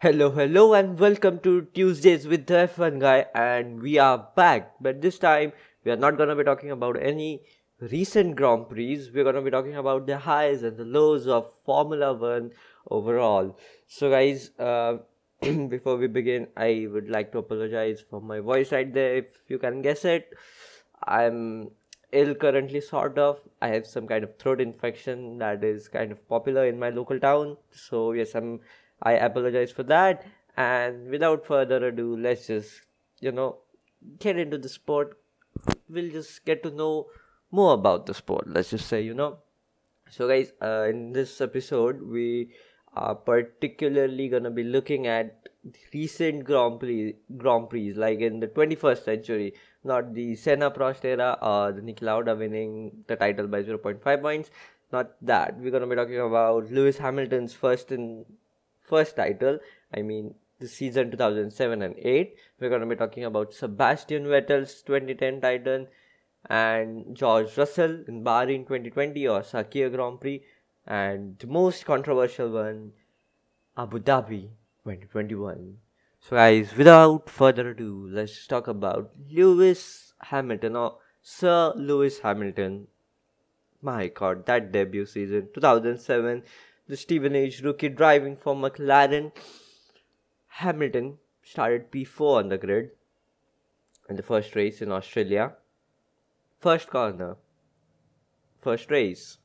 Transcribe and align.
Hello, 0.00 0.30
hello, 0.30 0.74
and 0.74 0.96
welcome 0.96 1.40
to 1.40 1.62
Tuesdays 1.74 2.28
with 2.28 2.46
the 2.46 2.54
F1 2.68 3.00
guy. 3.00 3.26
And 3.34 3.82
we 3.82 3.98
are 3.98 4.28
back, 4.36 4.74
but 4.80 5.00
this 5.02 5.18
time 5.18 5.52
we 5.82 5.90
are 5.90 5.96
not 5.96 6.16
gonna 6.16 6.36
be 6.36 6.44
talking 6.44 6.70
about 6.70 7.02
any 7.02 7.42
recent 7.80 8.36
Grand 8.36 8.68
Prix. 8.68 9.10
We're 9.12 9.24
gonna 9.24 9.42
be 9.42 9.50
talking 9.50 9.74
about 9.74 10.06
the 10.06 10.18
highs 10.18 10.62
and 10.62 10.76
the 10.76 10.84
lows 10.84 11.26
of 11.26 11.52
Formula 11.64 12.14
One 12.14 12.52
overall. 12.88 13.58
So, 13.88 14.08
guys, 14.08 14.52
uh, 14.60 14.98
before 15.40 15.96
we 15.96 16.06
begin, 16.06 16.46
I 16.56 16.86
would 16.92 17.10
like 17.10 17.32
to 17.32 17.38
apologize 17.38 18.00
for 18.00 18.20
my 18.20 18.38
voice 18.38 18.70
right 18.70 18.94
there. 18.94 19.16
If 19.16 19.26
you 19.48 19.58
can 19.58 19.82
guess 19.82 20.04
it, 20.04 20.32
I'm 21.02 21.72
ill 22.12 22.36
currently, 22.36 22.82
sort 22.82 23.18
of. 23.18 23.40
I 23.60 23.70
have 23.70 23.84
some 23.84 24.06
kind 24.06 24.22
of 24.22 24.38
throat 24.38 24.60
infection 24.60 25.38
that 25.38 25.64
is 25.64 25.88
kind 25.88 26.12
of 26.12 26.28
popular 26.28 26.66
in 26.66 26.78
my 26.78 26.90
local 26.90 27.18
town. 27.18 27.56
So, 27.72 28.12
yes, 28.12 28.36
I'm 28.36 28.60
I 29.02 29.12
apologize 29.12 29.70
for 29.70 29.82
that. 29.84 30.24
And 30.56 31.08
without 31.08 31.46
further 31.46 31.86
ado, 31.86 32.16
let's 32.16 32.46
just, 32.48 32.82
you 33.20 33.32
know, 33.32 33.58
get 34.18 34.38
into 34.38 34.58
the 34.58 34.68
sport. 34.68 35.18
We'll 35.88 36.10
just 36.10 36.44
get 36.44 36.62
to 36.64 36.70
know 36.70 37.06
more 37.50 37.74
about 37.74 38.06
the 38.06 38.14
sport, 38.14 38.48
let's 38.48 38.70
just 38.70 38.88
say, 38.88 39.00
you 39.00 39.14
know. 39.14 39.38
So, 40.10 40.28
guys, 40.28 40.52
uh, 40.62 40.86
in 40.88 41.12
this 41.12 41.40
episode, 41.40 42.02
we 42.02 42.50
are 42.94 43.14
particularly 43.14 44.28
gonna 44.28 44.50
be 44.50 44.64
looking 44.64 45.06
at 45.06 45.48
recent 45.92 46.44
Grand 46.44 46.80
Prix, 46.80 47.14
Grand 47.36 47.68
Prix, 47.68 47.92
like 47.92 48.20
in 48.20 48.40
the 48.40 48.48
21st 48.48 49.04
century, 49.04 49.54
not 49.84 50.14
the 50.14 50.34
Senna 50.34 50.70
Prost 50.70 51.04
era 51.04 51.38
or 51.42 51.72
the 51.72 51.80
Niki 51.82 52.02
Lauda 52.02 52.34
winning 52.34 53.04
the 53.06 53.16
title 53.16 53.46
by 53.46 53.62
0.5 53.62 54.22
points. 54.22 54.50
Not 54.90 55.12
that. 55.22 55.58
We're 55.58 55.70
gonna 55.70 55.86
be 55.86 55.96
talking 55.96 56.20
about 56.20 56.70
Lewis 56.70 56.98
Hamilton's 56.98 57.52
first 57.52 57.92
in 57.92 58.24
first 58.88 59.16
title. 59.16 59.58
I 59.94 60.02
mean, 60.02 60.34
the 60.58 60.68
season 60.68 61.10
2007 61.10 61.82
and 61.82 61.94
8. 61.96 62.36
We're 62.60 62.68
going 62.68 62.80
to 62.80 62.86
be 62.86 62.96
talking 62.96 63.24
about 63.24 63.54
Sebastian 63.54 64.24
Vettel's 64.24 64.82
2010 64.82 65.40
title 65.40 65.86
and 66.48 67.16
George 67.16 67.56
Russell 67.56 68.04
in 68.08 68.24
Bahrain 68.24 68.62
2020 68.66 69.26
or 69.28 69.40
Sakhir 69.40 69.92
Grand 69.92 70.20
Prix. 70.20 70.42
And 70.86 71.38
the 71.38 71.46
most 71.46 71.84
controversial 71.84 72.50
one, 72.50 72.92
Abu 73.76 74.00
Dhabi 74.00 74.48
2021. 74.84 75.76
So, 76.20 76.36
guys, 76.36 76.74
without 76.76 77.30
further 77.30 77.70
ado, 77.70 78.08
let's 78.10 78.46
talk 78.46 78.66
about 78.66 79.10
Lewis 79.30 80.14
Hamilton 80.20 80.76
or 80.76 80.96
Sir 81.22 81.72
Lewis 81.76 82.20
Hamilton. 82.20 82.88
My 83.80 84.08
god, 84.08 84.46
that 84.46 84.72
debut 84.72 85.06
season 85.06 85.48
2007 85.54 86.42
the 86.88 86.96
Stevenage 86.96 87.62
rookie 87.62 87.90
driving 87.90 88.34
for 88.36 88.54
McLaren. 88.54 89.32
Hamilton 90.48 91.18
started 91.42 91.90
P4 91.90 92.38
on 92.38 92.48
the 92.48 92.58
grid 92.58 92.90
in 94.08 94.16
the 94.16 94.22
first 94.22 94.56
race 94.56 94.80
in 94.80 94.90
Australia. 94.90 95.52
First 96.58 96.88
corner, 96.88 97.36
first 98.60 98.90
race. 98.90 99.36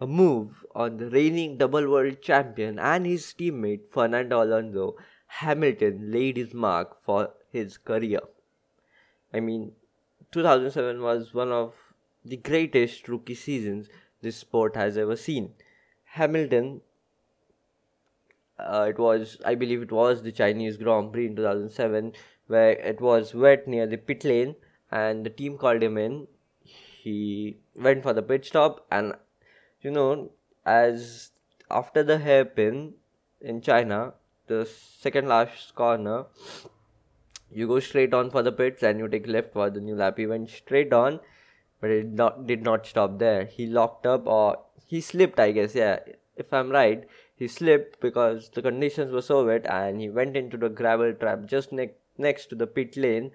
A 0.00 0.06
move 0.06 0.64
on 0.74 0.96
the 0.96 1.08
reigning 1.10 1.56
double 1.58 1.88
world 1.88 2.20
champion 2.20 2.78
and 2.78 3.06
his 3.06 3.34
teammate 3.38 3.86
Fernando 3.86 4.42
Alonso. 4.42 4.96
Hamilton 5.26 6.10
laid 6.10 6.36
his 6.36 6.54
mark 6.54 6.96
for 7.04 7.30
his 7.50 7.76
career. 7.76 8.20
I 9.32 9.40
mean, 9.40 9.72
2007 10.32 11.00
was 11.02 11.34
one 11.34 11.52
of 11.52 11.74
the 12.24 12.36
greatest 12.36 13.08
rookie 13.08 13.34
seasons 13.34 13.88
this 14.22 14.36
sport 14.36 14.74
has 14.74 14.96
ever 14.96 15.16
seen. 15.16 15.52
Hamilton. 16.14 16.80
Uh, 18.58 18.86
it 18.88 18.98
was, 18.98 19.36
I 19.44 19.54
believe, 19.56 19.82
it 19.82 19.92
was 19.92 20.22
the 20.22 20.30
Chinese 20.30 20.76
Grand 20.76 21.12
Prix 21.12 21.26
in 21.26 21.36
2007, 21.36 22.12
where 22.46 22.70
it 22.70 23.00
was 23.00 23.34
wet 23.34 23.66
near 23.66 23.86
the 23.86 23.96
pit 23.96 24.24
lane, 24.24 24.54
and 24.90 25.26
the 25.26 25.30
team 25.30 25.58
called 25.58 25.82
him 25.82 25.98
in. 25.98 26.28
He 26.62 27.58
went 27.74 28.04
for 28.04 28.12
the 28.12 28.22
pit 28.22 28.46
stop, 28.46 28.86
and 28.90 29.14
you 29.82 29.90
know, 29.90 30.30
as 30.64 31.30
after 31.70 32.04
the 32.04 32.18
hairpin 32.18 32.94
in 33.40 33.60
China, 33.60 34.14
the 34.46 34.64
second 34.66 35.28
last 35.28 35.74
corner, 35.74 36.26
you 37.50 37.66
go 37.66 37.80
straight 37.80 38.14
on 38.14 38.30
for 38.30 38.42
the 38.42 38.52
pits 38.52 38.82
and 38.82 38.98
you 38.98 39.08
take 39.08 39.26
left 39.26 39.52
for 39.52 39.68
the 39.68 39.80
new 39.80 39.96
lap. 39.96 40.16
He 40.16 40.26
went 40.26 40.50
straight 40.50 40.92
on, 40.92 41.18
but 41.80 41.90
it 41.90 42.06
not 42.06 42.46
did 42.46 42.62
not 42.62 42.86
stop 42.86 43.18
there. 43.18 43.44
He 43.46 43.66
locked 43.66 44.06
up 44.06 44.26
or 44.26 44.58
he 44.86 45.00
slipped, 45.00 45.40
I 45.40 45.52
guess. 45.52 45.74
Yeah, 45.74 46.00
if 46.36 46.52
I'm 46.52 46.70
right, 46.70 47.06
he 47.36 47.48
slipped 47.48 48.00
because 48.00 48.50
the 48.50 48.62
conditions 48.62 49.12
were 49.12 49.22
so 49.22 49.46
wet, 49.46 49.66
and 49.66 50.00
he 50.00 50.08
went 50.10 50.36
into 50.36 50.56
the 50.56 50.68
gravel 50.68 51.12
trap 51.14 51.46
just 51.46 51.72
ne- 51.72 51.90
next 52.18 52.46
to 52.46 52.54
the 52.54 52.66
pit 52.66 52.96
lane, 52.96 53.32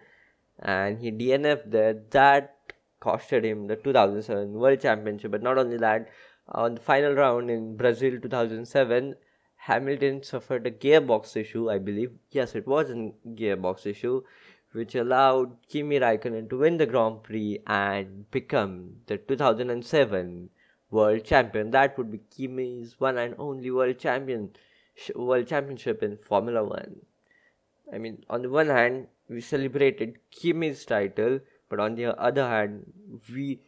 and 0.60 1.00
he 1.00 1.12
DNF'd 1.12 1.72
there. 1.72 1.94
That 2.12 2.56
costed 3.02 3.44
him 3.44 3.68
the 3.68 3.76
2007 3.76 4.54
World 4.54 4.82
Championship. 4.82 5.32
But 5.32 5.44
not 5.44 5.58
only 5.58 5.78
that, 5.78 6.10
on 6.50 6.76
the 6.76 6.82
final 6.82 7.14
round 7.14 7.50
in 7.50 7.78
Brazil 7.78 8.20
2007, 8.20 9.16
Hamilton 9.56 10.24
suffered 10.24 10.66
a 10.66 10.72
gearbox 10.72 11.36
issue, 11.36 11.70
I 11.70 11.78
believe. 11.78 12.18
Yes, 12.32 12.56
it 12.56 12.68
was 12.68 12.90
a 12.90 13.12
gearbox 13.28 13.86
issue, 13.86 14.24
which 14.72 14.96
allowed 14.96 15.58
Kimi 15.68 16.00
Raikkonen 16.00 16.50
to 16.50 16.58
win 16.58 16.78
the 16.78 16.86
Grand 16.86 17.24
Prix 17.24 17.60
and 17.68 18.30
become 18.32 19.02
the 19.08 19.18
2007 19.18 20.50
world 20.92 21.24
champion. 21.24 21.72
That 21.72 21.98
would 21.98 22.12
be 22.12 22.22
Kimi's 22.36 23.00
one 23.00 23.18
and 23.18 23.36
only 23.38 23.72
world 23.72 24.00
champion, 24.00 24.52
world 25.16 25.48
championship 25.48 26.04
in 26.04 26.18
Formula 26.18 26.64
One. 26.64 27.02
I 27.94 27.98
mean, 27.98 28.24
on 28.30 28.42
the 28.42 28.50
one 28.50 28.68
hand, 28.68 29.08
we 29.28 29.42
celebrated 29.42 30.18
Kimi's 30.32 30.86
title, 30.86 31.40
but 31.70 31.80
on 31.80 31.96
the 31.96 32.20
other 32.20 32.48
hand, 32.48 32.92
we 33.32 33.60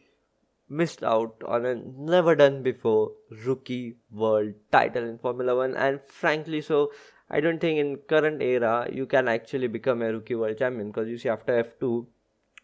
missed 0.68 1.02
out 1.04 1.34
on 1.46 1.66
a 1.66 1.74
never 1.74 2.34
done 2.34 2.62
before 2.62 3.12
rookie 3.44 3.96
world 4.10 4.54
title 4.70 5.04
in 5.04 5.18
Formula 5.18 5.54
One, 5.54 5.76
and 5.76 6.00
frankly, 6.00 6.60
so 6.60 6.92
I 7.30 7.40
don't 7.40 7.60
think 7.60 7.78
in 7.78 7.96
current 7.96 8.42
era 8.42 8.88
you 8.92 9.06
can 9.06 9.28
actually 9.28 9.68
become 9.68 10.02
a 10.02 10.12
rookie 10.12 10.34
world 10.34 10.58
champion 10.58 10.88
because 10.88 11.08
you 11.08 11.18
see 11.18 11.28
after 11.28 11.58
F 11.58 11.78
two, 11.78 12.06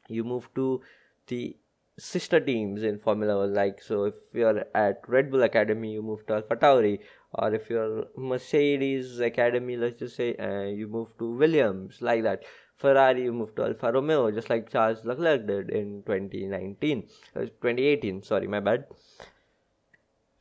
you 0.08 0.24
move 0.24 0.48
to 0.54 0.80
the 1.26 1.56
sister 1.98 2.40
teams 2.40 2.82
in 2.82 2.98
Formula 2.98 3.38
One. 3.38 3.54
Like, 3.54 3.82
so 3.82 4.04
if 4.04 4.14
you're 4.32 4.64
at 4.74 5.02
Red 5.06 5.30
Bull 5.30 5.42
Academy, 5.42 5.92
you 5.92 6.02
move 6.02 6.26
to 6.26 6.34
Alpha 6.34 6.56
Tauri, 6.56 7.00
or 7.34 7.52
if 7.52 7.68
you're 7.68 8.06
Mercedes 8.16 9.20
Academy, 9.20 9.76
let's 9.76 9.98
just 9.98 10.16
say, 10.16 10.34
uh, 10.36 10.68
you 10.68 10.86
move 10.86 11.16
to 11.18 11.28
Williams, 11.28 12.00
like 12.00 12.22
that. 12.22 12.44
Ferrari, 12.76 13.24
you 13.24 13.32
move 13.32 13.54
to 13.56 13.64
Alfa 13.64 13.90
Romeo, 13.92 14.30
just 14.30 14.48
like 14.48 14.70
Charles 14.70 15.04
Leclerc 15.04 15.46
did 15.48 15.70
in 15.70 16.04
2019, 16.06 17.08
uh, 17.34 17.40
2018. 17.40 18.22
Sorry, 18.22 18.46
my 18.46 18.60
bad. 18.60 18.86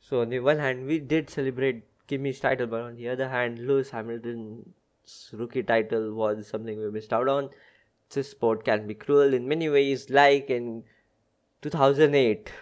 So 0.00 0.20
on 0.20 0.30
the 0.30 0.38
one 0.38 0.58
hand, 0.58 0.86
we 0.86 1.00
did 1.00 1.28
celebrate 1.28 1.82
Kimi's 2.06 2.38
title, 2.38 2.68
but 2.68 2.80
on 2.82 2.96
the 2.96 3.08
other 3.08 3.28
hand, 3.28 3.58
Lewis 3.58 3.90
Hamilton's 3.90 5.30
rookie 5.32 5.64
title 5.64 6.14
was 6.14 6.46
something 6.46 6.78
we 6.78 6.90
missed 6.92 7.12
out 7.12 7.28
on. 7.28 7.50
This 8.10 8.30
sport 8.30 8.64
can 8.64 8.86
be 8.86 8.94
cruel 8.94 9.34
in 9.34 9.48
many 9.48 9.68
ways, 9.68 10.08
like 10.08 10.48
in 10.48 10.84
2008. 11.62 12.52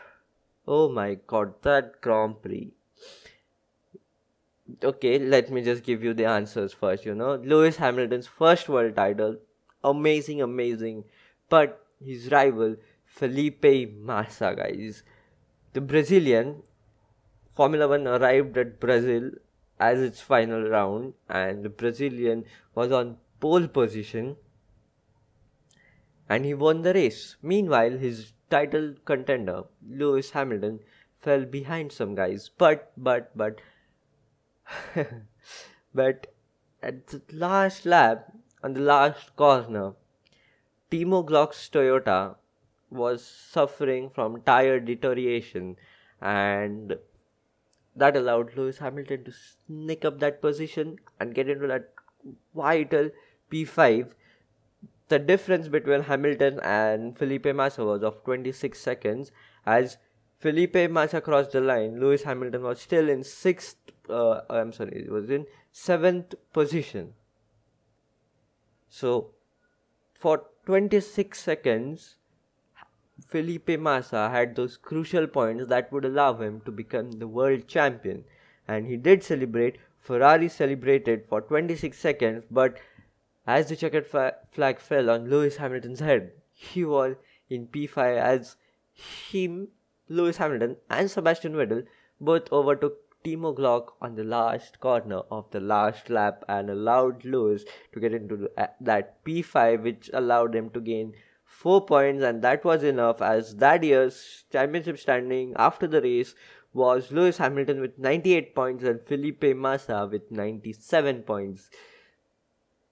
Oh 0.67 0.89
my 0.89 1.19
god, 1.27 1.55
that 1.62 2.01
Grand 2.01 2.41
Prix. 2.43 2.73
Okay, 4.83 5.19
let 5.19 5.51
me 5.51 5.62
just 5.62 5.84
give 5.84 6.03
you 6.03 6.12
the 6.15 6.25
answers 6.25 6.73
first. 6.73 7.05
You 7.05 7.15
know, 7.15 7.37
Lewis 7.37 7.77
Hamilton's 7.77 8.27
first 8.27 8.69
world 8.69 8.97
title, 8.97 9.37
amazing, 9.85 10.43
amazing. 10.43 11.05
But 11.49 11.87
his 12.05 12.31
rival, 12.31 12.77
Felipe 13.05 13.93
Massa, 13.99 14.55
guys. 14.56 15.03
The 15.73 15.81
Brazilian, 15.81 16.62
Formula 17.55 17.87
One 17.87 18.06
arrived 18.06 18.56
at 18.59 18.81
Brazil 18.81 19.31
as 19.79 20.01
its 20.01 20.21
final 20.21 20.69
round, 20.69 21.15
and 21.29 21.62
the 21.62 21.69
Brazilian 21.69 22.45
was 22.75 22.91
on 22.91 23.19
pole 23.41 23.69
position 23.69 24.37
and 26.29 26.44
he 26.44 26.55
won 26.55 26.82
the 26.82 26.94
race. 26.94 27.37
Meanwhile, 27.43 27.99
his 27.99 28.32
title 28.50 28.94
contender 29.04 29.64
Lewis 29.88 30.31
Hamilton 30.31 30.81
fell 31.20 31.44
behind 31.44 31.93
some 31.93 32.14
guys, 32.14 32.50
but 32.56 32.93
but 32.96 33.37
but 33.37 33.60
but 35.94 36.26
at 36.82 37.06
the 37.08 37.22
last 37.32 37.87
lap 37.87 38.32
on 38.62 38.75
the 38.75 38.81
last 38.81 39.34
corner, 39.37 39.94
Timo 40.90 41.25
Glock's 41.25 41.69
Toyota 41.69 42.37
was 42.90 43.25
suffering 43.25 44.10
from 44.10 44.40
tire 44.43 44.78
deterioration 44.78 45.76
and 46.20 46.96
that 47.96 48.16
allowed 48.16 48.56
Lewis 48.56 48.78
Hamilton 48.78 49.25
to 49.25 49.32
sneak 49.32 50.04
up 50.04 50.20
that 50.20 50.40
position 50.40 50.98
and 51.19 51.34
get 51.34 51.48
into 51.48 51.66
that 51.66 51.93
vital 52.54 53.10
P5 53.50 54.12
the 55.08 55.19
difference 55.19 55.69
between 55.69 56.03
Hamilton 56.03 56.61
and 56.62 57.17
Felipe 57.17 57.47
Massa 57.55 57.85
was 57.85 58.03
of 58.03 58.25
26 58.25 58.79
seconds. 58.79 59.31
As 59.64 59.99
Felipe 60.38 60.91
Massa 60.91 61.20
crossed 61.20 61.53
the 61.53 61.61
line, 61.61 62.00
Lewis 62.00 62.25
Hamilton 62.25 62.62
was 62.62 62.81
still 62.81 63.08
in 63.08 63.23
sixth. 63.23 63.76
Uh, 64.08 64.41
I'm 64.50 64.73
sorry, 64.73 65.05
it 65.06 65.11
was 65.11 65.31
in 65.31 65.47
seventh 65.73 66.35
position. 66.53 67.14
So, 68.88 69.32
for 70.14 70.44
26 70.67 71.38
seconds, 71.38 72.17
Felipe 73.29 73.79
Massa 73.79 74.29
had 74.31 74.56
those 74.56 74.76
crucial 74.76 75.26
points 75.26 75.67
that 75.69 75.93
would 75.93 76.05
allow 76.05 76.35
him 76.35 76.61
to 76.64 76.70
become 76.70 77.12
the 77.12 77.29
world 77.29 77.67
champion. 77.67 78.25
And 78.69 78.87
he 78.87 78.97
did 78.97 79.23
celebrate. 79.23 79.79
Ferrari 79.99 80.49
celebrated 80.49 81.25
for 81.29 81.41
26 81.41 81.99
seconds, 81.99 82.44
but 82.50 82.79
as 83.46 83.69
the 83.69 83.76
checkered 83.76 84.06
flag 84.06 84.81
fell 84.81 85.10
on 85.10 85.31
Lewis 85.31 85.56
Hamilton's 85.56 86.00
head, 86.00 86.32
he 86.52 86.84
was 86.84 87.16
in 87.48 87.66
P5 87.66 88.19
as 88.19 88.56
him, 88.93 89.69
Lewis 90.08 90.38
Hamilton, 90.38 90.76
and 90.90 91.10
Sebastian 91.10 91.54
Vettel 91.54 91.84
both 92.20 92.50
overtook 92.52 92.98
Timo 93.25 93.56
Glock 93.56 93.93
on 94.00 94.14
the 94.14 94.25
last 94.25 94.78
corner 94.81 95.22
of 95.31 95.50
the 95.50 95.60
last 95.60 96.08
lap 96.10 96.44
and 96.48 96.70
allowed 96.70 97.25
Lewis 97.25 97.64
to 97.93 98.00
get 98.00 98.14
into 98.14 98.48
that 98.81 99.25
P5, 99.25 99.82
which 99.82 100.10
allowed 100.12 100.54
him 100.54 100.70
to 100.70 100.81
gain 100.81 101.12
four 101.44 101.84
points, 101.84 102.22
and 102.22 102.43
that 102.43 102.64
was 102.64 102.82
enough 102.82 103.20
as 103.20 103.56
that 103.56 103.82
year's 103.82 104.44
championship 104.52 104.98
standing 104.98 105.54
after 105.56 105.87
the 105.87 106.00
race 106.00 106.34
was 106.72 107.10
Lewis 107.10 107.38
Hamilton 107.38 107.81
with 107.81 107.98
98 107.98 108.54
points 108.54 108.84
and 108.84 109.00
Felipe 109.00 109.56
Massa 109.56 110.08
with 110.10 110.31
97 110.31 111.22
points. 111.22 111.70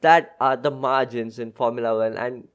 That 0.04 0.34
are 0.46 0.56
the 0.56 0.70
margins 0.70 1.38
in 1.38 1.52
Formula 1.52 1.96
One, 1.98 2.16
and 2.24 2.48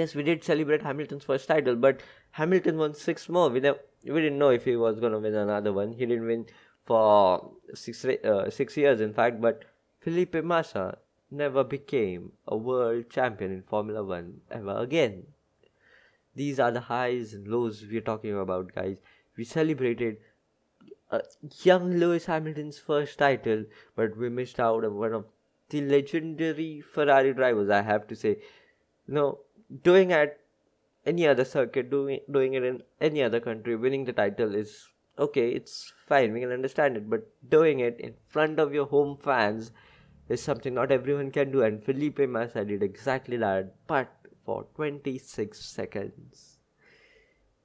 yes, 0.00 0.14
we 0.14 0.22
did 0.22 0.44
celebrate 0.48 0.82
Hamilton's 0.82 1.24
first 1.24 1.48
title, 1.48 1.76
but 1.86 2.02
Hamilton 2.42 2.78
won 2.82 2.94
six 2.94 3.28
more. 3.28 3.48
We, 3.48 3.60
never, 3.60 3.78
we 4.04 4.20
didn't 4.20 4.38
know 4.38 4.50
if 4.50 4.64
he 4.64 4.76
was 4.76 5.00
going 5.00 5.12
to 5.12 5.18
win 5.18 5.34
another 5.34 5.72
one. 5.72 5.92
He 5.92 6.06
didn't 6.06 6.26
win 6.26 6.46
for 6.84 7.50
six, 7.74 8.04
uh, 8.04 8.50
six 8.50 8.76
years, 8.76 9.00
in 9.00 9.12
fact, 9.12 9.40
but 9.40 9.64
Felipe 9.98 10.44
Massa 10.44 10.98
never 11.30 11.64
became 11.64 12.32
a 12.46 12.56
world 12.56 13.10
champion 13.10 13.52
in 13.52 13.62
Formula 13.62 14.04
One 14.04 14.40
ever 14.50 14.76
again. 14.78 15.24
These 16.36 16.60
are 16.60 16.70
the 16.70 16.80
highs 16.80 17.34
and 17.34 17.48
lows 17.48 17.84
we're 17.90 18.00
talking 18.00 18.38
about, 18.38 18.74
guys. 18.74 18.98
We 19.36 19.44
celebrated 19.44 20.18
uh, 21.10 21.20
young 21.62 21.92
Lewis 21.92 22.26
Hamilton's 22.26 22.78
first 22.78 23.18
title, 23.18 23.64
but 23.96 24.16
we 24.16 24.28
missed 24.28 24.60
out 24.60 24.84
on 24.84 24.96
one 24.96 25.12
of 25.12 25.24
the 25.70 25.80
legendary 25.80 26.80
Ferrari 26.80 27.32
drivers, 27.32 27.70
I 27.70 27.82
have 27.82 28.06
to 28.08 28.16
say. 28.16 28.38
You 29.06 29.14
know, 29.14 29.38
doing 29.82 30.12
at 30.12 30.38
any 31.06 31.26
other 31.26 31.44
circuit, 31.44 31.90
doing 31.90 32.20
doing 32.30 32.54
it 32.54 32.64
in 32.64 32.82
any 33.00 33.22
other 33.22 33.40
country, 33.40 33.76
winning 33.76 34.04
the 34.04 34.12
title 34.12 34.54
is 34.54 34.88
okay. 35.18 35.50
It's 35.50 35.92
fine. 36.06 36.32
We 36.32 36.40
can 36.40 36.52
understand 36.52 36.96
it, 36.96 37.08
but 37.10 37.26
doing 37.48 37.80
it 37.80 38.00
in 38.00 38.14
front 38.28 38.58
of 38.58 38.74
your 38.74 38.86
home 38.86 39.18
fans 39.22 39.72
is 40.28 40.42
something 40.42 40.74
not 40.74 40.90
everyone 40.90 41.30
can 41.30 41.50
do. 41.50 41.62
And 41.62 41.82
Felipe 41.84 42.20
Massa 42.20 42.64
did 42.64 42.82
exactly 42.82 43.36
that, 43.38 43.74
but 43.86 44.08
for 44.44 44.66
26 44.76 45.58
seconds. 45.58 46.58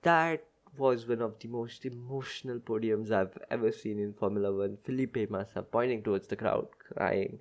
That 0.02 0.44
was 0.78 1.08
one 1.08 1.22
of 1.22 1.40
the 1.40 1.48
most 1.48 1.86
emotional 1.86 2.60
podiums 2.60 3.12
I've 3.12 3.38
ever 3.50 3.72
seen 3.72 4.00
in 4.00 4.14
Formula 4.14 4.52
One. 4.54 4.78
Felipe 4.86 5.30
Massa 5.30 5.62
pointing 5.62 6.04
towards 6.04 6.28
the 6.28 6.36
crowd, 6.36 6.68
crying. 6.96 7.40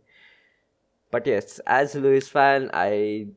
But 1.10 1.26
yes, 1.26 1.60
as 1.66 1.94
a 1.94 2.00
Lewis 2.00 2.28
fan, 2.28 2.70
I 2.72 3.28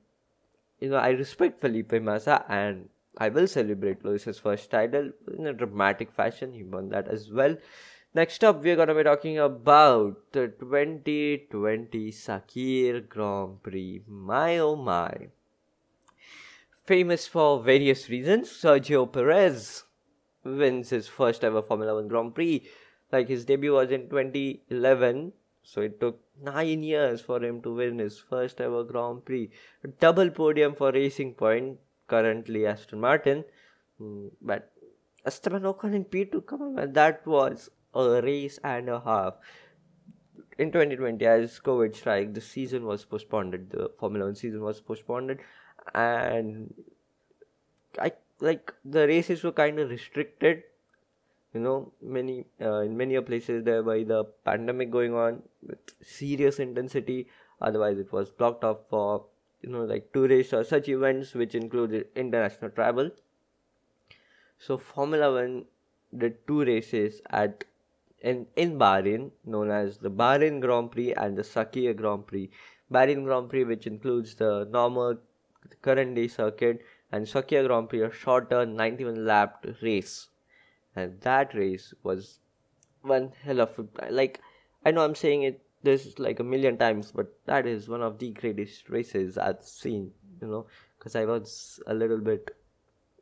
you 0.82 0.90
know, 0.90 0.98
I 0.98 1.10
respect 1.10 1.62
Felipe 1.62 1.94
Massa 1.94 2.44
and 2.50 2.90
I 3.18 3.30
will 3.30 3.48
celebrate 3.48 4.04
Lewis's 4.04 4.40
first 4.40 4.72
title 4.72 5.12
in 5.38 5.46
a 5.46 5.54
dramatic 5.54 6.12
fashion. 6.12 6.54
He 6.54 6.64
won 6.64 6.90
that 6.90 7.08
as 7.08 7.32
well. 7.32 7.56
Next 8.14 8.44
up, 8.44 8.64
we're 8.64 8.76
going 8.76 8.90
to 8.90 8.96
be 8.96 9.04
talking 9.04 9.38
about 9.38 10.18
the 10.34 10.48
2020 10.60 12.12
Sakhir 12.12 13.08
Grand 13.08 13.64
Prix. 13.64 14.02
My 14.08 14.58
oh 14.58 14.76
my. 14.76 15.28
Famous 16.86 17.28
for 17.28 17.62
various 17.62 18.10
reasons, 18.10 18.50
Sergio 18.50 19.12
Perez 19.12 19.84
wins 20.44 20.90
his 20.90 21.08
first 21.08 21.44
ever 21.44 21.62
Formula 21.62 21.96
One 21.96 22.08
Grand 22.08 22.34
Prix. 22.34 22.68
Like 23.12 23.30
his 23.30 23.46
debut 23.46 23.74
was 23.74 23.92
in 23.92 24.10
2011 24.10 25.34
so 25.64 25.82
it 25.82 26.00
took 26.00 26.20
nine 26.42 26.84
years 26.84 27.22
for 27.22 27.44
him 27.44 27.62
to 27.62 27.74
win 27.74 28.00
his 28.00 28.20
first 28.20 28.60
ever 28.60 28.84
Grand 28.84 29.26
Prix. 29.26 29.50
A 29.84 29.88
double 29.88 30.30
podium 30.30 30.76
for 30.76 30.92
Racing 30.92 31.34
Point, 31.36 31.78
currently 32.08 32.66
Aston 32.66 33.00
Martin. 33.00 33.46
Mm, 34.02 34.32
but 34.42 34.72
Esteban 35.26 35.64
Ocon 35.64 35.94
in 35.94 36.06
P2, 36.06 36.46
come 36.46 36.62
on, 36.62 36.94
that 36.94 37.26
was 37.26 37.70
a 37.94 38.22
race 38.22 38.60
and 38.64 38.90
a 38.90 39.00
half. 39.00 39.36
In 40.58 40.72
2020, 40.72 41.26
as 41.26 41.60
COVID 41.60 41.96
strike, 41.96 42.34
the 42.34 42.42
season 42.42 42.86
was 42.86 43.06
postponed. 43.06 43.54
The 43.70 43.90
Formula 44.00 44.26
One 44.26 44.36
season 44.36 44.62
was 44.62 44.82
postponed, 44.82 45.38
and 45.94 46.74
I 48.00 48.12
like 48.40 48.74
the 48.84 49.08
races 49.08 49.44
were 49.44 49.52
kind 49.52 49.80
of 49.80 49.90
restricted 49.90 50.64
you 51.54 51.60
know 51.60 51.92
many 52.02 52.46
uh, 52.62 52.80
in 52.80 52.96
many 52.96 53.20
places 53.22 53.64
there 53.64 53.84
by 53.84 54.04
the 54.04 54.24
pandemic 54.46 54.92
going 54.92 55.14
on 55.14 55.42
with 55.68 55.80
serious 56.02 56.60
intensity 56.60 57.28
otherwise 57.62 57.98
it 57.98 58.12
was 58.12 58.32
blocked 58.32 58.64
off 58.64 58.88
for 58.90 59.26
you 59.62 59.70
know 59.70 59.84
like 59.84 60.12
tourist 60.14 60.54
or 60.54 60.64
such 60.64 60.90
events 60.90 61.34
which 61.34 61.56
included 61.56 62.08
international 62.16 62.72
travel. 62.72 63.12
So 64.58 64.78
formula 64.78 65.32
1 65.34 65.66
did 66.18 66.48
two 66.48 66.64
races 66.64 67.22
at 67.30 67.64
in 68.22 68.46
in 68.56 68.78
bahrain 68.78 69.32
known 69.46 69.72
as 69.72 69.98
the 69.98 70.12
bahrain 70.24 70.60
grand 70.62 70.92
prix 70.92 71.14
and 71.14 71.38
the 71.38 71.44
Sakhir 71.44 71.96
grand 71.96 72.28
prix. 72.28 72.50
Bahrain 72.92 73.24
grand 73.26 73.50
prix 73.50 73.64
which 73.64 73.88
includes 73.88 74.36
the 74.36 74.68
normal 74.72 75.18
current 75.82 76.16
day 76.16 76.28
circuit 76.28 76.84
and 77.12 77.26
Sakhir 77.26 77.66
grand 77.68 77.90
prix 77.90 78.02
a 78.02 78.12
shorter 78.12 78.66
91 78.66 79.26
lap 79.26 79.66
race 79.82 80.28
and 80.96 81.20
that 81.22 81.54
race 81.54 81.94
was 82.04 82.40
one 83.02 83.32
hell 83.44 83.62
of 83.62 83.80
a 83.80 84.12
like 84.12 84.40
I 84.86 84.92
know 84.92 85.04
I'm 85.04 85.16
saying 85.16 85.44
it 85.44 85.62
this 85.84 86.20
like 86.20 86.40
a 86.40 86.44
million 86.44 86.78
times, 86.78 87.12
but 87.12 87.34
that 87.46 87.66
is 87.66 87.90
one 87.90 88.02
of 88.02 88.20
the 88.20 88.32
greatest 88.32 88.90
races 88.90 89.38
I've 89.38 89.64
seen. 89.64 90.12
You 90.42 90.48
know, 90.48 90.66
because 90.98 91.16
I 91.16 91.26
was 91.26 91.80
a 91.88 91.94
little 91.94 92.20
bit 92.20 92.56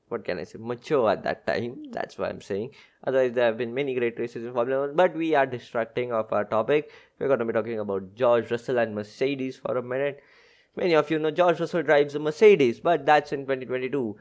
what 0.09 0.25
can 0.25 0.39
I 0.39 0.43
say 0.43 0.57
mature 0.59 1.09
at 1.09 1.23
that 1.23 1.45
time. 1.45 1.83
That's 1.91 2.17
why 2.17 2.29
I'm 2.29 2.41
saying. 2.41 2.71
Otherwise, 3.05 3.33
there 3.33 3.45
have 3.45 3.57
been 3.57 3.73
many 3.73 3.93
great 3.93 4.19
races 4.19 4.43
in 4.43 4.53
Formula 4.53 4.87
One, 4.87 4.95
but 4.95 5.15
we 5.15 5.35
are 5.35 5.45
distracting 5.45 6.11
of 6.11 6.33
our 6.33 6.45
topic. 6.45 6.91
We're 7.19 7.27
going 7.27 7.39
to 7.39 7.45
be 7.45 7.53
talking 7.53 7.79
about 7.79 8.15
George 8.15 8.49
Russell 8.51 8.79
and 8.79 8.95
Mercedes 8.95 9.57
for 9.57 9.77
a 9.77 9.83
minute. 9.83 10.21
Many 10.75 10.95
of 10.95 11.09
you 11.11 11.19
know 11.19 11.31
George 11.31 11.59
Russell 11.59 11.83
drives 11.83 12.15
a 12.15 12.19
Mercedes, 12.19 12.79
but 12.79 13.05
that's 13.05 13.31
in 13.31 13.41
2022 13.41 14.17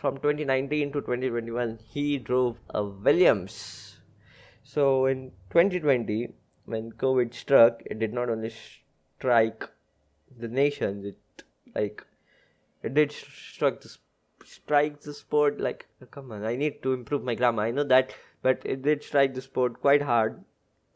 from 0.00 0.16
2019 0.16 0.92
to 0.92 1.00
2021 1.00 1.78
he 1.92 2.16
drove 2.16 2.58
a 2.70 2.82
williams. 2.82 3.98
So 4.62 5.06
in 5.06 5.32
2020 5.50 6.32
when 6.64 6.92
covid 6.92 7.34
struck 7.34 7.82
it 7.84 7.98
did 7.98 8.12
not 8.12 8.30
only 8.30 8.50
strike 8.50 9.68
the 10.38 10.48
nation 10.48 11.04
it 11.04 11.44
like 11.74 12.04
it 12.82 12.94
did 12.94 13.12
struck 13.12 13.80
the 13.80 13.94
strike 14.44 15.00
the 15.00 15.12
sport 15.12 15.60
like 15.60 15.86
oh, 16.02 16.06
come 16.06 16.32
on 16.32 16.44
i 16.44 16.54
need 16.56 16.82
to 16.82 16.92
improve 16.92 17.24
my 17.24 17.34
grammar 17.34 17.64
i 17.64 17.70
know 17.70 17.84
that 17.84 18.14
but 18.42 18.62
it 18.64 18.82
did 18.82 19.02
strike 19.02 19.34
the 19.34 19.42
sport 19.42 19.80
quite 19.80 20.02
hard. 20.02 20.42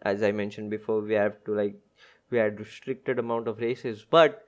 As 0.02 0.22
i 0.22 0.32
mentioned 0.32 0.70
before 0.70 1.00
we 1.00 1.14
have 1.14 1.36
to 1.44 1.54
like 1.54 1.76
we 2.30 2.38
had 2.38 2.58
restricted 2.60 3.18
amount 3.18 3.48
of 3.48 3.60
races 3.60 4.06
but 4.08 4.46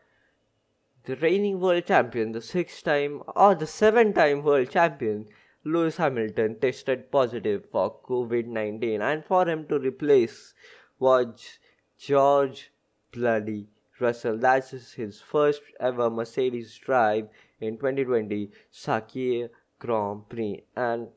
the 1.07 1.17
reigning 1.17 1.61
world 1.61 1.87
champion, 1.87 2.33
the 2.33 2.43
six 2.43 2.83
time 2.83 3.23
or 3.35 3.55
the 3.55 3.67
seven 3.67 4.13
time 4.13 4.43
world 4.43 4.71
champion, 4.71 5.27
Lewis 5.65 5.97
Hamilton, 5.97 6.57
tested 6.61 7.11
positive 7.11 7.65
for 7.71 7.97
COVID 8.09 8.47
19, 8.47 9.01
and 9.01 9.25
for 9.25 9.49
him 9.49 9.67
to 9.69 9.79
replace 9.79 10.55
was 10.99 11.59
George 11.99 12.71
Bloody 13.13 13.69
Russell. 14.01 14.37
That's 14.37 14.71
his 14.95 15.21
first 15.21 15.63
ever 15.81 16.11
Mercedes 16.11 16.77
drive 16.77 17.29
in 17.61 17.79
2020 17.79 18.51
Sakhir 18.73 19.51
Grand 19.79 20.29
Prix. 20.29 20.65
And 20.75 21.09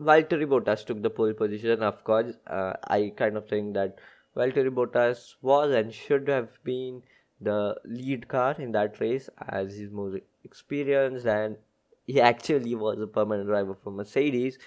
Valtteri 0.00 0.46
Bottas 0.46 0.84
took 0.84 1.02
the 1.02 1.10
pole 1.10 1.32
position, 1.34 1.82
of 1.82 2.02
course. 2.04 2.34
Uh, 2.46 2.74
I 2.84 3.12
kind 3.16 3.36
of 3.36 3.48
think 3.48 3.74
that 3.74 3.98
Valtteri 4.36 4.70
Bottas 4.70 5.34
was 5.40 5.72
and 5.72 5.92
should 5.92 6.28
have 6.28 6.62
been 6.64 7.02
the 7.40 7.76
lead 7.84 8.28
car 8.28 8.54
in 8.58 8.72
that 8.72 9.00
race 9.00 9.28
as 9.48 9.76
he's 9.76 9.90
more 9.90 10.20
experienced 10.44 11.26
and 11.26 11.56
he 12.06 12.20
actually 12.32 12.74
was 12.74 13.00
a 13.00 13.06
permanent 13.06 13.48
driver 13.48 13.74
for 13.74 13.90
Mercedes. 13.90 14.58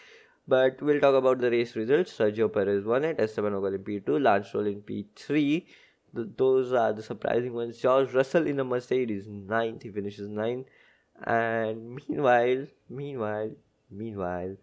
But 0.47 0.81
we'll 0.81 0.99
talk 0.99 1.15
about 1.15 1.39
the 1.39 1.51
race 1.51 1.75
results. 1.75 2.17
Sergio 2.17 2.51
Perez 2.51 2.83
won 2.83 3.03
it, 3.05 3.19
Esteban 3.19 3.53
Ocon 3.53 3.75
in 3.75 3.83
P2, 3.83 4.21
Lance 4.21 4.47
Stroll 4.47 4.67
in 4.67 4.81
P3. 4.81 5.65
The, 6.13 6.29
those 6.35 6.73
are 6.73 6.91
the 6.93 7.03
surprising 7.03 7.53
ones. 7.53 7.77
George 7.77 8.11
Russell 8.13 8.47
in 8.47 8.59
a 8.59 8.63
Mercedes, 8.63 9.27
ninth. 9.27 9.83
He 9.83 9.89
finishes 9.89 10.27
ninth. 10.27 10.67
And 11.23 11.99
meanwhile, 12.07 12.65
meanwhile, 12.89 13.51
meanwhile, 13.89 14.57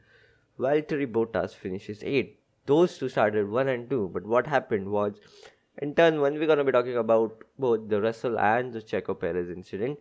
Valtteri 0.59 1.11
Bottas 1.11 1.55
finishes 1.55 2.03
eighth. 2.03 2.37
those 2.67 2.99
two 2.99 3.09
started 3.09 3.49
one 3.49 3.69
and 3.69 3.89
two. 3.89 4.11
But 4.13 4.27
what 4.27 4.47
happened 4.47 4.91
was, 4.91 5.15
in 5.79 5.95
turn 5.95 6.21
one, 6.21 6.35
we're 6.35 6.47
gonna 6.47 6.65
be 6.65 6.73
talking 6.73 6.97
about 6.97 7.43
both 7.59 7.89
the 7.89 8.01
Russell 8.01 8.39
and 8.39 8.73
the 8.73 8.81
Checo 8.81 9.19
Perez 9.19 9.49
incident. 9.49 9.99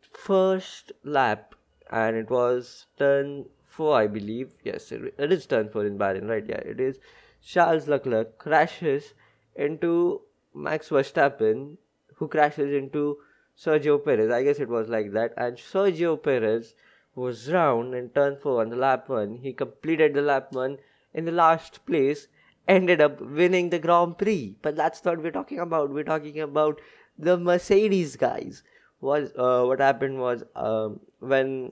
First 0.00 0.92
lap, 1.04 1.54
and 1.90 2.16
it 2.16 2.30
was 2.30 2.86
turn 2.98 3.46
four, 3.64 3.96
I 3.96 4.06
believe. 4.06 4.52
Yes, 4.64 4.92
it, 4.92 5.14
is 5.18 5.46
turn 5.46 5.68
four 5.68 5.86
in 5.86 5.98
Bahrain, 5.98 6.28
right? 6.28 6.44
Yeah, 6.46 6.58
it 6.58 6.80
is. 6.80 6.98
Charles 7.42 7.88
Leclerc 7.88 8.36
crashes 8.38 9.14
into 9.54 10.22
Max 10.54 10.90
Verstappen, 10.90 11.76
who 12.16 12.28
crashes 12.28 12.72
into 12.72 13.18
Sergio 13.56 14.04
Perez. 14.04 14.30
I 14.30 14.42
guess 14.42 14.58
it 14.58 14.68
was 14.68 14.88
like 14.88 15.12
that. 15.12 15.32
And 15.36 15.56
Sergio 15.56 16.22
Perez 16.22 16.74
was 17.14 17.50
round 17.50 17.94
in 17.94 18.10
turn 18.10 18.36
4 18.36 18.60
on 18.60 18.70
the 18.70 18.76
lap 18.76 19.08
1. 19.08 19.38
He 19.38 19.52
completed 19.52 20.14
the 20.14 20.22
lap 20.22 20.52
1 20.52 20.78
in 21.14 21.24
the 21.24 21.32
last 21.32 21.84
place, 21.86 22.28
ended 22.68 23.00
up 23.00 23.20
winning 23.20 23.70
the 23.70 23.78
Grand 23.78 24.18
Prix. 24.18 24.56
But 24.62 24.76
that's 24.76 25.04
not 25.04 25.16
what 25.16 25.24
we're 25.24 25.30
talking 25.32 25.58
about. 25.58 25.90
We're 25.90 26.04
talking 26.04 26.40
about 26.40 26.80
the 27.18 27.36
Mercedes 27.36 28.16
guys. 28.16 28.62
Was 29.00 29.32
uh, 29.36 29.64
what 29.64 29.80
happened 29.80 30.20
was 30.20 30.44
um, 30.54 31.00
when 31.20 31.70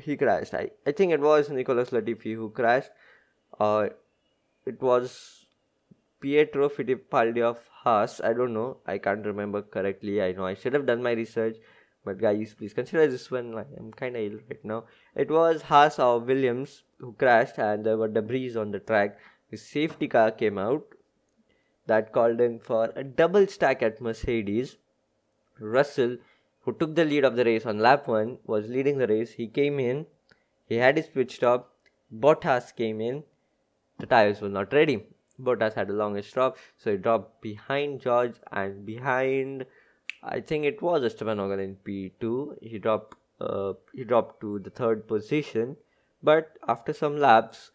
he 0.00 0.16
crashed. 0.16 0.54
I, 0.54 0.70
I 0.86 0.92
think 0.92 1.12
it 1.12 1.20
was 1.20 1.50
Nicholas 1.50 1.90
Latifi 1.90 2.34
who 2.34 2.50
crashed. 2.50 2.90
Uh, 3.60 3.88
it 4.64 4.80
was 4.80 5.46
Pietro 6.20 6.68
Fittipaldi 6.68 7.42
of 7.42 7.58
Haas. 7.82 8.20
I 8.22 8.32
don't 8.32 8.54
know. 8.54 8.78
I 8.86 8.98
can't 8.98 9.26
remember 9.26 9.60
correctly. 9.60 10.22
I 10.22 10.32
know 10.32 10.46
I 10.46 10.54
should 10.54 10.72
have 10.72 10.86
done 10.86 11.02
my 11.02 11.12
research. 11.12 11.56
But 12.04 12.18
guys, 12.18 12.54
please 12.54 12.72
consider 12.72 13.06
this 13.06 13.30
one. 13.30 13.54
I'm 13.78 13.92
kind 13.92 14.16
of 14.16 14.22
ill 14.22 14.38
right 14.48 14.64
now. 14.64 14.84
It 15.14 15.30
was 15.30 15.62
Haas 15.62 15.98
or 15.98 16.18
Williams 16.18 16.82
who 16.98 17.12
crashed, 17.12 17.58
and 17.58 17.84
there 17.84 17.96
were 17.96 18.08
debris 18.08 18.56
on 18.56 18.72
the 18.72 18.80
track. 18.80 19.18
The 19.52 19.58
safety 19.58 20.08
car 20.08 20.30
came 20.30 20.56
out 20.56 20.94
that 21.86 22.10
called 22.10 22.40
in 22.40 22.58
for 22.58 22.90
a 22.96 23.04
double 23.04 23.46
stack 23.46 23.82
at 23.82 24.00
Mercedes. 24.00 24.78
Russell, 25.60 26.16
who 26.62 26.72
took 26.72 26.94
the 26.94 27.04
lead 27.04 27.26
of 27.26 27.36
the 27.36 27.44
race 27.44 27.66
on 27.66 27.78
lap 27.78 28.08
one, 28.08 28.38
was 28.46 28.70
leading 28.70 28.96
the 28.96 29.06
race. 29.06 29.32
He 29.32 29.46
came 29.46 29.78
in. 29.78 30.06
He 30.64 30.76
had 30.76 30.96
his 30.96 31.06
pit 31.06 31.30
stop. 31.30 31.70
Bottas 32.10 32.74
came 32.74 33.02
in. 33.02 33.24
The 33.98 34.06
tires 34.06 34.40
were 34.40 34.48
not 34.48 34.72
ready. 34.72 35.04
Bottas 35.38 35.74
had 35.74 35.88
the 35.88 36.00
longest 36.00 36.32
drop, 36.32 36.56
so 36.78 36.92
he 36.92 36.96
dropped 36.96 37.42
behind 37.42 38.00
George 38.00 38.36
and 38.50 38.86
behind. 38.86 39.66
I 40.22 40.40
think 40.40 40.64
it 40.64 40.80
was 40.80 41.04
Esteban 41.04 41.36
Ocon 41.36 41.62
in 41.62 41.76
P2. 41.76 42.62
He 42.62 42.78
dropped. 42.78 43.18
Uh, 43.38 43.74
he 43.92 44.04
dropped 44.04 44.40
to 44.40 44.60
the 44.60 44.70
third 44.70 45.06
position, 45.06 45.76
but 46.22 46.56
after 46.66 46.94
some 46.94 47.18
laps, 47.18 47.70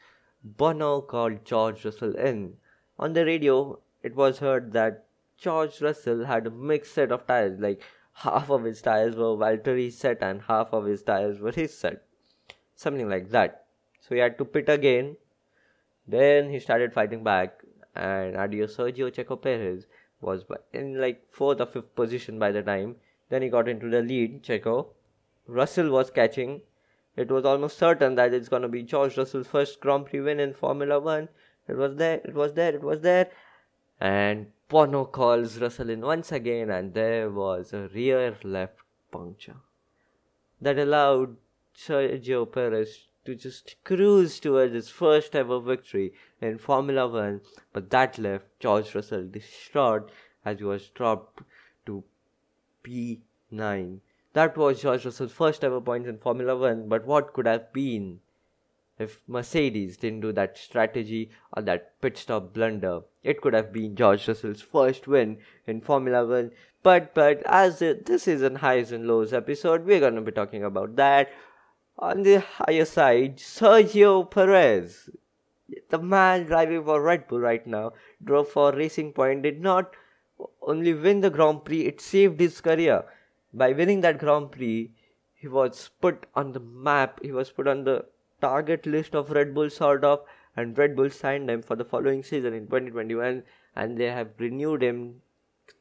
Bono 0.56 1.01
called 1.01 1.44
George 1.44 1.84
Russell 1.84 2.16
in. 2.16 2.58
On 2.98 3.13
the 3.13 3.25
radio, 3.25 3.80
it 4.01 4.16
was 4.16 4.39
heard 4.39 4.72
that 4.74 5.06
George 5.38 5.82
Russell 5.82 6.25
had 6.25 6.48
a 6.48 6.51
mixed 6.51 6.94
set 6.94 7.12
of 7.12 7.27
tires, 7.27 7.60
like 7.60 7.84
half 8.13 8.50
of 8.50 8.63
his 8.63 8.82
tires 8.82 9.16
were 9.16 9.36
Valtteri's 9.36 9.98
set 9.98 10.22
and 10.22 10.42
half 10.44 10.74
of 10.74 10.86
his 10.86 11.04
tires 11.04 11.39
were 11.39 11.51
his 11.51 11.77
set. 11.77 12.04
Something 12.75 13.10
like 13.10 13.30
that. 13.30 13.66
So 14.00 14.16
he 14.16 14.22
had 14.22 14.38
to 14.38 14.46
pit 14.46 14.70
again 14.70 15.18
then 16.08 16.50
he 16.50 16.60
started 16.60 16.94
fighting 16.94 17.24
back, 17.24 17.62
and 17.94 18.38
adios 18.38 18.77
Sergio 18.77 19.12
Checo 19.12 19.42
Perez 19.42 19.88
was 20.22 20.46
in 20.72 21.01
like 21.01 21.27
fourth 21.27 21.60
or 21.60 21.66
fifth 21.66 21.94
position 21.96 22.39
by 22.39 22.51
the 22.51 22.63
time. 22.63 22.96
Then 23.30 23.42
he 23.42 23.50
got 23.50 23.68
into 23.68 23.89
the 23.89 24.01
lead, 24.01 24.42
Checo. 24.42 24.94
Russell 25.48 25.89
was 25.89 26.10
catching. 26.10 26.62
It 27.18 27.32
was 27.32 27.46
almost 27.46 27.80
certain 27.80 28.14
that 28.16 28.34
it's 28.34 28.48
gonna 28.48 28.70
be 28.70 28.84
George 28.84 29.18
Russell's 29.18 29.48
first 29.48 29.80
Grand 29.80 30.06
Prix 30.06 30.22
win 30.22 30.40
in 30.40 30.54
Formula 30.54 31.00
One. 31.00 31.30
It 31.68 31.76
was 31.76 31.96
there, 31.96 32.22
it 32.24 32.36
was 32.36 32.54
there, 32.54 32.76
it 32.76 32.84
was 32.84 33.02
there. 33.02 33.32
And 34.00 34.52
Bono 34.70 35.06
calls 35.06 35.60
Russell 35.60 35.90
in 35.90 36.02
once 36.02 36.32
again, 36.32 36.70
and 36.70 36.94
there 36.94 37.32
was 37.32 37.74
a 37.74 37.88
rear 37.88 38.38
left 38.44 38.80
puncture 39.12 39.56
that 40.62 40.78
allowed 40.78 41.38
Sergio 41.76 42.46
Perez 42.46 43.08
to 43.26 43.36
just 43.36 43.76
cruise 43.84 44.40
towards 44.40 44.74
his 44.74 44.90
first 44.90 45.36
ever 45.36 45.60
victory 45.60 46.14
in 46.40 46.60
Formula 46.60 47.08
One, 47.08 47.42
but 47.74 47.90
that 47.90 48.20
left 48.20 48.46
George 48.60 48.94
Russell 48.94 49.28
distraught 49.28 50.12
as 50.46 50.60
he 50.60 50.64
was 50.64 50.90
dropped 50.90 51.42
to 51.88 52.04
P9. 52.84 54.02
That 54.38 54.56
was 54.56 54.84
George 54.84 55.03
Russell's 55.03 55.32
first 55.32 55.63
ever 55.63 55.82
points 55.82 56.08
in 56.08 56.20
Formula 56.20 56.56
One, 56.56 56.88
but 56.88 57.08
what 57.08 57.34
could 57.34 57.48
have 57.48 57.74
been 57.74 58.20
if 59.00 59.20
Mercedes 59.25 59.98
didn't 59.98 60.20
do 60.20 60.32
that 60.34 60.60
strategy 60.60 61.32
or 61.56 61.63
that 61.63 62.00
pit 62.01 62.20
stop 62.20 62.53
blunder? 62.53 63.00
It 63.24 63.41
could 63.41 63.56
have 63.56 63.74
been 63.74 63.96
George 63.96 64.27
Russell's 64.27 64.62
first 64.62 65.08
win 65.08 65.39
in 65.65 65.82
Formula 65.82 66.24
One. 66.24 66.51
But 66.84 67.15
but 67.15 67.41
as 67.48 67.79
this 67.79 68.27
is 68.27 68.44
an 68.44 68.58
highs 68.58 68.91
and 68.91 69.08
lows 69.08 69.34
episode, 69.34 69.88
we're 69.88 70.01
gonna 70.01 70.22
be 70.22 70.32
talking 70.32 70.63
about 70.63 70.96
that. 70.98 71.32
On 71.98 72.22
the 72.22 72.39
higher 72.41 72.86
side, 72.86 73.38
Sergio 73.38 74.29
Perez, 74.29 75.10
the 75.89 75.98
man 75.98 76.46
driving 76.46 76.84
for 76.84 77.01
Red 77.01 77.27
Bull 77.27 77.39
right 77.39 77.65
now, 77.65 77.94
drove 78.24 78.50
for 78.50 78.72
Racing 78.72 79.13
Point, 79.13 79.41
did 79.41 79.60
not 79.60 79.96
only 80.62 80.94
win 80.94 81.22
the 81.22 81.32
Grand 81.32 81.65
Prix, 81.65 81.88
it 81.88 82.00
saved 82.00 82.39
his 82.39 82.62
career. 82.62 83.03
By 83.54 83.72
winning 83.72 84.01
that 84.01 84.20
Grand 84.20 84.51
Prix, 84.51 84.92
he 85.34 85.48
was 85.48 85.89
put 86.01 86.25
on 86.36 86.51
the 86.54 86.60
map, 86.60 87.20
he 87.22 87.32
was 87.32 87.51
put 87.51 87.68
on 87.68 87.84
the 87.84 88.06
target 88.42 88.86
list 88.86 89.16
of 89.16 89.32
Red 89.32 89.54
Bull, 89.54 89.70
sort 89.70 90.04
of, 90.04 90.22
and 90.56 90.77
Red 90.77 90.96
Bull 90.96 91.10
signed 91.10 91.50
him 91.50 91.62
for 91.62 91.75
the 91.75 91.86
following 91.86 92.24
season 92.24 92.54
in 92.54 92.66
2021, 92.66 93.44
and 93.75 93.98
they 93.98 94.12
have 94.12 94.30
renewed 94.38 94.84
him 94.84 95.22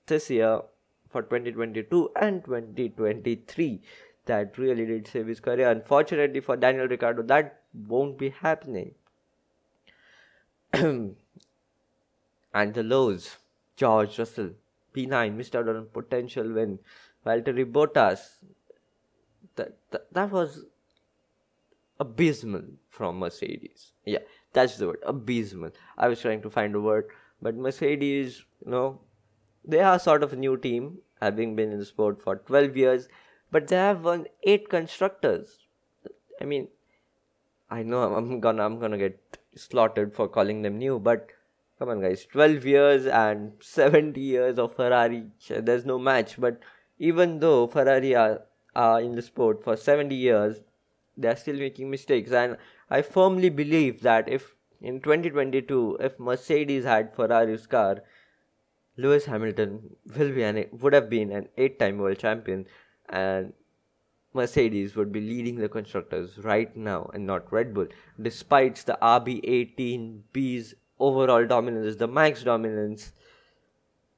this 0.07 0.31
year 0.31 0.61
for 1.09 1.23
2022 1.23 2.11
and 2.17 2.45
2023 2.45 3.81
that 4.27 4.59
really 4.59 4.85
did 4.85 5.09
save 5.09 5.27
his 5.27 5.41
career. 5.41 5.71
Unfortunately 5.71 6.41
for 6.41 6.57
Daniel 6.57 6.87
Ricciardo, 6.87 7.23
that 7.23 7.61
won't 7.89 8.19
be 8.19 8.31
happening. 8.31 8.95
and 10.73 11.15
the 12.53 12.83
lows, 12.83 13.37
George 13.77 14.19
Russell, 14.19 14.51
P9, 14.95 15.35
missed 15.35 15.57
out 15.57 15.69
on 15.69 15.87
potential 15.93 16.53
win. 16.53 16.79
Valtteri 17.27 17.71
Bottas, 17.71 18.21
that, 19.57 19.77
that, 19.91 20.13
that 20.13 20.31
was 20.31 20.65
abysmal 21.99 22.63
from 22.89 23.19
Mercedes. 23.19 23.93
Yeah, 24.05 24.21
that's 24.53 24.77
the 24.77 24.87
word, 24.89 25.03
abysmal. 25.05 25.71
I 25.99 26.09
was 26.09 26.21
trying 26.21 26.43
to 26.43 26.51
find 26.51 26.75
a 26.75 26.81
word, 26.81 27.09
but 27.43 27.57
Mercedes, 27.57 28.45
you 28.65 28.71
know, 28.71 29.01
they 29.65 29.81
are 29.81 29.99
sort 29.99 30.23
of 30.23 30.33
a 30.33 30.37
new 30.37 30.57
team, 30.57 30.99
having 31.21 31.57
been 31.57 31.73
in 31.73 31.79
the 31.79 31.85
sport 31.85 32.23
for 32.23 32.37
12 32.37 32.77
years 32.77 33.09
but 33.51 33.69
they 33.69 33.77
have 33.77 34.05
won 34.05 34.27
eight 34.43 34.69
constructors. 34.69 35.59
I 36.41 36.45
mean, 36.45 36.69
I 37.71 37.83
know 37.83 38.15
I'm 38.15 38.41
gonna 38.41 38.65
I'm 38.65 38.79
gonna 38.79 38.99
get 38.99 39.39
slaughtered 39.55 40.15
for 40.15 40.29
calling 40.29 40.63
them 40.63 40.79
new, 40.79 40.99
but 40.99 41.29
come 41.79 41.89
on, 41.89 42.01
guys, 42.01 42.27
12 42.27 42.65
years 42.67 43.07
and 43.07 43.53
70 43.61 44.21
years 44.21 44.59
of 44.59 44.75
Ferrari. 44.75 45.25
There's 45.49 45.87
no 45.87 45.99
match. 45.99 46.39
But 46.39 46.61
even 46.99 47.41
though 47.41 47.67
Ferrari 47.67 48.15
are, 48.15 48.43
are 48.75 49.01
in 49.01 49.15
the 49.15 49.23
sport 49.23 49.63
for 49.63 49.77
70 49.77 50.15
years, 50.15 50.61
they're 51.17 51.37
still 51.37 51.57
making 51.57 51.91
mistakes. 51.91 52.33
And 52.33 52.57
I 52.91 53.03
firmly 53.03 53.49
believe 53.49 54.03
that 54.03 54.29
if 54.29 54.55
in 54.81 55.01
2022, 55.01 55.99
if 56.01 56.19
Mercedes 56.19 56.85
had 56.85 57.15
Ferrari's 57.15 57.67
car, 57.67 58.03
Lewis 58.97 59.27
Hamilton 59.27 59.97
will 60.17 60.33
be 60.33 60.43
an 60.43 60.65
would 60.73 60.95
have 60.95 61.11
been 61.11 61.31
an 61.31 61.49
eight-time 61.59 61.99
world 61.99 62.19
champion 62.19 62.67
and 63.11 63.53
Mercedes 64.33 64.95
would 64.97 65.13
be 65.13 65.21
leading 65.21 65.57
the 65.57 65.69
constructors 65.69 66.39
right 66.39 66.75
now 66.77 67.11
and 67.15 67.27
not 67.27 67.51
Red 67.53 67.73
Bull, 67.75 67.89
despite 68.21 68.77
the 68.77 68.99
RB18B's 69.03 70.75
overall 70.99 71.47
dominance, 71.47 71.97
the 71.97 72.07
max 72.07 72.43
dominance. 72.43 73.13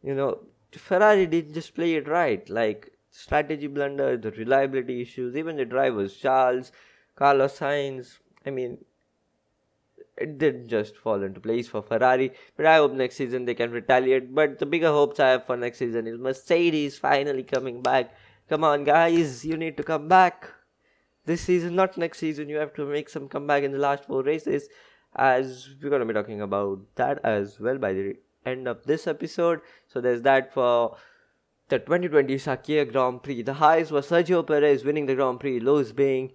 You 0.03 0.15
know, 0.15 0.39
Ferrari 0.73 1.27
didn't 1.27 1.55
just 1.55 1.75
play 1.75 1.95
it 1.95 2.09
right. 2.09 2.49
Like 2.49 2.93
strategy 3.11 3.67
blunder, 3.67 4.17
the 4.17 4.31
reliability 4.33 5.03
issues, 5.03 5.37
even 5.37 5.57
the 5.57 5.65
drivers, 5.65 6.17
Charles, 6.17 6.73
Carlos 7.17 7.59
Sainz. 7.59 8.19
I 8.47 8.51
mean, 8.51 8.79
it 10.17 10.39
didn't 10.39 10.69
just 10.69 10.97
fall 10.97 11.23
into 11.23 11.41
place 11.41 11.69
for 11.69 11.83
Ferrari. 11.83 12.33
But 12.57 12.67
I 12.67 12.77
hope 12.77 12.93
next 12.93 13.17
season 13.17 13.45
they 13.45 13.55
can 13.55 13.71
retaliate. 13.71 14.35
But 14.35 14.59
the 14.59 14.67
bigger 14.67 14.91
hopes 14.91 15.21
I 15.21 15.29
have 15.29 15.47
for 15.47 15.57
next 15.57 15.79
season 15.79 16.07
is 16.07 16.19
Mercedes 16.19 16.99
finally 16.99 17.43
coming 17.43 17.83
back 17.83 18.13
Come 18.49 18.65
on, 18.65 18.85
guys, 18.85 19.45
you 19.45 19.59
need 19.59 19.77
to 19.77 19.83
come 19.83 20.09
back. 20.09 20.51
This 21.27 21.43
season, 21.43 21.77
not 21.77 21.99
next 21.99 22.17
season, 22.19 22.49
you 22.49 22.57
have 22.57 22.73
to 22.75 22.87
make 22.87 23.11
some 23.11 23.29
comeback 23.29 23.63
in 23.63 23.73
the 23.73 23.79
last 23.79 24.07
four 24.07 24.23
races. 24.23 24.71
As 25.15 25.69
we're 25.83 25.91
going 25.91 26.01
to 26.01 26.07
be 26.07 26.15
talking 26.15 26.41
about 26.41 26.79
that 26.95 27.21
as 27.25 27.61
well 27.61 27.77
by 27.77 27.93
the 27.93 28.15
end 28.49 28.69
of 28.69 28.85
this 28.85 29.07
episode. 29.07 29.61
So 29.87 30.01
there's 30.01 30.23
that 30.23 30.53
for 30.53 30.97
the 31.69 31.79
2020 31.79 32.35
Sakhir 32.37 32.91
Grand 32.91 33.23
Prix. 33.23 33.43
The 33.43 33.55
highs 33.55 33.91
were 33.91 34.01
Sergio 34.01 34.47
Perez 34.47 34.85
winning 34.85 35.07
the 35.07 35.15
Grand 35.15 35.41
Prix, 35.41 35.61
lows 35.61 35.93
being 35.93 36.33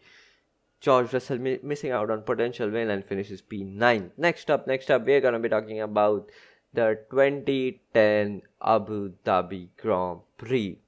George 0.79 1.13
Russell 1.13 1.39
mi- 1.39 1.59
missing 1.63 1.91
out 1.91 2.11
on 2.11 2.23
potential 2.23 2.69
win 2.69 2.89
and 2.89 3.05
finishes 3.05 3.41
P9. 3.41 4.11
Next 4.17 4.51
up, 4.51 4.67
next 4.67 4.91
up, 4.91 5.05
we're 5.05 5.21
gonna 5.21 5.39
be 5.39 5.49
talking 5.49 5.81
about 5.81 6.29
the 6.73 6.99
2010 7.09 8.41
Abu 8.61 9.13
Dhabi 9.25 9.69
Grand 9.77 10.19
Prix. 10.37 10.79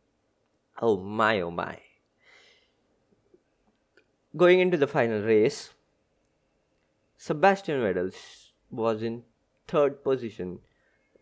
Oh 0.82 0.98
my, 0.98 1.40
oh 1.42 1.52
my. 1.52 1.80
Going 4.36 4.60
into 4.60 4.76
the 4.76 4.88
final 4.88 5.22
race, 5.22 5.70
Sebastian 7.18 7.80
Vettel 7.80 8.14
was 8.70 9.02
in 9.02 9.24
third 9.68 10.04
position 10.04 10.60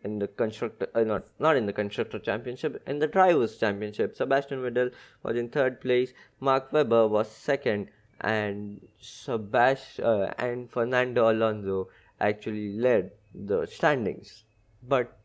in 0.04 0.18
the 0.18 0.28
constructor 0.28 0.88
uh, 0.94 1.02
not 1.02 1.24
not 1.38 1.56
in 1.56 1.66
the 1.66 1.72
constructor 1.72 2.18
championship 2.18 2.82
in 2.86 2.98
the 2.98 3.06
drivers 3.06 3.56
championship. 3.56 4.14
Sebastian 4.14 4.60
vettel 4.60 4.92
was 5.22 5.36
in 5.36 5.48
third 5.48 5.80
place 5.80 6.12
mark 6.40 6.72
webber 6.72 7.06
was 7.08 7.30
second 7.30 7.88
and 8.20 8.86
sebastian 9.00 10.04
uh, 10.04 10.32
and 10.38 10.70
fernando 10.70 11.30
alonso 11.30 11.88
actually 12.20 12.72
led 12.78 13.10
the 13.34 13.66
standings. 13.66 14.44
But 14.86 15.16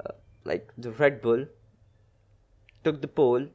uh, 0.00 0.14
like 0.44 0.72
the 0.76 0.92
red 0.92 1.20
bull 1.20 1.46
took 2.84 3.02
the 3.02 3.08
pole 3.08 3.46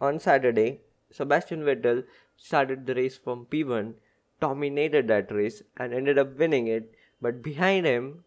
on 0.00 0.18
saturday. 0.18 0.80
Sebastian 1.10 1.62
vettel 1.62 2.04
started 2.36 2.86
the 2.86 2.94
race 2.94 3.16
from 3.16 3.46
p1 3.46 3.94
dominated 4.40 5.06
that 5.08 5.30
race 5.30 5.62
and 5.76 5.94
ended 5.94 6.18
up 6.18 6.36
winning 6.36 6.66
it. 6.66 6.92
But 7.22 7.40
behind 7.40 7.86
him 7.86 8.24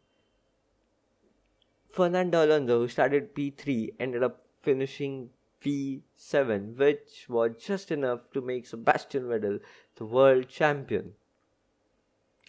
Fernando 1.97 2.45
Alonso, 2.45 2.81
who 2.81 2.87
started 2.87 3.33
P3, 3.33 3.95
ended 3.99 4.21
up 4.21 4.43
finishing 4.61 5.31
P7, 5.65 6.77
which 6.77 7.25
was 7.27 7.53
just 7.59 7.89
enough 7.89 8.29
to 8.33 8.39
make 8.39 8.67
Sebastian 8.67 9.23
Vettel 9.23 9.59
the 9.95 10.05
world 10.05 10.47
champion. 10.47 11.13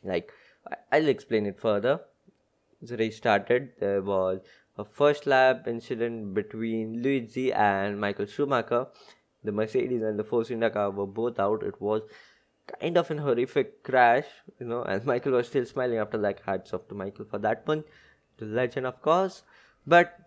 Like, 0.05 0.31
I'll 0.93 1.09
explain 1.09 1.47
it 1.47 1.59
further. 1.59 2.01
The 2.83 2.99
race 2.99 3.17
started, 3.17 3.71
there 3.81 4.03
was 4.03 4.41
a 4.77 4.85
first 4.85 5.27
lap 5.27 5.67
incident 5.67 6.35
between 6.35 7.03
Liuzzi 7.03 7.51
and 7.55 7.99
Michael 7.99 8.27
Schumacher. 8.27 8.89
The 9.45 9.53
Mercedes 9.53 10.03
and 10.03 10.19
the 10.19 10.25
Force 10.25 10.51
India 10.51 10.69
car 10.69 10.91
were 10.91 11.07
both 11.07 11.39
out. 11.39 11.63
It 11.63 11.81
was 11.81 12.03
kind 12.79 12.99
of 12.99 13.11
an 13.11 13.17
horrific 13.17 13.83
crash, 13.83 14.27
you 14.61 14.67
know, 14.67 14.83
and 14.83 15.03
Michael 15.13 15.33
was 15.33 15.47
still 15.47 15.65
smiling 15.65 15.97
after 15.97 16.19
that. 16.19 16.43
Hats 16.45 16.75
off 16.75 16.87
to 16.89 16.95
Michael 16.95 17.25
for 17.25 17.39
that 17.39 17.67
one 17.67 17.85
the 18.39 18.47
legend, 18.47 18.87
of 18.87 19.03
course. 19.03 19.43
But 19.87 20.19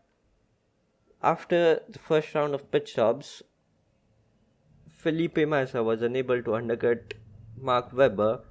after 1.24 1.82
the 1.90 2.00
first 2.00 2.34
round 2.36 2.54
of 2.54 2.72
pit 2.72 2.88
stops, 2.88 3.44
Felipe 4.90 5.48
Massa 5.48 5.84
was 5.84 6.02
unable 6.02 6.42
to 6.44 6.56
undercut 6.56 7.16
Mark 7.60 7.92
Webber, 7.94 8.42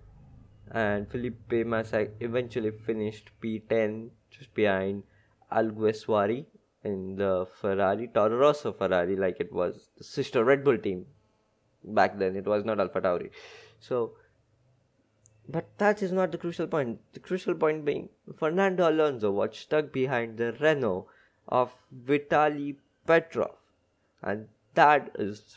and 0.71 1.09
Felipe 1.09 1.67
Massa 1.67 2.09
eventually 2.21 2.71
finished 2.71 3.31
P10 3.43 4.11
just 4.31 4.55
behind 4.55 5.02
Alguersuari 5.52 6.47
in 6.85 7.17
the 7.17 7.47
Ferrari, 7.61 8.09
Toro 8.12 8.37
Rosso 8.37 8.73
Ferrari, 8.73 9.17
like 9.17 9.40
it 9.40 9.52
was 9.52 9.88
the 9.99 10.05
sister 10.05 10.45
Red 10.45 10.64
Bull 10.64 10.79
team 10.79 11.07
back 11.85 12.19
then. 12.19 12.37
It 12.37 12.47
was 12.47 12.64
not 12.64 12.81
Alpha 12.81 13.00
Tauri. 13.00 13.31
So 13.79 14.12
but 15.52 15.66
that 15.78 16.02
is 16.02 16.12
not 16.12 16.33
the 16.33 16.38
crucial 16.38 16.66
point. 16.66 17.00
The 17.12 17.21
crucial 17.21 17.54
point 17.54 17.85
being 17.85 18.09
Fernando 18.37 18.88
Alonso 18.90 19.30
was 19.30 19.57
stuck 19.57 19.92
behind 19.92 20.37
the 20.38 20.52
Renault 20.61 21.07
of 21.49 21.73
Vitaly 22.07 22.76
Petrov. 23.07 23.54
And 24.23 24.49
that 24.75 25.11
is 25.19 25.57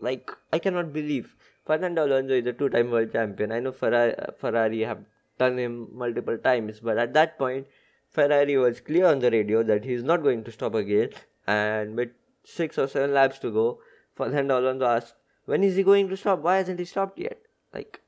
like 0.00 0.30
I 0.52 0.58
cannot 0.58 0.92
believe 0.92 1.34
Fernando 1.64 2.06
Alonso 2.06 2.34
is 2.34 2.46
a 2.46 2.52
two 2.52 2.68
time 2.68 2.90
world 2.90 3.12
champion. 3.12 3.52
I 3.52 3.60
know 3.60 3.72
Ferrari, 3.72 4.14
Ferrari 4.38 4.80
have 4.80 5.04
done 5.38 5.58
him 5.58 5.88
multiple 5.92 6.38
times, 6.38 6.80
but 6.80 6.98
at 6.98 7.14
that 7.14 7.38
point 7.38 7.66
Ferrari 8.08 8.56
was 8.56 8.80
clear 8.80 9.06
on 9.06 9.18
the 9.18 9.30
radio 9.30 9.62
that 9.62 9.84
he 9.84 9.92
is 9.92 10.02
not 10.02 10.22
going 10.22 10.44
to 10.44 10.52
stop 10.52 10.74
again. 10.74 11.10
And 11.46 11.96
with 11.96 12.10
six 12.44 12.78
or 12.78 12.86
seven 12.86 13.12
laps 13.12 13.38
to 13.40 13.50
go, 13.50 13.80
Fernando 14.14 14.60
Alonso 14.60 14.86
asked, 14.86 15.14
When 15.46 15.64
is 15.64 15.76
he 15.76 15.82
going 15.82 16.08
to 16.08 16.16
stop? 16.16 16.40
Why 16.40 16.58
hasn't 16.58 16.78
he 16.78 16.84
stopped 16.84 17.18
yet? 17.18 17.40
Like 17.72 18.00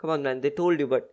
Come 0.00 0.10
on, 0.10 0.22
man. 0.22 0.40
They 0.40 0.50
told 0.50 0.80
you, 0.80 0.86
but 0.86 1.12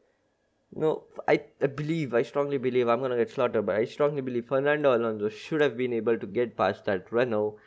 no, 0.73 1.03
I, 1.27 1.41
I 1.61 1.67
believe, 1.67 2.13
I 2.13 2.21
strongly 2.21 2.57
believe 2.57 2.87
I'm 2.87 3.01
gonna 3.01 3.17
get 3.17 3.31
slaughtered, 3.31 3.65
but 3.65 3.75
I 3.75 3.85
strongly 3.85 4.21
believe 4.21 4.45
Fernando 4.45 4.95
Alonso 4.95 5.29
should 5.29 5.61
have 5.61 5.75
been 5.75 5.93
able 5.93 6.17
to 6.17 6.27
get 6.27 6.55
past 6.55 6.85
that 6.85 7.11
Renault. 7.11 7.57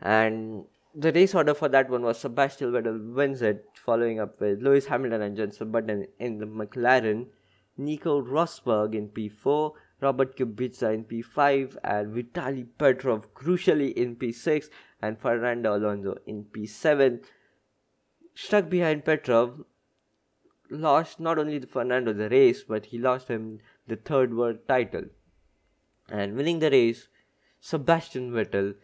And 0.00 0.64
the 0.94 1.12
race 1.12 1.34
order 1.34 1.54
for 1.54 1.68
that 1.68 1.88
one 1.88 2.02
was 2.02 2.18
Sebastian 2.18 2.72
Vettel 2.72 3.14
wins 3.14 3.42
it, 3.42 3.64
following 3.84 4.18
up 4.18 4.40
with 4.40 4.60
Lewis 4.60 4.86
Hamilton 4.86 5.22
and 5.22 5.36
Jenson 5.36 5.70
Button 5.70 6.06
in 6.18 6.38
the 6.38 6.46
McLaren, 6.46 7.26
Nico 7.76 8.20
Rosberg 8.20 8.94
in 8.94 9.08
P4, 9.08 9.72
Robert 10.00 10.36
Kubica 10.36 10.92
in 10.92 11.04
P5, 11.04 11.76
and 11.84 12.14
Vitaly 12.14 12.66
Petrov 12.76 13.32
crucially 13.34 13.92
in 13.92 14.16
P6, 14.16 14.68
and 15.00 15.20
Fernando 15.20 15.76
Alonso 15.76 16.16
in 16.26 16.44
P7. 16.44 17.22
Stuck 18.34 18.68
behind 18.68 19.04
Petrov, 19.04 19.64
lost 20.70 21.20
not 21.20 21.38
only 21.38 21.58
the 21.58 21.66
Fernando 21.66 22.12
the 22.12 22.28
race, 22.28 22.62
but 22.62 22.86
he 22.86 22.98
lost 22.98 23.28
him 23.28 23.60
the 23.86 23.96
third 23.96 24.34
world 24.34 24.58
title. 24.68 25.04
And 26.08 26.36
winning 26.36 26.58
the 26.58 26.70
race, 26.70 27.08
Sebastian 27.60 28.32
Vettel 28.32 28.74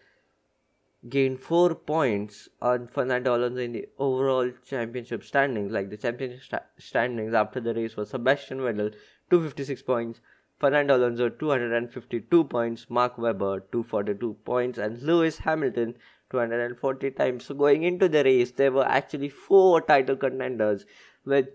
gained 1.09 1.41
four 1.41 1.75
points 1.75 2.49
on 2.61 2.89
Fernando 2.89 3.37
Alonso 3.37 3.61
in 3.61 3.73
the 3.73 3.89
overall 3.99 4.51
championship 4.69 5.25
standings. 5.25 5.73
Like 5.73 5.91
the 5.91 5.97
championship 5.97 6.43
sta- 6.43 6.67
standings 6.79 7.35
after 7.35 7.61
the 7.61 7.75
race 7.75 7.97
was 7.97 8.11
Sebastian 8.11 8.59
Vettel 8.59 8.93
256 9.31 9.83
points, 9.83 10.21
Fernando 10.57 10.97
Alonso 10.97 11.29
252 11.29 12.45
points, 12.45 12.87
Mark 12.89 13.19
Webber 13.19 13.61
242 13.73 14.35
points, 14.45 14.79
and 14.79 15.03
Lewis 15.03 15.39
Hamilton 15.39 15.95
240 16.31 17.11
times. 17.13 17.45
So 17.45 17.55
going 17.55 17.83
into 17.83 18.09
the 18.09 18.25
race, 18.25 18.53
there 18.53 18.73
were 18.73 18.87
actually 18.87 19.29
four 19.29 19.81
title 19.81 20.17
contenders 20.17 20.87
with 21.25 21.49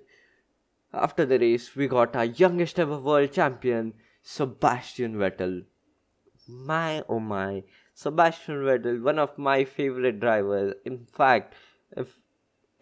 after 0.94 1.26
the 1.26 1.40
race, 1.40 1.76
we 1.76 1.88
got 1.88 2.16
our 2.16 2.26
youngest 2.26 2.80
ever 2.80 3.00
world 3.00 3.32
champion, 3.32 3.94
Sebastian 4.22 5.16
Vettel. 5.16 5.66
My 6.48 7.04
oh 7.08 7.20
my, 7.20 7.64
Sebastian 7.94 8.64
Vettel, 8.64 9.02
one 9.02 9.20
of 9.20 9.38
my 9.38 9.64
favorite 9.64 10.20
drivers. 10.20 10.74
In 10.86 11.06
fact, 11.06 11.54
if 11.96 12.18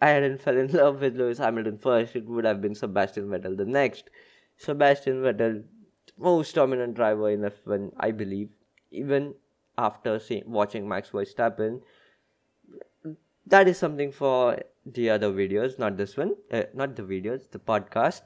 I 0.00 0.08
hadn't 0.10 0.40
fell 0.40 0.56
in 0.56 0.72
love 0.72 1.00
with 1.00 1.16
Lewis 1.16 1.38
Hamilton 1.38 1.78
first, 1.78 2.16
it 2.16 2.26
would 2.26 2.44
have 2.44 2.60
been 2.60 2.74
Sebastian 2.74 3.28
Vettel 3.28 3.56
the 3.56 3.64
next. 3.64 4.10
Sebastian 4.56 5.22
Vettel, 5.22 5.64
most 6.18 6.54
dominant 6.54 6.94
driver 6.94 7.30
in 7.30 7.40
F1, 7.40 7.92
I 7.98 8.10
believe, 8.10 8.50
even 8.90 9.34
after 9.78 10.20
watching 10.46 10.88
Max 10.88 11.10
Verstappen. 11.10 11.80
That 13.46 13.68
is 13.68 13.78
something 13.78 14.12
for 14.12 14.58
the 14.86 15.10
other 15.10 15.32
videos, 15.32 15.78
not 15.78 15.96
this 15.96 16.16
one, 16.16 16.34
uh, 16.52 16.62
not 16.74 16.96
the 16.96 17.02
videos, 17.02 17.50
the 17.50 17.58
podcast. 17.58 18.22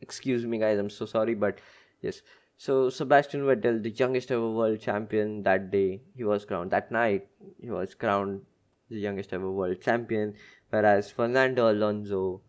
Excuse 0.00 0.46
me, 0.46 0.58
guys, 0.58 0.78
I'm 0.78 0.90
so 0.90 1.06
sorry, 1.06 1.34
but 1.34 1.58
yes. 2.00 2.22
So 2.56 2.90
Sebastian 2.90 3.42
Vettel, 3.42 3.82
the 3.82 3.90
youngest 3.90 4.30
ever 4.30 4.50
world 4.50 4.80
champion 4.80 5.42
that 5.44 5.70
day, 5.70 6.02
he 6.14 6.24
was 6.24 6.44
crowned. 6.44 6.70
That 6.70 6.90
night, 6.92 7.28
he 7.60 7.70
was 7.70 7.94
crowned 7.94 8.42
the 8.90 8.98
youngest 8.98 9.32
ever 9.32 9.50
world 9.50 9.80
champion, 9.80 10.34
whereas 10.68 11.10
Fernando 11.10 11.70
Alonso 11.70 12.42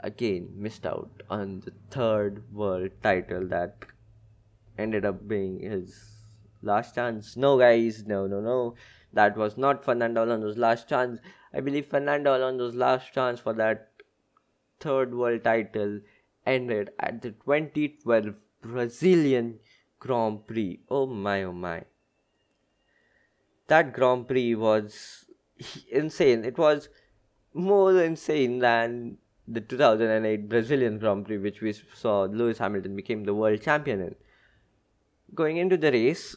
again 0.00 0.48
missed 0.54 0.84
out 0.84 1.22
on 1.30 1.60
the 1.60 1.72
third 1.90 2.42
world 2.52 2.90
title 3.02 3.48
that 3.48 3.76
ended 4.78 5.06
up 5.06 5.26
being 5.26 5.60
his 5.60 6.16
last 6.62 6.94
chance. 6.94 7.36
No, 7.36 7.58
guys, 7.58 8.04
no, 8.06 8.26
no, 8.26 8.40
no. 8.40 8.74
That 9.12 9.36
was 9.36 9.56
not 9.56 9.84
Fernando 9.84 10.24
Alonso's 10.24 10.58
last 10.58 10.88
chance. 10.88 11.20
I 11.54 11.60
believe 11.60 11.86
Fernando 11.86 12.36
Alonso's 12.36 12.74
last 12.74 13.12
chance 13.12 13.40
for 13.40 13.52
that 13.54 13.90
third 14.80 15.14
world 15.14 15.44
title 15.44 16.00
ended 16.44 16.90
at 17.00 17.22
the 17.22 17.30
2012 17.30 18.34
Brazilian 18.60 19.58
Grand 19.98 20.46
Prix. 20.46 20.80
Oh 20.90 21.06
my, 21.06 21.42
oh 21.44 21.52
my. 21.52 21.84
That 23.68 23.92
Grand 23.92 24.28
Prix 24.28 24.54
was 24.54 25.24
insane. 25.90 26.44
It 26.44 26.58
was 26.58 26.88
more 27.54 28.00
insane 28.02 28.58
than 28.58 29.18
the 29.48 29.60
2008 29.60 30.48
Brazilian 30.48 30.98
Grand 30.98 31.24
Prix, 31.24 31.38
which 31.38 31.60
we 31.60 31.72
saw 31.94 32.24
Lewis 32.24 32.58
Hamilton 32.58 32.96
became 32.96 33.24
the 33.24 33.34
world 33.34 33.62
champion 33.62 34.00
in. 34.00 34.14
Going 35.34 35.56
into 35.56 35.76
the 35.76 35.90
race, 35.90 36.36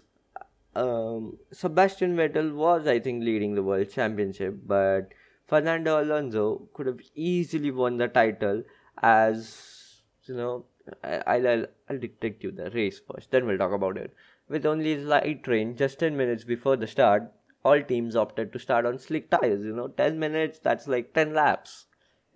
um, 0.75 1.37
Sebastian 1.51 2.15
Vettel 2.15 2.53
was, 2.53 2.87
I 2.87 2.99
think, 2.99 3.23
leading 3.23 3.55
the 3.55 3.63
world 3.63 3.89
championship, 3.91 4.55
but 4.65 5.09
Fernando 5.47 6.01
Alonso 6.01 6.69
could 6.73 6.85
have 6.85 7.01
easily 7.15 7.71
won 7.71 7.97
the 7.97 8.07
title 8.07 8.63
as 9.01 10.01
you 10.25 10.35
know. 10.35 10.65
I, 11.03 11.37
will 11.37 11.47
I'll 11.47 11.65
I'll 11.89 11.99
detect 11.99 12.43
you 12.43 12.51
the 12.51 12.69
race 12.71 12.99
first, 12.99 13.31
then 13.31 13.45
we'll 13.45 13.57
talk 13.57 13.73
about 13.73 13.97
it. 13.97 14.13
With 14.47 14.65
only 14.65 14.97
light 14.97 15.47
rain, 15.47 15.75
just 15.75 15.99
10 15.99 16.17
minutes 16.17 16.43
before 16.43 16.77
the 16.77 16.87
start, 16.87 17.31
all 17.63 17.81
teams 17.81 18.15
opted 18.15 18.51
to 18.53 18.59
start 18.59 18.85
on 18.85 18.97
slick 18.97 19.29
tires. 19.29 19.63
You 19.63 19.75
know, 19.75 19.87
10 19.87 20.17
minutes, 20.17 20.59
that's 20.59 20.87
like 20.87 21.13
10 21.13 21.33
laps 21.33 21.85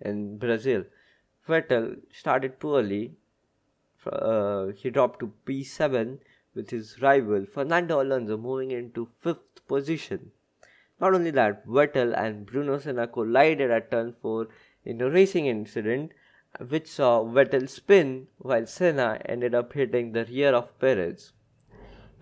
in 0.00 0.38
Brazil. 0.38 0.84
Vettel 1.48 1.96
started 2.12 2.60
poorly. 2.60 3.14
Uh, 4.06 4.66
he 4.66 4.90
dropped 4.90 5.18
to 5.20 5.32
P7 5.46 6.18
with 6.54 6.70
his 6.70 7.00
rival 7.02 7.46
Fernando 7.46 8.02
Alonso 8.02 8.36
moving 8.36 8.70
into 8.70 9.08
fifth 9.20 9.66
position. 9.66 10.30
Not 11.00 11.14
only 11.14 11.30
that, 11.32 11.66
Vettel 11.66 12.16
and 12.16 12.46
Bruno 12.46 12.78
Senna 12.78 13.06
collided 13.08 13.70
at 13.70 13.90
turn 13.90 14.12
4 14.12 14.48
in 14.84 15.00
a 15.00 15.10
racing 15.10 15.46
incident 15.46 16.12
which 16.68 16.86
saw 16.86 17.24
Vettel 17.24 17.68
spin 17.68 18.28
while 18.38 18.66
Senna 18.66 19.20
ended 19.26 19.54
up 19.54 19.72
hitting 19.72 20.12
the 20.12 20.24
rear 20.24 20.54
of 20.54 20.78
Perez. 20.78 21.32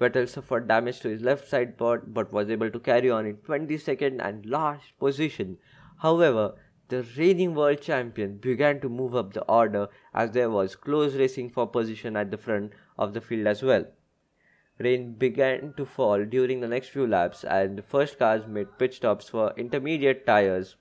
Vettel 0.01 0.29
suffered 0.29 0.67
damage 0.67 1.01
to 1.01 1.09
his 1.09 1.21
left 1.21 1.47
side 1.47 1.77
pod 1.77 2.15
but 2.15 2.33
was 2.33 2.51
able 2.51 2.71
to 2.71 2.81
carry 2.81 3.11
on 3.11 3.27
in 3.27 3.37
22nd 3.37 4.25
and 4.27 4.47
last 4.47 4.99
position. 4.99 5.59
However, 5.99 6.55
the 6.89 7.05
reigning 7.17 7.55
world 7.55 7.81
champion 7.81 8.39
began 8.39 8.81
to 8.81 8.89
move 8.89 9.15
up 9.15 9.33
the 9.33 9.45
order 9.45 9.89
as 10.13 10.33
there 10.33 10.51
was 10.51 10.77
close 10.77 11.15
racing 11.15 11.51
for 11.51 11.67
position 11.67 12.17
at 12.17 12.31
the 12.31 12.39
front 12.39 12.73
of 12.99 13.15
the 13.15 13.21
field 13.21 13.47
as 13.47 13.63
well. 13.63 13.87
Rain 14.79 15.13
began 15.13 15.75
to 15.77 15.85
fall 15.85 16.25
during 16.25 16.61
the 16.61 16.69
next 16.69 16.89
few 16.89 17.07
laps, 17.07 17.45
and 17.45 17.79
the 17.79 17.83
first 17.83 18.19
cars 18.19 18.47
made 18.47 18.79
pit 18.79 18.95
stops 18.95 19.29
for 19.29 19.53
intermediate 19.57 20.27
tires, 20.27 20.77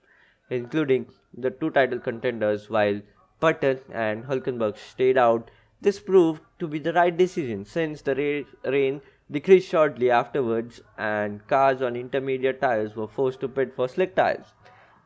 including 0.50 1.08
the 1.38 1.52
two 1.52 1.70
title 1.70 2.00
contenders, 2.00 2.70
while 2.70 3.02
Button 3.40 3.80
and 3.92 4.26
Hulkenberg 4.26 4.78
stayed 4.78 5.18
out. 5.18 5.52
This 5.82 6.00
proved 6.00 6.42
to 6.60 6.68
be 6.68 6.80
the 6.80 6.94
right 6.94 7.16
decision 7.16 7.66
since 7.66 8.02
the 8.02 8.46
rain 8.64 9.02
decreased 9.30 9.70
shortly 9.70 10.12
afterwards, 10.12 10.82
and 10.98 11.46
cars 11.48 11.82
on 11.82 11.96
intermediate 11.96 12.62
tires 12.62 12.96
were 12.96 13.08
forced 13.08 13.40
to 13.42 13.50
pit 13.50 13.74
for 13.74 13.88
slick 13.88 14.16
tires. 14.16 14.54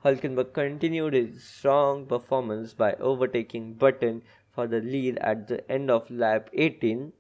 Hulkenberg 0.04 0.54
continued 0.54 1.14
his 1.14 1.44
strong 1.44 2.06
performance 2.06 2.74
by 2.74 2.94
overtaking 2.94 3.74
Button 3.74 4.22
for 4.52 4.68
the 4.68 4.80
lead 4.80 5.18
at 5.18 5.48
the 5.48 5.70
end 5.72 5.90
of 5.90 6.10
lap 6.12 6.50
18 6.54 7.14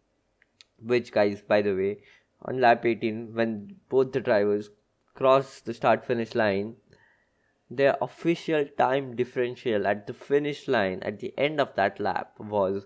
which 0.93 1.11
guys 1.11 1.41
by 1.41 1.61
the 1.61 1.73
way 1.73 1.97
on 2.43 2.61
lap 2.61 2.85
18 2.85 3.33
when 3.33 3.75
both 3.89 4.11
the 4.11 4.19
drivers 4.19 4.69
cross 5.13 5.59
the 5.61 5.73
start 5.73 6.05
finish 6.05 6.35
line 6.35 6.75
their 7.69 7.95
official 8.01 8.65
time 8.77 9.15
differential 9.15 9.85
at 9.87 10.05
the 10.07 10.13
finish 10.13 10.67
line 10.67 10.99
at 11.01 11.19
the 11.19 11.33
end 11.37 11.59
of 11.59 11.73
that 11.75 11.99
lap 11.99 12.39
was 12.39 12.85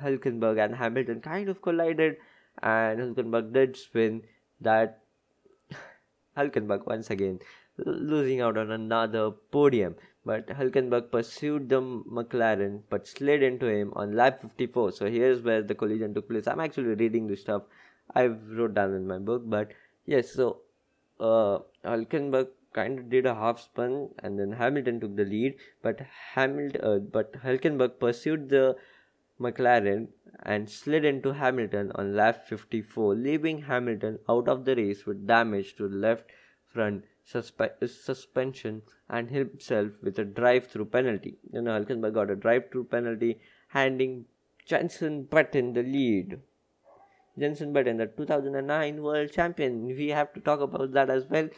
Hulkenberg 0.00 0.64
and 0.64 0.74
Hamilton 0.74 1.20
kind 1.20 1.48
of 1.48 1.62
collided, 1.62 2.16
and 2.62 3.00
Hulkenberg 3.00 3.52
did 3.52 3.76
spin 3.76 4.22
that 4.60 5.00
Hulkenberg 6.36 6.86
once 6.86 7.10
again 7.10 7.40
losing 7.86 8.40
out 8.40 8.56
on 8.56 8.70
another 8.70 9.30
podium. 9.30 9.96
But 10.24 10.48
Hulkenberg 10.48 11.10
pursued 11.10 11.68
the 11.68 11.80
McLaren 11.80 12.82
but 12.90 13.06
slid 13.08 13.42
into 13.42 13.66
him 13.66 13.92
on 13.96 14.14
lap 14.14 14.42
54. 14.42 14.92
So 14.92 15.06
here's 15.06 15.40
where 15.40 15.62
the 15.62 15.74
collision 15.74 16.14
took 16.14 16.28
place. 16.28 16.46
I'm 16.46 16.60
actually 16.60 16.94
reading 16.94 17.26
this 17.26 17.40
stuff 17.40 17.62
I've 18.14 18.38
wrote 18.50 18.74
down 18.74 18.94
in 18.94 19.06
my 19.06 19.18
book. 19.18 19.42
But 19.46 19.72
yes, 20.04 20.32
so 20.32 20.58
uh, 21.18 21.60
Hulkenberg 21.84 22.48
kind 22.72 22.98
of 22.98 23.10
did 23.10 23.26
a 23.26 23.34
half 23.34 23.60
spin 23.60 24.10
and 24.22 24.38
then 24.38 24.52
Hamilton 24.52 25.00
took 25.00 25.16
the 25.16 25.24
lead. 25.24 25.56
But 25.82 26.00
Hamilton, 26.34 26.80
uh, 26.82 26.98
but 26.98 27.32
Hulkenberg 27.42 27.98
pursued 27.98 28.50
the 28.50 28.76
McLaren 29.40 30.08
and 30.42 30.68
slid 30.68 31.04
into 31.04 31.32
Hamilton 31.32 31.92
on 31.94 32.14
lap 32.14 32.46
54, 32.46 33.14
leaving 33.14 33.62
Hamilton 33.62 34.18
out 34.28 34.48
of 34.48 34.64
the 34.64 34.76
race 34.76 35.06
with 35.06 35.26
damage 35.26 35.76
to 35.76 35.88
left 35.88 36.24
front 36.66 37.04
suspe- 37.26 37.88
suspension 37.88 38.82
and 39.08 39.30
himself 39.30 40.02
with 40.02 40.18
a 40.18 40.24
drive-through 40.24 40.86
penalty. 40.86 41.38
You 41.52 41.62
know, 41.62 41.72
Hulkenberg 41.72 42.14
got 42.14 42.30
a 42.30 42.36
drive-through 42.36 42.84
penalty, 42.84 43.40
handing 43.68 44.26
Jenson 44.66 45.24
Button 45.24 45.72
the 45.72 45.82
lead. 45.82 46.40
Jenson 47.38 47.72
Button, 47.72 47.96
the 47.96 48.06
2009 48.06 49.02
world 49.02 49.32
champion. 49.32 49.86
We 49.86 50.08
have 50.08 50.32
to 50.34 50.40
talk 50.40 50.60
about 50.60 50.92
that 50.92 51.08
as 51.08 51.24
well, 51.30 51.48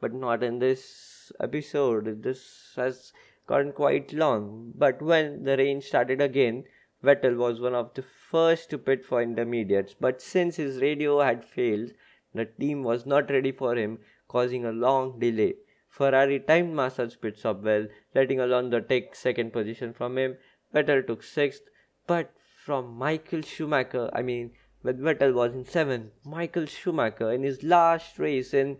but 0.00 0.12
not 0.12 0.42
in 0.42 0.58
this 0.58 1.32
episode. 1.40 2.22
This 2.22 2.72
has 2.76 3.12
gotten 3.46 3.72
quite 3.72 4.12
long. 4.12 4.72
But 4.76 5.02
when 5.02 5.42
the 5.42 5.56
rain 5.56 5.80
started 5.80 6.20
again, 6.20 6.64
Vettel 7.02 7.36
was 7.36 7.60
one 7.60 7.74
of 7.74 7.94
the 7.94 8.02
first 8.02 8.70
to 8.70 8.78
pit 8.78 9.04
for 9.04 9.20
intermediates. 9.22 9.94
But 9.98 10.22
since 10.22 10.56
his 10.56 10.80
radio 10.80 11.20
had 11.20 11.44
failed, 11.44 11.90
the 12.34 12.44
team 12.44 12.82
was 12.82 13.06
not 13.06 13.30
ready 13.30 13.52
for 13.52 13.76
him 13.76 13.98
causing 14.28 14.64
a 14.64 14.72
long 14.72 15.18
delay. 15.18 15.54
Ferrari 15.88 16.40
timed 16.40 16.74
Massa's 16.74 17.16
pit 17.16 17.38
stop 17.38 17.62
well, 17.62 17.86
letting 18.14 18.40
Alonso 18.40 18.80
take 18.80 19.14
second 19.14 19.52
position 19.52 19.92
from 19.92 20.16
him. 20.16 20.36
Vettel 20.74 21.06
took 21.06 21.22
sixth, 21.22 21.62
but 22.06 22.32
from 22.64 22.96
Michael 22.96 23.42
Schumacher, 23.42 24.08
I 24.14 24.22
mean, 24.22 24.52
when 24.80 24.98
Vettel 24.98 25.34
was 25.34 25.52
in 25.52 25.64
seventh, 25.64 26.12
Michael 26.24 26.66
Schumacher 26.66 27.30
in 27.32 27.42
his 27.42 27.62
last 27.62 28.18
race 28.18 28.54
in 28.54 28.78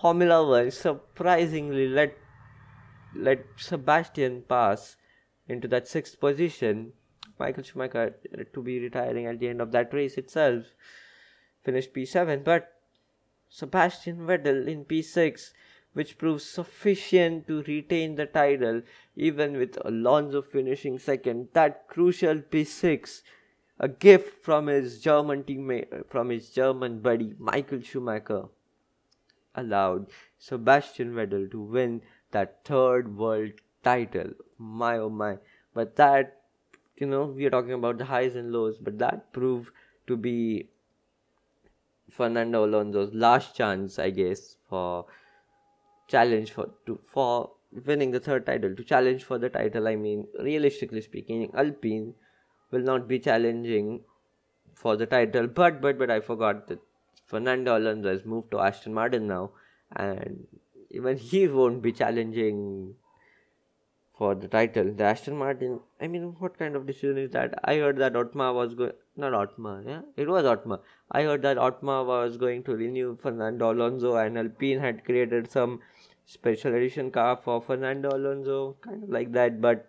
Formula 0.00 0.46
One 0.46 0.70
surprisingly 0.70 1.88
let 1.88 2.16
let 3.14 3.44
Sebastian 3.56 4.42
pass 4.48 4.96
into 5.48 5.66
that 5.68 5.88
sixth 5.88 6.20
position. 6.20 6.92
Michael 7.40 7.64
Schumacher 7.64 8.14
to 8.52 8.62
be 8.62 8.78
retiring 8.78 9.26
at 9.26 9.40
the 9.40 9.48
end 9.48 9.60
of 9.60 9.72
that 9.72 9.94
race 9.94 10.16
itself 10.16 10.66
finished 11.60 11.94
P7, 11.94 12.44
but 12.44 12.74
Sebastian 13.48 14.26
Vettel 14.26 14.66
in 14.66 14.84
P6, 14.84 15.52
which 15.92 16.18
proves 16.18 16.44
sufficient 16.44 17.46
to 17.48 17.62
retain 17.62 18.14
the 18.14 18.26
title 18.26 18.82
even 19.16 19.56
with 19.56 19.76
Alonso 19.84 20.40
finishing 20.40 20.98
second. 20.98 21.48
That 21.52 21.88
crucial 21.88 22.36
P6, 22.36 23.22
a 23.78 23.88
gift 23.88 24.44
from 24.44 24.68
his 24.68 25.00
German 25.00 25.42
teammate, 25.42 26.08
from 26.08 26.30
his 26.30 26.50
German 26.50 27.00
buddy 27.00 27.34
Michael 27.38 27.80
Schumacher, 27.80 28.44
allowed 29.54 30.06
Sebastian 30.38 31.12
Vettel 31.14 31.50
to 31.50 31.60
win 31.60 32.02
that 32.30 32.64
third 32.64 33.16
world 33.16 33.52
title. 33.82 34.30
My 34.58 34.98
oh 34.98 35.10
my! 35.10 35.38
But 35.74 35.96
that 35.96 36.39
you 37.00 37.06
know, 37.06 37.24
we 37.24 37.46
are 37.46 37.50
talking 37.50 37.72
about 37.72 37.98
the 37.98 38.04
highs 38.04 38.36
and 38.36 38.52
lows, 38.52 38.76
but 38.78 38.98
that 38.98 39.32
proved 39.32 39.70
to 40.06 40.16
be 40.16 40.68
Fernando 42.10 42.64
Alonso's 42.64 43.14
last 43.14 43.56
chance, 43.56 43.98
I 43.98 44.10
guess, 44.10 44.56
for 44.68 45.06
challenge 46.08 46.52
for 46.52 46.70
to 46.86 46.98
for 47.04 47.50
winning 47.86 48.10
the 48.10 48.20
third 48.20 48.44
title. 48.46 48.74
To 48.74 48.84
challenge 48.84 49.24
for 49.24 49.38
the 49.38 49.48
title, 49.48 49.88
I 49.88 49.96
mean, 49.96 50.26
realistically 50.38 51.00
speaking, 51.00 51.50
Alpine 51.54 52.14
will 52.70 52.82
not 52.82 53.08
be 53.08 53.18
challenging 53.18 54.00
for 54.74 54.96
the 54.96 55.06
title. 55.06 55.46
But 55.46 55.80
but 55.80 55.98
but 55.98 56.10
I 56.10 56.20
forgot 56.20 56.66
that 56.68 56.80
Fernando 57.26 57.78
Alonso 57.78 58.10
has 58.10 58.24
moved 58.24 58.50
to 58.50 58.60
Aston 58.60 58.92
Martin 58.92 59.26
now, 59.26 59.50
and 59.96 60.46
even 60.90 61.16
he 61.16 61.46
won't 61.48 61.80
be 61.80 61.92
challenging 61.92 62.96
for 64.20 64.34
the 64.34 64.48
title. 64.54 64.92
The 64.96 65.04
Aston 65.04 65.36
Martin. 65.42 65.80
I 65.98 66.06
mean, 66.06 66.24
what 66.38 66.58
kind 66.58 66.76
of 66.76 66.86
decision 66.86 67.16
is 67.16 67.30
that? 67.30 67.54
I 67.64 67.76
heard 67.76 67.96
that 68.00 68.16
Otmar 68.22 68.52
was 68.52 68.74
going. 68.74 68.92
Not 69.16 69.32
Otmar, 69.34 69.82
yeah, 69.86 70.02
it 70.16 70.28
was 70.28 70.44
Otmar. 70.44 70.80
I 71.10 71.22
heard 71.22 71.42
that 71.42 71.56
Otmar 71.58 72.04
was 72.04 72.36
going 72.36 72.62
to 72.64 72.74
renew 72.80 73.16
Fernando 73.22 73.72
Alonso, 73.72 74.16
and 74.16 74.36
Alpine 74.42 74.78
had 74.78 75.04
created 75.06 75.50
some 75.50 75.80
special 76.26 76.74
edition 76.74 77.10
car 77.10 77.38
for 77.44 77.62
Fernando 77.62 78.10
Alonso, 78.16 78.76
kind 78.82 79.02
of 79.02 79.08
like 79.08 79.32
that. 79.32 79.60
But 79.62 79.86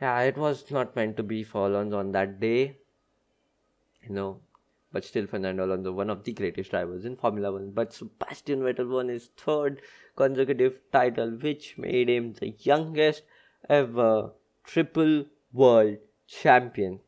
yeah, 0.00 0.20
it 0.20 0.38
was 0.38 0.70
not 0.70 0.94
meant 0.94 1.16
to 1.16 1.24
be 1.24 1.42
for 1.42 1.66
Alonso 1.66 1.98
on 1.98 2.12
that 2.12 2.38
day. 2.38 2.76
You 4.04 4.14
know, 4.14 4.28
but 4.92 5.04
still 5.04 5.26
Fernando 5.26 5.66
Alonso, 5.66 5.92
one 5.92 6.10
of 6.10 6.22
the 6.22 6.32
greatest 6.32 6.70
drivers 6.70 7.04
in 7.04 7.16
Formula 7.16 7.52
One. 7.58 7.72
But 7.72 7.92
Sebastian 7.92 8.60
Vettel 8.60 8.88
won 8.98 9.08
his 9.08 9.30
third 9.36 9.82
consecutive 10.20 10.80
title, 10.92 11.30
which 11.30 11.74
made 11.78 12.08
him 12.08 12.32
the 12.34 12.54
youngest 12.58 13.22
ever 13.68 14.32
triple 14.64 15.24
world 15.52 15.96
champion. 16.26 17.00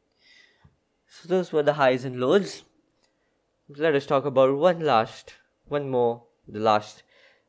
So 1.09 1.29
those 1.29 1.53
were 1.53 1.63
the 1.63 1.75
highs 1.75 2.05
and 2.05 2.21
lows. 2.21 2.63
Let 3.69 3.95
us 3.95 4.07
talk 4.07 4.25
about 4.25 4.57
one 4.57 4.81
last, 4.81 5.35
one 5.69 5.89
more, 5.91 6.25
the 6.47 6.61
last 6.61 7.03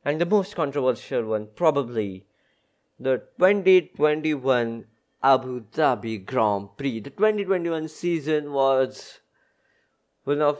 and 0.05 0.19
the 0.19 0.25
most 0.25 0.55
controversial 0.55 1.23
one, 1.25 1.47
probably 1.55 2.25
the 2.99 3.21
2021 3.39 4.85
Abu 5.23 5.61
Dhabi 5.61 6.25
Grand 6.25 6.69
Prix. 6.77 6.99
The 6.99 7.09
2021 7.09 7.87
season 7.87 8.51
was 8.51 9.19
one 10.25 10.41
of, 10.41 10.59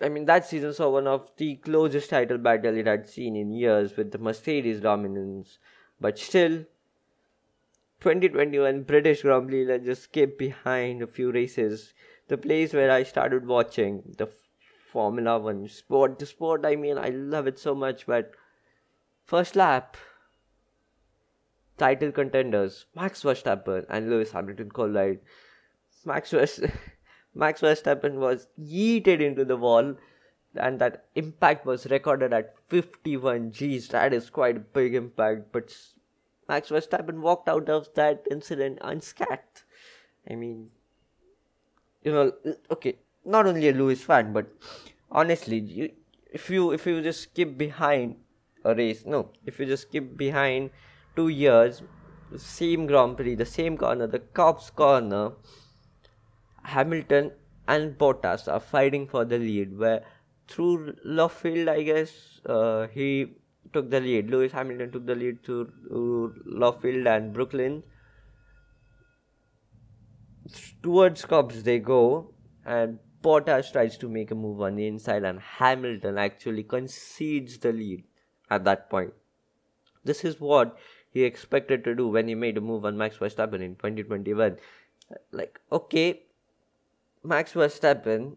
I 0.00 0.08
mean, 0.08 0.26
that 0.26 0.46
season 0.46 0.74
saw 0.74 0.90
one 0.90 1.06
of 1.06 1.30
the 1.36 1.56
closest 1.56 2.10
title 2.10 2.38
battle 2.38 2.76
it 2.76 2.86
had 2.86 3.08
seen 3.08 3.34
in 3.36 3.50
years 3.50 3.96
with 3.96 4.12
the 4.12 4.18
Mercedes 4.18 4.80
dominance. 4.80 5.58
But 6.00 6.18
still, 6.18 6.64
2021 8.00 8.82
British 8.82 9.22
Grand 9.22 9.48
Prix 9.48 9.64
let 9.64 9.84
just 9.84 10.02
skip 10.04 10.38
behind 10.38 11.02
a 11.02 11.06
few 11.06 11.32
races. 11.32 11.94
The 12.28 12.36
place 12.36 12.74
where 12.74 12.90
I 12.90 13.04
started 13.04 13.46
watching 13.46 14.02
the 14.18 14.28
Formula 14.90 15.38
One 15.38 15.68
sport. 15.68 16.18
The 16.18 16.26
sport, 16.26 16.66
I 16.66 16.76
mean, 16.76 16.98
I 16.98 17.08
love 17.08 17.46
it 17.46 17.58
so 17.58 17.74
much, 17.74 18.06
but 18.06 18.34
First 19.26 19.56
lap, 19.56 19.96
title 21.76 22.12
contenders 22.12 22.86
Max 22.94 23.24
Verstappen 23.24 23.84
and 23.88 24.08
Lewis 24.08 24.30
Hamilton 24.30 24.70
collide. 24.70 25.18
Max, 26.04 26.32
Max 27.36 27.60
Verstappen 27.60 28.14
was 28.14 28.48
yeeted 28.58 29.20
into 29.20 29.44
the 29.44 29.56
wall, 29.56 29.94
and 30.54 30.78
that 30.78 31.04
impact 31.14 31.66
was 31.66 31.86
recorded 31.86 32.32
at 32.32 32.56
51 32.68 33.50
Gs. 33.50 33.88
That 33.88 34.14
is 34.14 34.30
quite 34.30 34.56
a 34.56 34.60
big 34.60 34.94
impact, 34.94 35.52
but 35.52 35.76
Max 36.48 36.70
Verstappen 36.70 37.20
walked 37.20 37.48
out 37.48 37.68
of 37.68 37.88
that 37.94 38.26
incident 38.30 38.78
unscathed. 38.80 39.62
I 40.30 40.34
mean, 40.34 40.70
you 42.02 42.12
know, 42.12 42.32
okay, 42.70 42.96
not 43.24 43.46
only 43.46 43.68
a 43.68 43.72
Lewis 43.72 44.02
fan, 44.02 44.32
but 44.32 44.46
honestly, 45.10 45.58
you, 45.58 45.90
if 46.32 46.48
you 46.48 46.72
if 46.72 46.86
you 46.86 47.02
just 47.02 47.20
skip 47.22 47.58
behind 47.58 48.16
a 48.64 48.74
race. 48.74 49.04
No, 49.06 49.30
if 49.44 49.60
you 49.60 49.66
just 49.66 49.88
skip 49.88 50.16
behind 50.16 50.70
two 51.14 51.28
years, 51.28 51.82
same 52.36 52.86
Grand 52.86 53.16
Prix, 53.16 53.34
the 53.34 53.46
same 53.46 53.76
corner, 53.76 54.06
the 54.06 54.18
Copse 54.18 54.70
corner, 54.70 55.32
Hamilton 56.74 57.32
and 57.68 57.96
Bottas 57.98 58.52
are 58.52 58.60
fighting 58.60 59.06
for 59.06 59.24
the 59.24 59.38
lead. 59.38 59.78
Where 59.78 60.04
through 60.48 60.94
Luffield, 61.04 61.68
I 61.68 61.82
guess 61.82 62.40
uh, 62.46 62.86
he 62.88 63.36
took 63.72 63.90
the 63.90 64.00
lead. 64.00 64.30
Lewis 64.30 64.52
Hamilton 64.52 64.92
took 64.92 65.06
the 65.06 65.14
lead 65.14 65.44
through, 65.44 65.72
uh, 65.90 66.58
Luffield 66.64 67.06
and 67.06 67.32
Brooklands. 67.32 67.84
Towards 70.82 71.24
Copse 71.24 71.62
they 71.62 71.78
go, 71.78 72.32
and 72.64 72.98
Bottas 73.22 73.72
tries 73.72 73.96
to 73.98 74.08
make 74.08 74.30
a 74.30 74.34
move 74.34 74.60
on 74.60 74.76
the 74.76 74.86
inside, 74.86 75.24
and 75.24 75.40
Hamilton 75.40 76.18
actually 76.18 76.62
concedes 76.62 77.58
the 77.58 77.72
lead 77.72 78.04
at 78.50 78.64
that 78.64 78.88
point. 78.88 79.12
This 80.04 80.24
is 80.24 80.40
what 80.40 80.78
he 81.10 81.24
expected 81.24 81.82
to 81.84 81.94
do 81.96 82.06
when 82.06 82.28
he 82.28 82.36
made 82.36 82.56
a 82.56 82.60
move 82.60 82.84
on 82.84 82.96
Max 82.96 83.16
Verstappen 83.16 83.60
in 83.60 83.74
2021. 83.74 84.58
Like, 85.32 85.58
okay, 85.72 86.22
Max 87.26 87.52
Verstappen, 87.54 88.36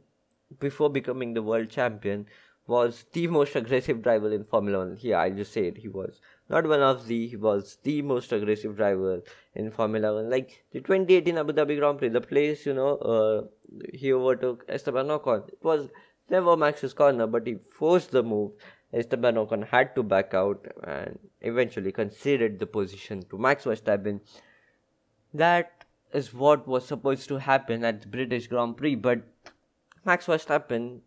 before 0.59 0.89
becoming 0.89 1.33
the 1.33 1.43
world 1.43 1.69
champion, 1.69 2.25
was 2.67 3.05
the 3.13 3.27
most 3.27 3.55
aggressive 3.55 4.01
driver 4.01 4.31
in 4.31 4.43
Formula 4.43 4.79
One. 4.79 4.95
Here, 4.95 5.17
I'll 5.17 5.31
just 5.31 5.53
said. 5.53 5.77
He 5.77 5.87
was 5.87 6.21
not 6.49 6.67
one 6.67 6.81
of 6.81 7.07
the, 7.07 7.27
he 7.27 7.35
was 7.35 7.77
the 7.83 8.01
most 8.01 8.31
aggressive 8.31 8.75
driver 8.75 9.21
in 9.55 9.71
Formula 9.71 10.13
One. 10.13 10.29
Like 10.29 10.63
the 10.71 10.79
2018 10.79 11.37
Abu 11.37 11.53
Dhabi 11.53 11.79
Grand 11.79 11.97
Prix, 11.99 12.09
the 12.09 12.21
place, 12.21 12.65
you 12.65 12.73
know, 12.73 12.97
uh, 12.97 13.41
he 13.93 14.13
overtook 14.13 14.65
Esteban 14.67 15.07
Ocon. 15.07 15.47
It 15.49 15.63
was 15.63 15.89
never 16.29 16.55
Max's 16.55 16.93
corner, 16.93 17.27
but 17.27 17.47
he 17.47 17.55
forced 17.55 18.11
the 18.11 18.23
move 18.23 18.51
Esteban 18.93 19.35
Ocon 19.35 19.67
had 19.67 19.95
to 19.95 20.03
back 20.03 20.33
out 20.33 20.65
and 20.83 21.19
eventually 21.41 21.91
conceded 21.91 22.59
the 22.59 22.65
position 22.65 23.23
to 23.29 23.37
Max 23.37 23.65
Verstappen. 23.65 24.19
That 25.33 25.78
is 26.13 26.33
what 26.33 26.67
was 26.67 26.85
supposed 26.85 27.27
to 27.29 27.37
happen 27.37 27.83
at 27.83 28.01
the 28.01 28.07
British 28.07 28.47
Grand 28.47 28.77
Prix, 28.77 28.95
but 28.95 29.21
Max 30.05 30.25
Verstappen 30.25 30.99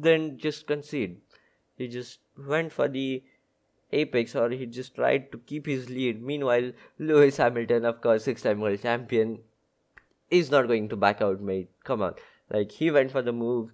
didn't 0.00 0.38
just 0.38 0.66
concede. 0.66 1.20
He 1.76 1.88
just 1.88 2.18
went 2.36 2.72
for 2.72 2.88
the 2.88 3.22
apex 3.92 4.34
or 4.34 4.50
he 4.50 4.66
just 4.66 4.94
tried 4.94 5.30
to 5.32 5.38
keep 5.38 5.66
his 5.66 5.88
lead. 5.90 6.22
Meanwhile, 6.22 6.72
Lewis 6.98 7.36
Hamilton, 7.36 7.84
of 7.84 8.00
course, 8.00 8.24
six 8.24 8.42
time 8.42 8.60
world 8.60 8.82
champion, 8.82 9.40
is 10.30 10.50
not 10.50 10.66
going 10.66 10.88
to 10.88 10.96
back 10.96 11.20
out, 11.20 11.40
mate. 11.40 11.70
Come 11.84 12.02
on. 12.02 12.14
Like, 12.50 12.72
he 12.72 12.90
went 12.90 13.10
for 13.10 13.22
the 13.22 13.32
move. 13.32 13.72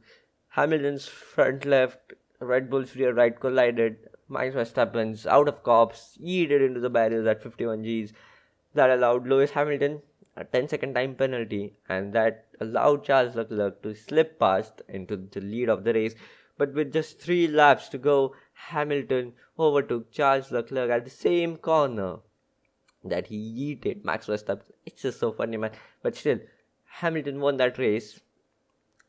Hamilton's 0.50 1.06
front 1.06 1.64
left 1.64 2.12
Red 2.40 2.70
Bull's 2.70 2.94
rear 2.96 3.12
right 3.14 3.38
collided. 3.38 3.96
Max 4.28 4.54
Verstappen's 4.54 5.26
out 5.26 5.48
of 5.48 5.62
Copse, 5.62 6.18
yeeted 6.22 6.64
into 6.64 6.80
the 6.80 6.90
barriers 6.90 7.26
at 7.26 7.42
51 7.42 7.82
Gs. 7.82 8.12
That 8.74 8.90
allowed 8.90 9.26
Lewis 9.26 9.52
Hamilton 9.52 10.02
a 10.38 10.44
10 10.44 10.68
second 10.68 10.94
time 10.94 11.14
penalty, 11.14 11.74
and 11.88 12.12
that 12.12 12.46
allowed 12.60 13.04
Charles 13.04 13.34
Leclerc 13.34 13.82
to 13.82 13.94
slip 13.94 14.38
past 14.38 14.82
into 14.88 15.16
the 15.16 15.40
lead 15.40 15.68
of 15.68 15.84
the 15.84 15.92
race. 15.92 16.14
But 16.56 16.74
with 16.74 16.92
just 16.92 17.20
three 17.20 17.46
laps 17.48 17.88
to 17.90 17.98
go, 17.98 18.34
Hamilton 18.52 19.32
overtook 19.58 20.10
Charles 20.12 20.50
Leclerc 20.50 20.90
at 20.90 21.04
the 21.04 21.10
same 21.10 21.56
corner 21.56 22.18
that 23.04 23.26
he 23.26 23.36
yeeted 23.36 24.04
Max 24.04 24.26
Verstappen. 24.26 24.70
It's 24.86 25.02
just 25.02 25.20
so 25.20 25.32
funny, 25.32 25.56
man. 25.56 25.72
But 26.02 26.16
still, 26.16 26.38
Hamilton 26.84 27.40
won 27.40 27.56
that 27.58 27.78
race, 27.78 28.20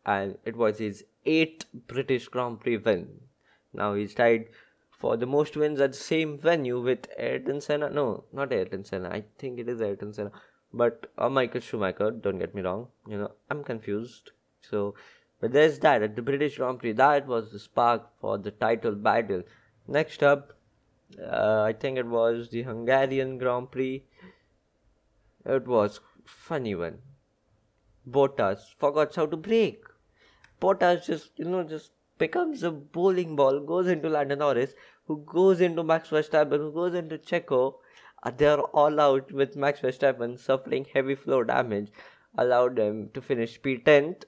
and 0.05 0.37
it 0.45 0.55
was 0.55 0.79
his 0.79 1.05
eighth 1.25 1.65
British 1.87 2.27
Grand 2.27 2.59
Prix 2.59 2.77
win. 2.77 3.21
Now 3.73 3.93
he's 3.93 4.15
tied 4.15 4.47
for 4.99 5.15
the 5.15 5.25
most 5.25 5.55
wins 5.55 5.79
at 5.79 5.93
the 5.93 5.97
same 5.97 6.37
venue 6.37 6.79
with 6.81 7.07
Ayrton 7.17 7.61
Senna. 7.61 7.89
No, 7.89 8.25
not 8.33 8.51
Ayrton 8.51 8.83
Senna. 8.83 9.09
I 9.09 9.23
think 9.37 9.59
it 9.59 9.69
is 9.69 9.81
Ayrton 9.81 10.13
Senna. 10.13 10.31
But 10.73 11.11
uh, 11.17 11.29
Michael 11.29 11.61
Schumacher, 11.61 12.11
don't 12.11 12.37
get 12.37 12.53
me 12.53 12.61
wrong. 12.61 12.87
You 13.07 13.17
know, 13.17 13.31
I'm 13.49 13.63
confused. 13.63 14.31
So, 14.61 14.93
but 15.41 15.51
there's 15.51 15.79
that 15.79 16.03
at 16.03 16.15
the 16.15 16.21
British 16.21 16.57
Grand 16.57 16.79
Prix. 16.79 16.91
That 16.93 17.27
was 17.27 17.51
the 17.51 17.59
spark 17.59 18.09
for 18.19 18.37
the 18.37 18.51
title 18.51 18.93
battle. 18.93 19.43
Next 19.87 20.21
up, 20.21 20.53
uh, 21.19 21.63
I 21.63 21.73
think 21.73 21.97
it 21.97 22.05
was 22.05 22.49
the 22.49 22.63
Hungarian 22.63 23.37
Grand 23.37 23.71
Prix. 23.71 24.03
It 25.45 25.67
was 25.67 25.99
funny 26.25 26.75
one. 26.75 26.99
Bottas 28.07 28.59
forgot 28.77 29.15
how 29.15 29.25
to 29.25 29.37
brake. 29.37 29.83
Bottas 30.61 31.05
just, 31.05 31.31
you 31.37 31.45
know, 31.45 31.63
just 31.63 31.91
becomes 32.17 32.63
a 32.63 32.71
bowling 32.71 33.35
ball, 33.35 33.59
goes 33.59 33.87
into 33.87 34.09
Lando 34.09 34.35
Norris, 34.35 34.73
who 35.07 35.23
goes 35.25 35.61
into 35.61 35.83
Max 35.83 36.09
Verstappen, 36.09 36.57
who 36.57 36.71
goes 36.71 36.93
into 36.93 37.17
Checo. 37.17 37.75
Uh, 38.23 38.31
they 38.35 38.47
are 38.47 38.59
all 38.59 38.99
out 38.99 39.31
with 39.31 39.55
Max 39.55 39.79
Verstappen 39.79 40.39
suffering 40.39 40.85
heavy 40.93 41.15
floor 41.15 41.43
damage, 41.45 41.91
allowed 42.37 42.75
them 42.75 43.09
to 43.13 43.21
finish 43.21 43.59
P10th. 43.61 44.23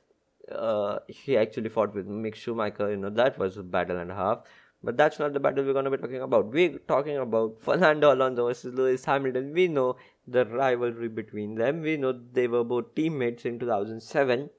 Uh, 0.51 0.99
he 1.07 1.37
actually 1.37 1.69
fought 1.69 1.93
with 1.93 2.07
Mick 2.07 2.35
Schumacher, 2.35 2.89
you 2.89 2.97
know, 2.97 3.09
that 3.09 3.37
was 3.37 3.57
a 3.57 3.63
battle 3.63 3.97
and 3.97 4.11
a 4.11 4.15
half. 4.15 4.39
But 4.83 4.97
that's 4.97 5.19
not 5.19 5.33
the 5.33 5.39
battle 5.39 5.63
we're 5.63 5.73
going 5.73 5.85
to 5.85 5.91
be 5.91 5.97
talking 5.97 6.21
about. 6.21 6.47
We're 6.47 6.79
talking 6.79 7.17
about 7.17 7.61
Fernando 7.61 8.13
Alonso 8.13 8.47
versus 8.47 8.73
Lewis 8.73 9.05
Hamilton. 9.05 9.53
We 9.53 9.67
know 9.67 9.97
the 10.27 10.45
rivalry 10.45 11.07
between 11.07 11.55
them. 11.55 11.81
We 11.81 11.97
know 11.97 12.19
they 12.33 12.47
were 12.47 12.63
both 12.63 12.95
teammates 12.95 13.45
in 13.45 13.59
2007 13.59 14.49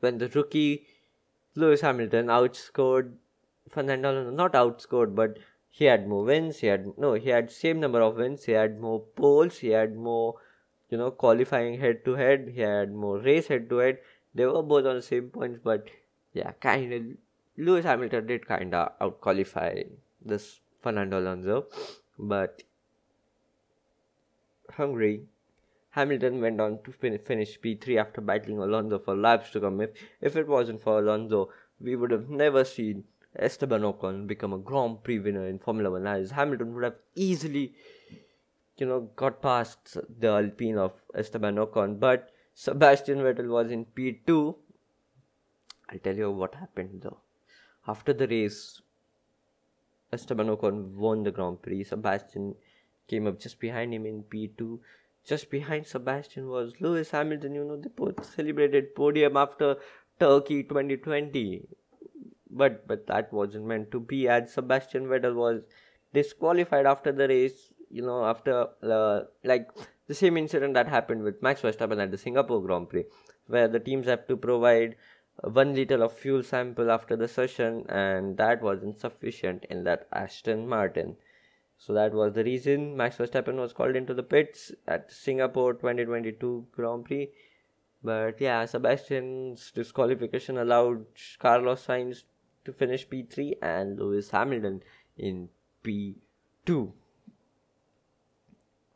when 0.00 0.18
the 0.18 0.28
rookie 0.28 0.86
Lewis 1.54 1.80
Hamilton 1.80 2.26
outscored 2.26 3.12
Fernando 3.70 4.12
Alonso. 4.12 4.30
Not 4.32 4.52
outscored, 4.52 5.14
but 5.14 5.38
he 5.70 5.84
had 5.84 6.06
more 6.08 6.24
wins. 6.24 6.58
He 6.58 6.66
had 6.66 6.98
no, 6.98 7.14
he 7.14 7.30
had 7.30 7.50
same 7.50 7.80
number 7.80 8.00
of 8.00 8.16
wins. 8.16 8.44
He 8.44 8.52
had 8.52 8.80
more 8.80 9.00
poles. 9.16 9.58
He 9.58 9.68
had 9.68 9.96
more, 9.96 10.34
you 10.90 10.98
know, 10.98 11.10
qualifying 11.10 11.80
head 11.80 12.04
to 12.04 12.14
head. 12.14 12.52
He 12.54 12.60
had 12.60 12.92
more 12.92 13.18
race 13.18 13.46
head 13.46 13.68
to 13.70 13.78
head. 13.78 13.98
They 14.34 14.46
were 14.46 14.62
both 14.62 14.86
on 14.86 14.96
the 14.96 15.02
same 15.02 15.28
points, 15.30 15.60
but 15.62 15.88
yeah, 16.32 16.52
kind 16.52 16.92
of 16.92 17.02
Lewis 17.56 17.84
Hamilton 17.84 18.26
did 18.26 18.46
kind 18.46 18.74
of 18.74 18.92
out 19.00 19.20
qualify 19.20 19.82
this 20.24 20.60
Fernando 20.80 21.20
Alonso, 21.20 21.66
but 22.18 22.62
hungry 24.70 25.24
Hamilton 25.90 26.40
went 26.40 26.60
on 26.60 26.78
to 26.84 26.92
fin- 26.92 27.18
finish 27.18 27.58
P3 27.60 27.96
after 28.00 28.20
battling 28.20 28.58
Alonso 28.58 28.98
for 28.98 29.16
laps 29.16 29.50
to 29.50 29.60
come. 29.60 29.80
If, 29.80 29.90
if 30.20 30.36
it 30.36 30.46
wasn't 30.46 30.80
for 30.82 30.98
Alonso, 31.00 31.50
we 31.80 31.96
would 31.96 32.12
have 32.12 32.28
never 32.28 32.64
seen 32.64 33.04
Esteban 33.36 33.82
Ocon 33.82 34.26
become 34.26 34.52
a 34.52 34.58
Grand 34.58 35.02
Prix 35.04 35.20
winner 35.20 35.46
in 35.46 35.58
Formula 35.58 35.90
One, 35.90 36.06
as 36.06 36.32
Hamilton 36.32 36.74
would 36.74 36.84
have 36.84 36.98
easily, 37.14 37.74
you 38.76 38.86
know, 38.86 39.10
got 39.14 39.40
past 39.40 39.96
the 40.18 40.28
Alpine 40.28 40.78
of 40.78 40.92
Esteban 41.14 41.56
Ocon. 41.56 42.00
But 42.00 42.30
Sebastian 42.54 43.18
Vettel 43.18 43.48
was 43.48 43.70
in 43.70 43.84
P2. 43.84 44.56
I'll 45.88 45.98
tell 45.98 46.16
you 46.16 46.30
what 46.30 46.54
happened 46.54 47.02
though. 47.02 47.18
After 47.86 48.12
the 48.12 48.26
race, 48.26 48.82
Esteban 50.12 50.48
Ocon 50.48 50.94
won 50.94 51.22
the 51.22 51.30
Grand 51.30 51.62
Prix. 51.62 51.84
Sebastian 51.84 52.56
came 53.06 53.26
up 53.26 53.38
just 53.38 53.60
behind 53.60 53.94
him 53.94 54.06
in 54.06 54.24
P2. 54.24 54.78
Just 55.24 55.50
behind 55.50 55.86
Sebastian 55.86 56.48
was 56.48 56.72
Lewis 56.80 57.10
Hamilton. 57.10 57.54
You 57.54 57.64
know, 57.64 57.76
they 57.76 57.88
both 57.88 58.24
celebrated 58.34 58.94
podium 58.94 59.36
after 59.36 59.76
Turkey 60.18 60.64
2020. 60.64 61.68
But 62.50 62.86
but 62.86 63.06
that 63.06 63.32
wasn't 63.32 63.66
meant 63.66 63.90
to 63.92 64.00
be. 64.00 64.28
As 64.28 64.52
Sebastian 64.52 65.06
Vettel 65.06 65.34
was 65.34 65.62
disqualified 66.12 66.86
after 66.86 67.12
the 67.12 67.28
race. 67.28 67.72
You 67.88 68.02
know, 68.02 68.24
after 68.24 68.68
uh, 68.82 69.22
like 69.44 69.68
the 70.06 70.14
same 70.14 70.36
incident 70.36 70.74
that 70.74 70.88
happened 70.88 71.22
with 71.22 71.42
Max 71.42 71.62
Verstappen 71.62 72.00
at 72.00 72.10
the 72.10 72.18
Singapore 72.18 72.62
Grand 72.62 72.88
Prix, 72.88 73.04
where 73.46 73.68
the 73.68 73.80
teams 73.80 74.06
have 74.06 74.26
to 74.28 74.36
provide 74.36 74.96
one 75.42 75.74
liter 75.74 76.02
of 76.02 76.12
fuel 76.12 76.42
sample 76.42 76.90
after 76.90 77.16
the 77.16 77.28
session 77.28 77.84
and 77.88 78.36
that 78.36 78.62
wasn't 78.62 79.00
sufficient 79.00 79.64
in 79.70 79.84
that 79.84 80.06
Aston 80.12 80.68
Martin. 80.68 81.16
So 81.78 81.94
that 81.94 82.12
was 82.12 82.34
the 82.34 82.44
reason 82.44 82.96
Max 82.96 83.16
Verstappen 83.16 83.56
was 83.56 83.72
called 83.72 83.96
into 83.96 84.12
the 84.12 84.22
pits 84.22 84.70
at 84.86 85.10
Singapore 85.10 85.72
2022 85.74 86.66
Grand 86.72 87.06
Prix. 87.06 87.30
But 88.02 88.40
yeah, 88.40 88.64
Sebastian's 88.66 89.70
disqualification 89.70 90.58
allowed 90.58 91.06
Carlos 91.38 91.86
Sainz 91.86 92.24
to 92.70 92.78
finish 92.78 93.08
P3 93.08 93.54
and 93.60 93.98
Lewis 93.98 94.30
Hamilton 94.30 94.82
in 95.16 95.48
P2. 95.84 96.92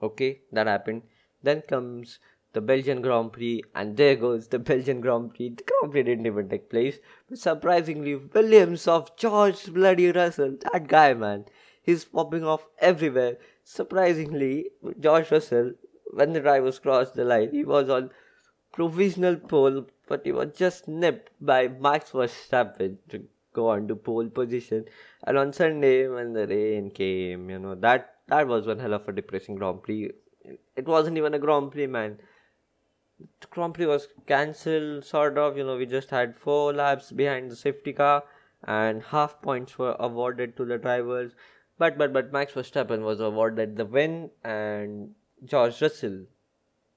Okay, 0.02 0.40
that 0.52 0.66
happened. 0.66 1.02
Then 1.42 1.62
comes 1.62 2.18
the 2.52 2.60
Belgian 2.60 3.02
Grand 3.02 3.32
Prix, 3.32 3.62
and 3.74 3.96
there 3.96 4.14
goes 4.14 4.48
the 4.48 4.58
Belgian 4.58 5.00
Grand 5.00 5.34
Prix. 5.34 5.50
The 5.50 5.64
Grand 5.64 5.92
Prix 5.92 6.02
didn't 6.04 6.26
even 6.26 6.48
take 6.48 6.70
place, 6.70 6.98
but 7.28 7.38
surprisingly, 7.38 8.14
Williams 8.14 8.86
of 8.86 9.16
George 9.16 9.66
Bloody 9.72 10.12
Russell, 10.12 10.56
that 10.72 10.86
guy, 10.86 11.14
man, 11.14 11.46
he's 11.82 12.04
popping 12.04 12.44
off 12.44 12.66
everywhere. 12.78 13.38
Surprisingly, 13.64 14.66
George 15.00 15.30
Russell, 15.30 15.72
when 16.12 16.32
the 16.32 16.40
drivers 16.40 16.78
crossed 16.78 17.14
the 17.14 17.24
line, 17.24 17.50
he 17.50 17.64
was 17.64 17.90
on 17.90 18.10
provisional 18.72 19.36
pole, 19.36 19.86
but 20.06 20.24
he 20.24 20.32
was 20.32 20.54
just 20.56 20.86
nipped 20.86 21.30
by 21.40 21.66
Max 21.66 22.10
Verstappen 22.10 22.98
go 23.54 23.70
on 23.70 23.88
to 23.88 23.96
pole 23.96 24.28
position. 24.28 24.84
And 25.26 25.38
on 25.38 25.52
Sunday, 25.52 26.06
when 26.08 26.34
the 26.34 26.46
rain 26.46 26.90
came, 26.90 27.48
you 27.50 27.58
know 27.58 27.74
that 27.76 28.16
that 28.28 28.46
was 28.46 28.66
one 28.66 28.78
hell 28.78 28.94
of 28.94 29.08
a 29.08 29.12
depressing 29.12 29.56
Grand 29.56 29.82
Prix. 29.82 30.10
It 30.76 30.86
wasn't 30.86 31.16
even 31.16 31.34
a 31.34 31.38
Grand 31.38 31.72
Prix, 31.72 31.86
man 31.86 32.18
the 33.40 33.46
Grand 33.48 33.74
Prix 33.74 33.86
was 33.86 34.08
cancelled, 34.26 35.04
sort 35.04 35.38
of. 35.38 35.56
You 35.56 35.64
know, 35.64 35.76
we 35.76 35.86
just 35.86 36.10
had 36.10 36.36
four 36.36 36.72
laps 36.72 37.12
behind 37.12 37.50
the 37.50 37.56
safety 37.56 37.92
car, 37.92 38.24
and 38.64 39.02
half 39.02 39.40
points 39.40 39.78
were 39.78 39.96
awarded 39.98 40.56
to 40.56 40.64
the 40.64 40.78
drivers. 40.78 41.32
But 41.78 41.98
but 41.98 42.12
but 42.12 42.32
Max 42.32 42.52
Verstappen 42.52 43.02
was 43.02 43.20
awarded 43.20 43.76
the 43.76 43.84
win, 43.84 44.30
and 44.42 45.14
George 45.44 45.80
Russell 45.80 46.26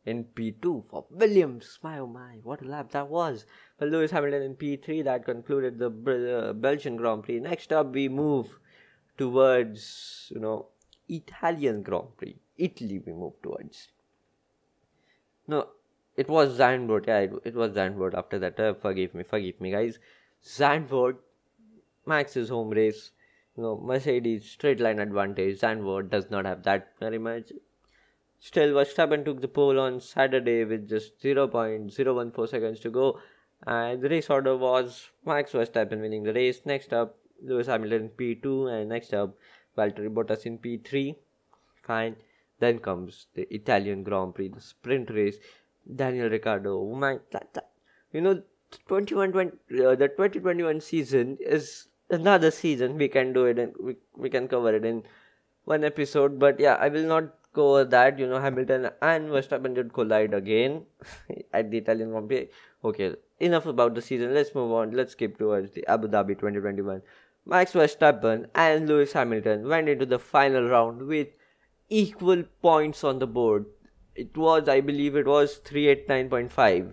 in 0.07 0.23
P2 0.23 0.85
for 0.89 1.05
Williams. 1.11 1.79
My 1.83 1.99
oh 1.99 2.07
my, 2.07 2.39
what 2.43 2.61
a 2.61 2.65
lap 2.65 2.91
that 2.91 3.09
was! 3.09 3.45
But 3.77 3.89
Lewis 3.89 4.11
Hamilton 4.11 4.41
in 4.41 4.55
P3. 4.55 5.03
That 5.03 5.25
concluded 5.25 5.77
the 5.77 5.89
uh, 5.89 6.53
Belgian 6.53 6.95
Grand 6.95 7.23
Prix. 7.23 7.41
Next 7.41 7.73
up, 7.73 7.93
we 7.93 8.07
move 8.07 8.57
towards 9.17 10.31
you 10.33 10.39
know 10.39 10.67
Italian 11.09 11.83
Grand 11.83 12.15
Prix. 12.17 12.37
Italy, 12.57 13.01
we 13.05 13.11
move 13.11 13.33
towards. 13.43 13.89
No, 15.47 15.67
it 16.15 16.29
was 16.29 16.57
Zandvoort. 16.57 17.07
Yeah, 17.07 17.19
it, 17.19 17.33
it 17.43 17.55
was 17.55 17.73
Zandvoort. 17.73 18.13
After 18.13 18.39
that, 18.39 18.59
uh, 18.59 18.73
forgive 18.73 19.13
me, 19.13 19.23
forgive 19.23 19.59
me, 19.59 19.71
guys. 19.71 19.99
Zandvoort, 20.43 21.17
Max's 22.05 22.49
home 22.49 22.69
race. 22.69 23.11
You 23.57 23.63
know, 23.63 23.77
Mercedes 23.83 24.49
straight 24.49 24.79
line 24.79 24.99
advantage. 24.99 25.59
Zandvoort 25.59 26.11
does 26.11 26.29
not 26.29 26.45
have 26.45 26.63
that 26.63 26.93
very 26.99 27.17
much. 27.17 27.51
Still, 28.39 28.73
Verstappen 28.73 29.25
took 29.25 29.41
the 29.41 29.47
pole 29.47 29.79
on 29.79 29.99
Saturday 29.99 30.63
with 30.63 30.87
just 30.87 31.19
0.014 31.21 32.49
seconds 32.49 32.79
to 32.81 32.89
go. 32.89 33.19
And 33.65 34.01
the 34.01 34.09
race 34.09 34.29
order 34.29 34.55
was 34.55 35.09
Max 35.25 35.51
Verstappen 35.53 36.01
winning 36.01 36.23
the 36.23 36.33
race. 36.33 36.61
Next 36.65 36.93
up, 36.93 37.17
Lewis 37.43 37.67
Hamilton 37.67 38.03
in 38.03 38.09
P2. 38.09 38.71
And 38.71 38.89
next 38.89 39.13
up, 39.13 39.35
Valtteri 39.77 40.13
Bottas 40.13 40.45
in 40.45 40.59
P3. 40.59 41.15
Fine. 41.75 42.15
Then 42.59 42.79
comes 42.79 43.27
the 43.33 43.51
Italian 43.53 44.03
Grand 44.03 44.35
Prix, 44.35 44.49
the 44.49 44.61
sprint 44.61 45.09
race. 45.09 45.37
Daniel 45.95 46.29
Ricciardo. 46.29 46.83
My, 46.93 47.19
that, 47.31 47.53
that, 47.53 47.69
you 48.11 48.21
know, 48.21 48.41
21 48.87 49.31
20, 49.31 49.51
uh, 49.85 49.95
the 49.95 50.09
2021 50.09 50.81
season 50.81 51.37
is 51.39 51.87
another 52.09 52.51
season. 52.51 52.97
We 52.97 53.07
can 53.07 53.33
do 53.33 53.45
it 53.45 53.57
and 53.57 53.73
we, 53.79 53.95
we 54.15 54.29
can 54.29 54.47
cover 54.47 54.75
it 54.75 54.85
in 54.85 55.03
one 55.65 55.83
episode. 55.83 56.39
But 56.39 56.59
yeah, 56.59 56.75
I 56.75 56.89
will 56.89 57.05
not 57.05 57.33
go 57.59 57.83
that. 57.83 58.19
You 58.23 58.27
know, 58.27 58.39
Hamilton 58.39 58.89
and 59.01 59.29
Verstappen 59.35 59.75
did 59.75 59.93
collide 59.99 60.33
again 60.33 60.81
at 61.53 61.71
the 61.71 61.77
Italian 61.83 62.11
Grand 62.11 62.27
Prix. 62.33 62.49
Okay, 62.83 63.15
enough 63.39 63.65
about 63.75 63.95
the 63.95 64.01
season. 64.01 64.33
Let's 64.33 64.53
move 64.55 64.71
on. 64.81 64.91
Let's 64.91 65.11
skip 65.19 65.37
towards 65.37 65.71
the 65.71 65.87
Abu 65.87 66.07
Dhabi 66.17 66.39
2021. 66.43 67.01
Max 67.45 67.73
Verstappen 67.73 68.45
and 68.53 68.87
Lewis 68.87 69.13
Hamilton 69.13 69.67
went 69.67 69.89
into 69.89 70.05
the 70.05 70.19
final 70.19 70.69
round 70.75 71.07
with 71.15 71.27
equal 71.89 72.43
points 72.61 73.03
on 73.03 73.19
the 73.19 73.27
board 73.27 73.65
it 74.17 74.35
was 74.35 74.67
i 74.67 74.79
believe 74.81 75.15
it 75.15 75.27
was 75.27 75.59
389.5 75.69 76.91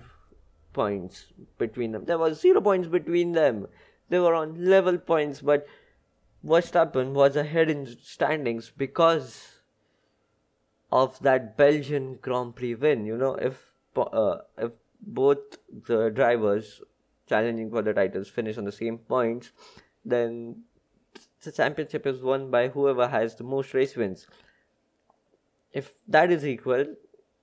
points 0.73 1.27
between 1.59 1.93
them 1.93 2.05
there 2.05 2.19
was 2.19 2.41
zero 2.41 2.61
points 2.61 2.89
between 2.89 3.33
them 3.33 3.67
they 4.09 4.19
were 4.19 4.35
on 4.35 4.65
level 4.65 4.99
points 4.99 5.41
but 5.41 5.67
Verstappen 6.45 7.13
was 7.13 7.37
ahead 7.37 7.71
in 7.71 7.87
standings 8.03 8.71
because 8.77 9.54
of 10.95 11.19
that 11.21 11.57
Belgian 11.59 12.19
Grand 12.23 12.55
Prix 12.57 12.75
win. 12.77 13.05
You 13.05 13.19
know, 13.19 13.35
if 13.35 13.61
uh, 13.97 14.37
if 14.57 14.73
both 15.01 15.59
the 15.89 16.11
drivers 16.11 16.81
challenging 17.29 17.71
for 17.71 17.83
the 17.83 17.93
titles 17.93 18.29
finish 18.29 18.57
on 18.57 18.65
the 18.65 18.73
same 18.73 18.99
points, 18.99 19.53
then 20.05 20.63
the 21.43 21.53
championship 21.53 22.07
is 22.07 22.23
won 22.23 22.51
by 22.51 22.69
whoever 22.69 23.09
has 23.09 23.35
the 23.35 23.45
most 23.45 23.75
race 23.75 23.97
wins. 23.97 24.27
If 25.73 25.95
that 26.09 26.31
is 26.31 26.47
equal, 26.47 26.87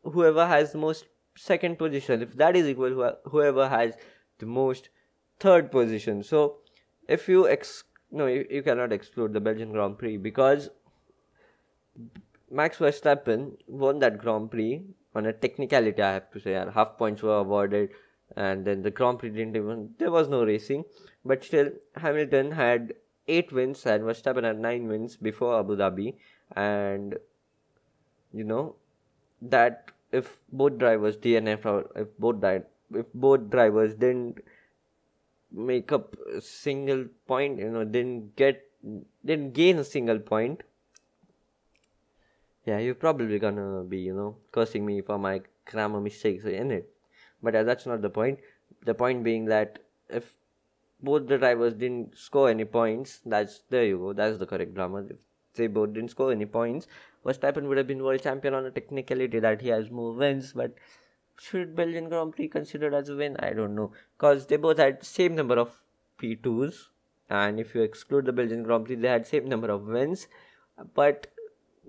whoever 0.04 0.48
has 0.48 0.72
the 0.72 0.78
most 0.78 1.06
second 1.36 1.78
position 1.78 2.22
if 2.22 2.34
that 2.36 2.56
is 2.56 2.68
equal 2.68 3.16
whoever 3.26 3.68
has 3.70 3.96
the 4.40 4.46
most 4.46 4.90
third 5.40 5.72
position 5.72 6.24
so 6.24 6.58
if 7.08 7.28
you 7.30 7.48
ex 7.48 7.84
no 8.12 8.26
you, 8.26 8.46
you 8.50 8.62
cannot 8.62 8.92
exclude 8.92 9.34
the 9.34 9.40
belgian 9.40 9.72
grand 9.72 9.98
prix 9.98 10.18
because 10.18 10.70
max 12.52 12.78
verstappen 12.78 13.52
won 13.68 14.00
that 14.00 14.18
grand 14.18 14.50
prix 14.52 14.82
on 15.16 15.26
a 15.26 15.34
technicality 15.34 16.02
i 16.02 16.14
have 16.14 16.30
to 16.32 16.40
say 16.40 16.54
half 16.80 16.98
points 16.98 17.24
were 17.24 17.38
awarded 17.38 17.90
and 18.36 18.66
then 18.66 18.82
the 18.82 18.92
grand 18.92 19.20
prix 19.20 19.30
didn't 19.30 19.56
even 19.56 19.90
there 20.00 20.12
was 20.12 20.28
no 20.28 20.44
racing 20.44 20.84
but 21.26 21.44
still 21.44 21.70
hamilton 21.98 22.52
had 22.52 22.94
eight 23.28 23.52
wins 23.52 23.86
and 23.86 24.04
verstappen 24.04 24.44
had 24.44 24.60
nine 24.60 24.88
wins 24.88 25.18
before 25.18 25.58
abu 25.60 25.76
dhabi 25.76 26.14
and 26.56 27.18
you 28.34 28.44
know 28.44 28.76
that 29.42 29.92
if 30.12 30.38
both 30.52 30.78
drivers 30.78 31.18
DNF 31.18 31.66
or 31.66 31.90
if 31.96 32.08
both 32.18 32.42
died, 32.42 32.66
if 32.94 33.06
both 33.14 33.50
drivers 33.50 33.96
didn't 33.96 34.40
make 35.52 35.92
up 35.92 36.16
a 36.34 36.42
single 36.42 37.06
point. 37.28 37.60
You 37.60 37.70
know, 37.70 37.84
didn't 37.84 38.36
get 38.36 38.64
didn't 39.26 39.54
gain 39.54 39.78
a 39.78 39.84
single 39.84 40.20
point. 40.20 40.62
Yeah, 42.66 42.78
you're 42.80 42.96
probably 42.96 43.40
gonna 43.40 43.84
be 43.84 44.00
you 44.00 44.14
know 44.14 44.38
cursing 44.52 44.86
me 44.86 45.02
for 45.02 45.18
my 45.18 45.42
grammar 45.66 46.00
mistakes 46.00 46.46
in 46.46 46.72
it, 46.72 46.94
but 47.42 47.56
uh, 47.56 47.64
that's 47.64 47.86
not 47.86 48.02
the 48.02 48.10
point. 48.10 48.40
The 48.86 48.94
point 48.94 49.24
being 49.24 49.46
that 49.46 49.80
if 50.10 50.36
both 51.02 51.28
the 51.28 51.38
drivers 51.38 51.74
didn't 51.74 52.18
score 52.18 52.50
any 52.50 52.66
points, 52.66 53.20
that's 53.26 53.62
there 53.70 53.86
you 53.86 53.98
go. 53.98 54.14
That's 54.14 54.38
the 54.38 54.46
correct 54.46 54.76
grammar. 54.76 55.08
If 55.10 55.18
they 55.56 55.68
both 55.68 55.94
didn't 55.94 56.12
score 56.12 56.32
any 56.32 56.46
points, 56.46 56.88
Verstappen 57.26 57.68
would 57.68 57.78
have 57.78 57.88
been 57.88 58.04
world 58.04 58.22
champion 58.22 58.54
on 58.54 58.66
a 58.66 58.72
technicality 58.72 59.40
that 59.40 59.62
he 59.62 59.70
has 59.70 59.92
more 59.92 60.14
wins, 60.14 60.54
but 60.54 60.74
should 61.40 61.76
Belgian 61.76 62.10
Grand 62.10 62.36
Prix 62.36 62.48
considered 62.48 62.94
as 62.94 63.10
a 63.10 63.16
win? 63.16 63.36
I 63.40 63.54
don't 63.54 63.76
know. 63.76 63.92
Because 64.18 64.48
they 64.48 64.58
both 64.58 64.78
had 64.78 65.04
same 65.04 65.36
number 65.36 65.58
of 65.58 65.84
P2s. 66.20 66.90
And 67.30 67.60
if 67.60 67.74
you 67.74 67.82
exclude 67.82 68.26
the 68.26 68.34
Belgian 68.34 68.64
Grand 68.64 68.86
Prix, 68.86 68.96
they 68.96 69.08
had 69.08 69.26
same 69.28 69.48
number 69.48 69.70
of 69.72 69.88
wins. 69.88 70.28
But, 70.94 71.28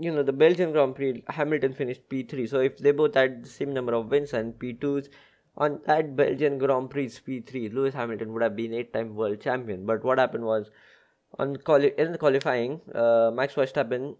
you 0.03 0.11
know, 0.11 0.23
the 0.23 0.33
Belgian 0.33 0.73
Grand 0.73 0.95
Prix, 0.95 1.23
Hamilton 1.29 1.73
finished 1.73 2.09
P3. 2.09 2.47
So 2.47 2.61
if 2.61 2.79
they 2.79 2.93
both 2.93 3.15
had 3.15 3.45
the 3.45 3.49
same 3.49 3.73
number 3.73 3.95
of 3.95 4.11
wins 4.11 4.33
and 4.33 4.59
P2s, 4.59 5.09
on 5.57 5.81
that 5.87 6.17
Belgian 6.17 6.59
Grand 6.59 6.91
Prix 6.91 7.07
P3, 7.07 7.73
Lewis 7.73 7.95
Hamilton 7.95 8.33
would 8.33 8.43
have 8.43 8.57
been 8.57 8.73
eight-time 8.73 9.15
world 9.15 9.41
champion. 9.41 9.85
But 9.85 10.03
what 10.03 10.19
happened 10.19 10.45
was, 10.45 10.71
on 11.39 11.57
quali- 11.57 11.95
in 11.99 12.13
the 12.13 12.19
qualifying, 12.19 12.81
uh, 12.95 13.31
Max 13.35 13.55
Verstappen, 13.55 14.17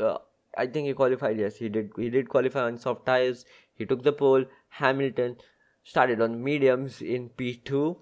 uh, 0.00 0.18
I 0.56 0.66
think 0.66 0.86
he 0.86 0.94
qualified. 0.94 1.38
Yes, 1.38 1.56
he 1.56 1.68
did. 1.68 1.92
He 1.96 2.10
did 2.10 2.28
qualify 2.28 2.62
on 2.62 2.78
soft 2.78 3.06
tires. 3.06 3.44
He 3.74 3.86
took 3.86 4.02
the 4.02 4.12
pole. 4.12 4.44
Hamilton 4.68 5.36
started 5.84 6.20
on 6.20 6.42
mediums 6.42 7.00
in 7.02 7.30
P2. 7.30 7.96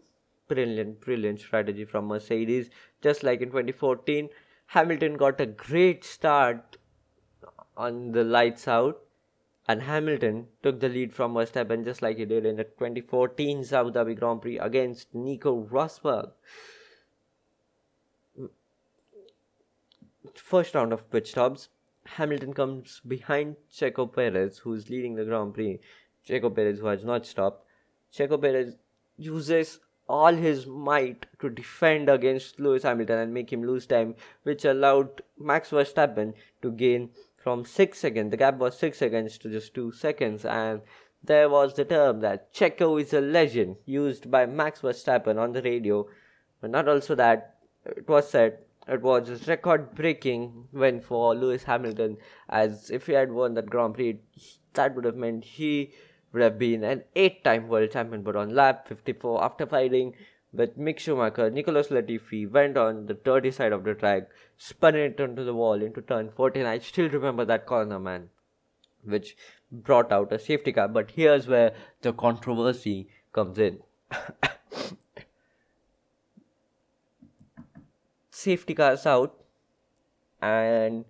Brilliant, 0.48 1.00
brilliant 1.00 1.40
strategy 1.40 1.84
from 1.84 2.06
Mercedes. 2.06 2.70
Just 3.02 3.22
like 3.22 3.40
in 3.40 3.48
2014, 3.48 4.28
Hamilton 4.66 5.16
got 5.16 5.40
a 5.40 5.46
great 5.46 6.04
start 6.04 6.76
on 7.77 8.12
the 8.12 8.25
lights 8.25 8.68
out, 8.68 9.01
and 9.66 9.83
Hamilton 9.83 10.49
took 10.62 10.81
the 10.81 10.89
lead 10.89 11.12
from 11.12 11.35
Verstappen 11.35 11.85
just 11.85 12.03
like 12.03 12.18
he 12.18 12.25
did 12.25 12.45
in 12.45 12.57
the 12.57 12.64
2014 12.64 13.64
Abu 13.72 13.91
Dhabi 13.93 14.18
Grand 14.18 14.43
Prix 14.43 14.59
against 14.59 15.14
Nico 15.14 15.62
Rosberg. 15.62 16.33
First 20.35 20.75
round 20.75 20.93
of 20.93 21.11
pit 21.11 21.27
stops, 21.27 21.68
Hamilton 22.07 22.53
comes 22.53 23.01
behind 23.07 23.57
Checo 23.72 24.12
Perez, 24.12 24.59
who's 24.59 24.91
leading 24.91 25.14
the 25.14 25.25
Grand 25.25 25.55
Prix. 25.55 25.81
Checo 26.29 26.55
Perez, 26.55 26.79
who 26.79 26.87
has 26.87 27.05
not 27.05 27.27
stopped. 27.27 27.66
Checo 28.12 28.41
Perez 28.41 28.77
uses 29.16 29.81
all 30.09 30.35
his 30.35 30.66
might 30.66 31.27
to 31.41 31.49
defend 31.49 32.11
against 32.11 32.61
Lewis 32.61 32.83
Hamilton 32.83 33.18
and 33.18 33.33
make 33.33 33.53
him 33.53 33.64
lose 33.64 33.87
time, 33.87 34.14
which 34.43 34.64
allowed 34.64 35.22
Max 35.39 35.70
Verstappen 35.70 36.35
to 36.61 36.70
gain 36.70 37.11
from 37.45 37.62
6 37.66 37.99
seconds. 37.99 38.30
The 38.30 38.38
gap 38.38 38.57
was 38.57 38.78
6 38.78 38.97
seconds 38.97 39.36
to 39.38 39.51
just 39.51 39.74
2 39.74 39.92
seconds, 39.92 40.47
and 40.47 40.80
there 41.22 41.51
was 41.51 41.74
the 41.74 41.84
term 41.84 42.20
that 42.20 42.55
Checo 42.55 42.99
is 43.01 43.12
a 43.12 43.20
legend 43.20 43.76
used 43.84 44.30
by 44.30 44.47
Max 44.47 44.80
Verstappen 44.80 45.38
on 45.38 45.53
the 45.53 45.61
radio. 45.61 46.07
But 46.62 46.70
not 46.70 46.88
also 46.88 47.14
that, 47.16 47.57
it 47.84 48.09
was 48.09 48.30
said 48.30 48.61
it 48.88 49.03
was 49.03 49.28
a 49.28 49.36
record 49.47 49.95
breaking 49.95 50.68
win 50.72 51.03
for 51.03 51.34
Lewis 51.34 51.64
Hamilton, 51.64 52.16
as 52.49 52.90
if 52.90 53.07
he 53.07 53.12
had 53.12 53.30
won 53.30 53.53
that 53.55 53.68
Grand 53.68 53.95
Prix, 53.95 54.20
that 54.72 54.95
would 54.95 55.05
have 55.05 55.16
meant 55.16 55.45
he 55.45 55.92
would 56.32 56.42
have 56.42 56.59
been 56.59 56.82
an 56.82 57.05
eight 57.14 57.45
time 57.45 57.68
world 57.68 57.90
champion. 57.90 58.22
But 58.22 58.36
on 58.36 58.55
lap 58.55 58.88
54, 58.88 59.45
after 59.45 59.66
fighting 59.66 60.14
with 60.55 60.78
Mick 60.78 60.98
Schumacher, 60.98 61.50
Nicholas 61.50 61.88
Latifi 61.88 62.50
went 62.50 62.76
on 62.76 63.07
the 63.07 63.14
dirty 63.14 63.50
side 63.50 63.72
of 63.72 63.84
the 63.84 63.94
track, 63.94 64.28
spun 64.57 64.94
it 64.94 65.20
onto 65.20 65.44
the 65.44 65.55
wall 65.55 65.82
into 65.82 66.00
turn 66.00 66.30
14. 66.30 66.64
I 66.64 66.78
still 66.78 67.09
remember 67.09 67.44
that 67.44 67.66
corner, 67.66 67.98
man, 67.98 68.30
which 69.02 69.36
brought 69.70 70.12
out 70.12 70.32
a 70.32 70.38
safety 70.38 70.72
car. 70.72 70.86
But 70.88 71.11
here's 71.11 71.48
where 71.48 71.74
the 72.02 72.12
controversy 72.12 73.09
comes 73.32 73.59
in. 73.59 73.80
safety 78.30 78.74
cars 78.74 79.07
out 79.07 79.34
and 80.42 81.05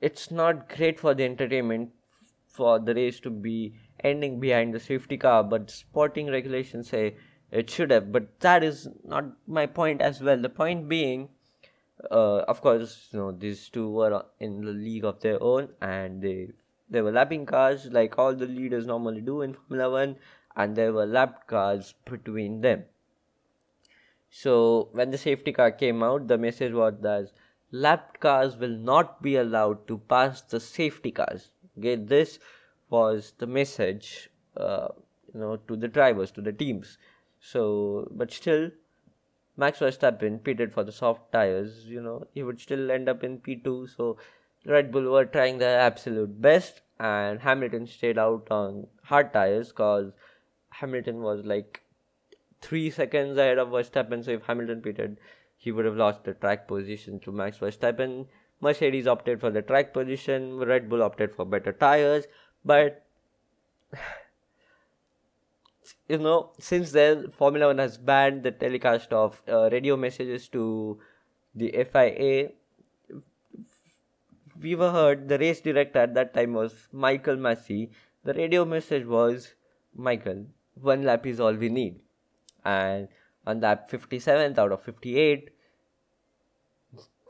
it's 0.00 0.30
not 0.30 0.68
great 0.68 1.00
for 1.00 1.14
the 1.14 1.24
entertainment 1.24 1.90
for 2.46 2.78
the 2.78 2.94
race 2.94 3.18
to 3.20 3.30
be 3.30 3.74
ending 4.04 4.38
behind 4.38 4.74
the 4.74 4.78
safety 4.78 5.16
car 5.16 5.42
but 5.42 5.70
sporting 5.70 6.30
regulations 6.30 6.90
say 6.90 7.16
it 7.50 7.70
should 7.70 7.90
have 7.90 8.10
but 8.12 8.28
that 8.40 8.64
is 8.64 8.88
not 9.04 9.24
my 9.46 9.66
point 9.66 10.00
as 10.00 10.20
well 10.20 10.40
the 10.40 10.48
point 10.48 10.88
being 10.88 11.28
uh, 12.10 12.40
of 12.52 12.60
course 12.60 13.08
you 13.12 13.18
know 13.18 13.32
these 13.32 13.68
two 13.68 13.90
were 13.90 14.24
in 14.40 14.60
the 14.60 14.72
league 14.72 15.04
of 15.04 15.20
their 15.20 15.42
own 15.42 15.68
and 15.80 16.22
they 16.22 16.48
they 16.88 17.00
were 17.00 17.12
lapping 17.12 17.46
cars 17.46 17.86
like 17.86 18.18
all 18.18 18.34
the 18.34 18.46
leaders 18.46 18.86
normally 18.86 19.20
do 19.20 19.40
in 19.42 19.54
formula 19.54 19.90
1 19.90 20.16
and 20.56 20.76
there 20.76 20.92
were 20.92 21.06
lap 21.06 21.46
cars 21.46 21.94
between 22.04 22.60
them 22.60 22.84
so 24.30 24.90
when 24.92 25.10
the 25.10 25.18
safety 25.18 25.52
car 25.52 25.70
came 25.70 26.02
out, 26.02 26.28
the 26.28 26.36
message 26.36 26.72
was 26.72 26.94
that 27.00 27.32
lapped 27.70 28.20
cars 28.20 28.56
will 28.56 28.76
not 28.76 29.22
be 29.22 29.36
allowed 29.36 29.86
to 29.88 29.98
pass 29.98 30.42
the 30.42 30.60
safety 30.60 31.10
cars. 31.10 31.52
Okay, 31.78 31.96
this 31.96 32.38
was 32.90 33.32
the 33.38 33.46
message, 33.46 34.30
uh, 34.56 34.88
you 35.32 35.40
know, 35.40 35.56
to 35.56 35.76
the 35.76 35.88
drivers, 35.88 36.30
to 36.32 36.42
the 36.42 36.52
teams. 36.52 36.98
So, 37.50 38.08
but 38.10 38.32
still, 38.32 38.70
Max 39.56 39.78
Verstappen 39.78 40.42
pitted 40.42 40.72
for 40.72 40.84
the 40.84 40.92
soft 40.92 41.32
tires. 41.32 41.86
You 41.86 42.02
know, 42.02 42.26
he 42.34 42.42
would 42.42 42.60
still 42.60 42.90
end 42.90 43.08
up 43.08 43.22
in 43.22 43.38
P2. 43.38 43.96
So, 43.96 44.16
Red 44.64 44.90
Bull 44.90 45.10
were 45.12 45.26
trying 45.26 45.58
their 45.58 45.78
absolute 45.78 46.40
best, 46.40 46.80
and 46.98 47.40
Hamilton 47.40 47.86
stayed 47.86 48.18
out 48.18 48.48
on 48.50 48.88
hard 49.04 49.32
tires 49.32 49.68
because 49.68 50.12
Hamilton 50.70 51.22
was 51.22 51.44
like 51.44 51.82
three 52.60 52.90
seconds 52.90 53.38
ahead 53.38 53.58
of 53.58 53.68
Verstappen. 53.68 54.24
So 54.24 54.32
if 54.32 54.42
Hamilton 54.42 54.82
pitted, 54.82 55.18
he 55.56 55.72
would 55.72 55.84
have 55.84 55.96
lost 55.96 56.24
the 56.24 56.34
track 56.34 56.66
position 56.66 57.20
to 57.20 57.32
Max 57.32 57.58
Verstappen. 57.58 58.26
Mercedes 58.60 59.06
opted 59.06 59.40
for 59.40 59.50
the 59.50 59.62
track 59.62 59.92
position. 59.92 60.58
Red 60.58 60.88
Bull 60.88 61.02
opted 61.02 61.34
for 61.34 61.44
better 61.44 61.72
tires. 61.72 62.26
But 62.64 63.04
you 66.08 66.18
know, 66.18 66.50
since 66.58 66.92
then, 66.92 67.30
Formula 67.30 67.68
One 67.68 67.78
has 67.78 67.98
banned 67.98 68.42
the 68.42 68.50
telecast 68.50 69.12
of 69.12 69.42
uh, 69.48 69.68
radio 69.70 69.96
messages 69.96 70.48
to 70.48 70.98
the 71.54 71.70
FIA. 71.92 72.50
We 74.60 74.74
were 74.74 74.90
heard 74.90 75.28
the 75.28 75.38
race 75.38 75.60
director 75.60 76.00
at 76.00 76.14
that 76.14 76.34
time 76.34 76.54
was 76.54 76.88
Michael 76.92 77.36
Masi. 77.36 77.90
The 78.24 78.34
radio 78.34 78.64
message 78.64 79.06
was 79.06 79.54
Michael, 79.94 80.46
one 80.80 81.02
lap 81.02 81.26
is 81.26 81.40
all 81.40 81.54
we 81.54 81.68
need 81.68 82.00
and 82.64 83.08
on 83.46 83.60
that 83.60 83.90
57th 83.90 84.58
out 84.58 84.72
of 84.72 84.82
58 84.82 85.50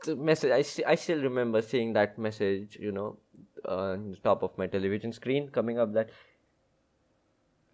the 0.05 0.15
message 0.15 0.51
I, 0.51 0.91
I 0.91 0.95
still 0.95 1.21
remember 1.21 1.61
seeing 1.61 1.93
that 1.93 2.17
message 2.17 2.77
you 2.79 2.91
know 2.91 3.17
on 3.65 4.11
the 4.11 4.17
top 4.17 4.43
of 4.43 4.57
my 4.57 4.67
television 4.67 5.13
screen 5.13 5.49
coming 5.49 5.79
up 5.79 5.93
that 5.93 6.09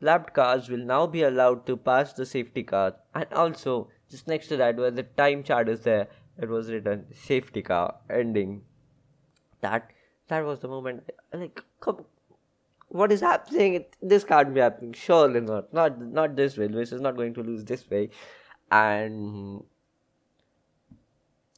lapped 0.09 0.33
cars 0.33 0.69
will 0.69 0.85
now 0.91 1.05
be 1.15 1.23
allowed 1.23 1.65
to 1.65 1.77
pass 1.89 2.13
the 2.13 2.25
safety 2.25 2.63
car 2.63 2.95
and 3.15 3.33
also 3.43 3.89
just 4.09 4.27
next 4.27 4.47
to 4.53 4.57
that 4.57 4.83
where 4.83 4.91
the 4.91 5.03
time 5.23 5.43
chart 5.43 5.69
is 5.69 5.81
there 5.81 6.07
it 6.37 6.49
was 6.49 6.71
written 6.71 7.05
safety 7.25 7.61
car 7.61 7.95
ending 8.21 8.61
that 9.61 9.91
that 10.27 10.45
was 10.51 10.59
the 10.59 10.67
moment 10.67 11.13
like 11.33 11.63
come 11.79 12.05
what 12.93 13.11
is 13.11 13.21
happening? 13.21 13.85
This 14.01 14.23
can't 14.23 14.53
be 14.53 14.59
happening. 14.59 14.93
Surely 14.93 15.41
not. 15.41 15.73
Not 15.73 15.99
not 15.99 16.35
this 16.35 16.57
way. 16.57 16.67
Lewis 16.67 16.91
is 16.91 17.01
not 17.01 17.15
going 17.17 17.33
to 17.33 17.41
lose 17.41 17.65
this 17.65 17.89
way. 17.89 18.09
And 18.71 19.63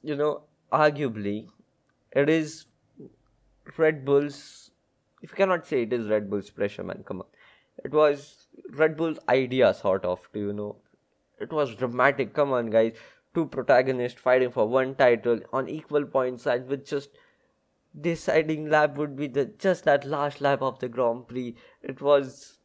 you 0.01 0.15
know, 0.15 0.43
arguably, 0.71 1.47
it 2.11 2.29
is 2.29 2.65
Red 3.77 4.05
Bull's. 4.05 4.71
If 5.21 5.31
you 5.31 5.35
cannot 5.35 5.67
say 5.67 5.81
it 5.81 5.91
is 5.91 6.07
Red 6.07 6.29
Bull's 6.29 6.49
pressure, 6.49 6.83
man, 6.83 7.03
come 7.05 7.21
on. 7.21 7.27
It 7.83 7.91
was 7.91 8.47
Red 8.71 8.97
Bull's 8.97 9.19
idea, 9.29 9.73
sort 9.73 10.05
of. 10.05 10.27
To 10.33 10.39
you 10.39 10.53
know, 10.53 10.77
it 11.39 11.51
was 11.51 11.75
dramatic. 11.75 12.33
Come 12.33 12.51
on, 12.53 12.69
guys. 12.69 12.95
Two 13.33 13.45
protagonists 13.45 14.19
fighting 14.19 14.51
for 14.51 14.67
one 14.67 14.95
title 14.95 15.39
on 15.53 15.67
equal 15.69 16.05
points 16.05 16.45
and 16.45 16.67
with 16.67 16.85
just 16.85 17.09
deciding 17.99 18.69
lap 18.69 18.97
would 18.97 19.15
be 19.15 19.27
the 19.27 19.45
just 19.45 19.83
that 19.85 20.05
last 20.05 20.41
lap 20.41 20.61
of 20.61 20.79
the 20.79 20.87
Grand 20.87 21.27
Prix. 21.27 21.55
It 21.81 22.01
was 22.01 22.59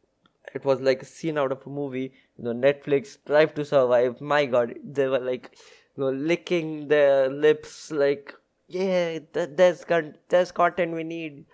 it 0.53 0.65
was 0.65 0.81
like 0.81 1.01
a 1.01 1.05
scene 1.05 1.37
out 1.37 1.51
of 1.51 1.65
a 1.65 1.69
movie. 1.69 2.13
You 2.37 2.43
know, 2.45 2.53
Netflix 2.53 3.17
Drive 3.25 3.53
to 3.55 3.65
Survive. 3.65 4.19
My 4.21 4.45
God, 4.45 4.75
they 4.83 5.07
were 5.07 5.19
like, 5.19 5.55
you 5.95 6.03
know, 6.03 6.09
licking 6.09 6.87
their 6.87 7.29
lips, 7.29 7.91
like, 7.91 8.33
yeah, 8.67 9.19
th- 9.33 9.49
there's 9.55 9.85
con- 9.85 10.15
there's 10.29 10.51
content 10.51 10.93
we 10.93 11.03
need. 11.03 11.45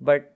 But 0.00 0.34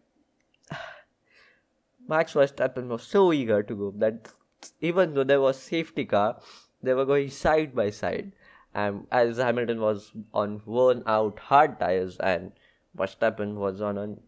Max 2.08 2.34
Verstappen 2.34 2.88
was 2.88 3.02
so 3.02 3.32
eager 3.32 3.62
to 3.62 3.74
go 3.74 3.90
that 3.96 4.32
even 4.80 5.14
though 5.14 5.24
there 5.24 5.40
was 5.40 5.58
safety 5.58 6.04
car, 6.04 6.40
they 6.82 6.94
were 6.94 7.04
going 7.04 7.30
side 7.30 7.74
by 7.74 7.90
side. 7.90 8.32
And 8.74 9.06
as 9.10 9.38
Hamilton 9.38 9.80
was 9.80 10.12
on 10.34 10.60
worn 10.66 11.02
out 11.06 11.38
hard 11.38 11.78
tires 11.80 12.16
and 12.18 12.52
Verstappen 12.96 13.54
was 13.54 13.80
on 13.80 13.98
an 13.98 14.20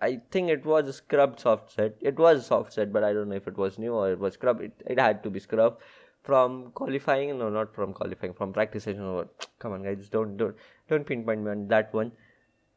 I 0.00 0.20
think 0.30 0.48
it 0.48 0.64
was 0.64 0.88
a 0.88 0.92
scrubbed 0.92 1.40
soft 1.40 1.72
set. 1.72 1.96
It 2.00 2.18
was 2.18 2.46
soft 2.46 2.72
set, 2.72 2.92
but 2.92 3.02
I 3.02 3.12
don't 3.12 3.28
know 3.28 3.34
if 3.34 3.48
it 3.48 3.56
was 3.58 3.78
new 3.78 3.94
or 3.94 4.12
it 4.12 4.18
was 4.18 4.34
scrubbed. 4.34 4.62
It, 4.62 4.82
it 4.86 4.98
had 4.98 5.24
to 5.24 5.30
be 5.30 5.40
scrubbed 5.40 5.82
from 6.22 6.70
qualifying. 6.72 7.36
No, 7.38 7.48
not 7.48 7.74
from 7.74 7.92
qualifying. 7.92 8.32
From 8.32 8.52
practice 8.52 8.84
session. 8.84 9.28
Come 9.58 9.72
on, 9.72 9.82
guys, 9.82 10.08
don't 10.08 10.36
don't 10.36 10.56
don't 10.88 11.04
pinpoint 11.04 11.42
me 11.42 11.50
on 11.50 11.66
that 11.68 11.92
one. 11.92 12.12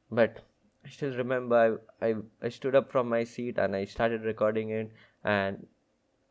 But 0.09 0.39
I 0.85 0.89
still 0.89 1.15
remember 1.15 1.81
I, 2.01 2.07
I 2.07 2.15
I 2.41 2.49
stood 2.49 2.75
up 2.75 2.91
from 2.91 3.09
my 3.09 3.23
seat 3.23 3.57
and 3.57 3.75
I 3.75 3.85
started 3.85 4.23
recording 4.23 4.69
it. 4.69 4.91
And 5.23 5.67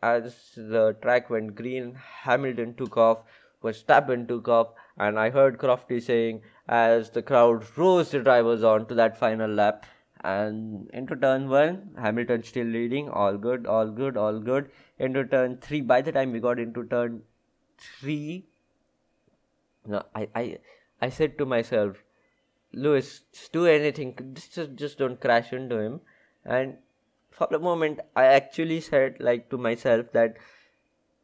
as 0.03 0.53
the 0.57 0.97
track 1.03 1.31
went 1.31 1.55
green, 1.55 1.95
Hamilton 2.25 2.75
took 2.75 2.97
off. 2.97 3.25
Verstappen 3.63 4.27
took 4.27 4.49
off, 4.49 4.69
and 4.97 5.19
I 5.19 5.29
heard 5.31 5.59
Crofty 5.59 6.03
saying 6.03 6.43
as 6.67 7.11
the 7.11 7.23
crowd 7.23 7.65
rose 7.77 8.11
the 8.11 8.21
drivers 8.21 8.63
on 8.65 8.87
to 8.87 8.95
that 8.95 9.19
final 9.19 9.51
lap 9.51 9.85
and 10.23 10.91
into 10.93 11.17
turn 11.17 11.49
one 11.49 11.91
hamilton 11.99 12.43
still 12.43 12.67
leading 12.67 13.09
all 13.09 13.37
good 13.37 13.67
all 13.67 13.91
good 13.91 14.17
all 14.17 14.39
good 14.39 14.71
into 14.99 15.25
turn 15.25 15.57
three 15.57 15.81
by 15.81 16.01
the 16.03 16.13
time 16.13 16.33
we 16.33 16.41
got 16.41 16.59
into 16.59 16.85
turn 16.85 17.23
three 17.79 18.45
no 19.87 20.03
i 20.15 20.29
i 20.35 20.59
i 21.01 21.09
said 21.09 21.39
to 21.39 21.47
myself 21.47 21.97
lewis 22.73 23.23
just 23.33 23.53
do 23.53 23.67
anything 23.67 24.15
just 24.35 24.75
just 24.77 24.99
don't 24.99 25.21
crash 25.21 25.53
into 25.53 25.79
him 25.79 26.01
and 26.45 26.77
for 27.31 27.49
a 27.53 27.59
moment 27.59 28.01
i 28.15 28.25
actually 28.25 28.81
said 28.81 29.17
like 29.19 29.49
to 29.51 29.59
myself 29.59 30.13
that 30.13 30.37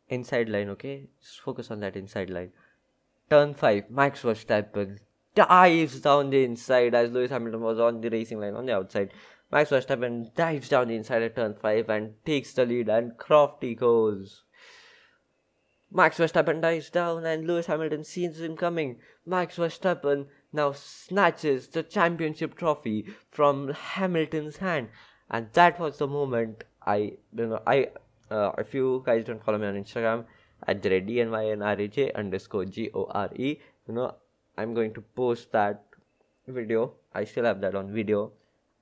inside 0.08 0.48
line 0.48 0.68
okay 0.68 1.08
just 1.20 1.40
focus 1.40 1.70
on 1.70 1.80
that 1.80 1.96
inside 1.96 2.30
line 2.30 2.50
turn 3.30 3.54
5 3.54 3.90
max 3.90 4.22
verstappen 4.22 4.98
dives 5.36 6.00
down 6.00 6.30
the 6.30 6.42
inside 6.42 6.94
as 6.94 7.10
Lewis 7.10 7.30
Hamilton 7.30 7.60
was 7.60 7.78
on 7.78 8.00
the 8.00 8.08
racing 8.08 8.40
line 8.40 8.54
on 8.54 8.66
the 8.66 8.74
outside. 8.74 9.12
Max 9.52 9.70
Verstappen 9.70 10.34
dives 10.34 10.68
down 10.68 10.88
the 10.88 10.96
inside 10.96 11.22
at 11.22 11.36
turn 11.36 11.54
5 11.54 11.88
and 11.88 12.14
takes 12.24 12.52
the 12.54 12.66
lead, 12.66 12.88
and 12.88 13.12
Crofty 13.12 13.76
goes. 13.76 14.42
Max 15.96 16.18
Verstappen 16.18 16.60
dives 16.60 16.90
down, 16.90 17.24
and 17.24 17.46
Lewis 17.46 17.64
Hamilton 17.64 18.04
sees 18.04 18.38
him 18.38 18.54
coming. 18.54 18.98
Max 19.24 19.56
Verstappen 19.56 20.26
now 20.52 20.72
snatches 20.72 21.68
the 21.68 21.82
championship 21.82 22.54
trophy 22.54 23.06
from 23.30 23.72
Hamilton's 23.72 24.58
hand, 24.58 24.90
and 25.30 25.48
that 25.54 25.80
was 25.80 25.96
the 25.96 26.06
moment 26.06 26.64
I, 26.84 26.96
you 27.34 27.46
know, 27.46 27.62
I, 27.66 27.88
uh, 28.30 28.50
if 28.58 28.74
you 28.74 29.02
guys 29.06 29.24
don't 29.24 29.42
follow 29.42 29.56
me 29.56 29.68
on 29.68 29.82
Instagram, 29.82 30.26
at 30.66 30.82
the 30.82 30.90
DNYNRAJ 30.90 32.14
underscore 32.14 32.66
G 32.66 32.90
O 32.92 33.04
R 33.04 33.30
E, 33.34 33.58
you 33.88 33.94
know, 33.94 34.14
I'm 34.58 34.74
going 34.74 34.92
to 34.92 35.00
post 35.00 35.50
that 35.52 35.82
video. 36.46 36.92
I 37.14 37.24
still 37.24 37.44
have 37.44 37.62
that 37.62 37.74
on 37.74 37.90
video. 37.90 38.32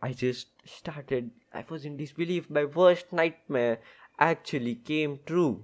I 0.03 0.13
just 0.13 0.49
started, 0.65 1.31
I 1.53 1.65
was 1.69 1.85
in 1.85 1.97
disbelief. 1.97 2.51
My 2.51 2.65
worst 2.65 3.13
nightmare 3.13 3.79
actually 4.19 4.75
came 4.75 5.21
true. 5.25 5.63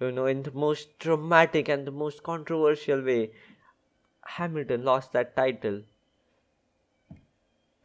You 0.00 0.12
know, 0.12 0.26
in 0.26 0.42
the 0.42 0.52
most 0.52 0.98
dramatic 0.98 1.68
and 1.68 1.86
the 1.86 1.90
most 1.90 2.22
controversial 2.22 3.02
way, 3.02 3.30
Hamilton 4.24 4.84
lost 4.84 5.12
that 5.12 5.34
title. 5.34 5.82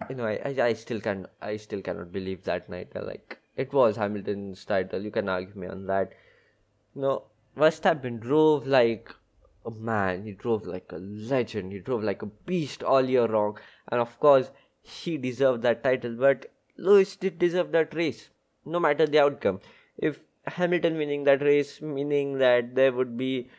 You 0.09 0.15
know, 0.15 0.25
I, 0.25 0.41
I, 0.43 0.65
I 0.65 0.73
still 0.73 0.99
can 0.99 1.27
I 1.41 1.57
still 1.57 1.81
cannot 1.81 2.11
believe 2.11 2.43
that 2.43 2.69
night. 2.69 2.89
Like 2.95 3.39
it 3.55 3.71
was 3.71 3.95
Hamilton's 3.95 4.65
title. 4.65 5.01
You 5.01 5.11
can 5.11 5.29
argue 5.29 5.55
me 5.55 5.67
on 5.67 5.85
that. 5.87 6.11
Know, 6.95 7.23
Verstappen 7.57 8.19
drove 8.19 8.67
like 8.67 9.13
a 9.65 9.71
man. 9.71 10.25
He 10.25 10.33
drove 10.33 10.65
like 10.65 10.91
a 10.91 10.97
legend. 10.97 11.71
He 11.71 11.79
drove 11.79 12.03
like 12.03 12.21
a 12.21 12.25
beast 12.25 12.83
all 12.83 13.03
year 13.03 13.27
long. 13.27 13.57
And 13.89 14.01
of 14.01 14.19
course, 14.19 14.51
he 14.81 15.17
deserved 15.17 15.61
that 15.61 15.83
title. 15.83 16.15
But 16.15 16.47
Lewis 16.77 17.15
did 17.15 17.39
deserve 17.39 17.71
that 17.71 17.93
race, 17.93 18.29
no 18.65 18.79
matter 18.79 19.05
the 19.05 19.19
outcome. 19.19 19.59
If 19.97 20.23
Hamilton 20.45 20.97
winning 20.97 21.23
that 21.25 21.41
race, 21.41 21.81
meaning 21.81 22.39
that 22.39 22.75
there 22.75 22.91
would 22.91 23.17
be, 23.17 23.49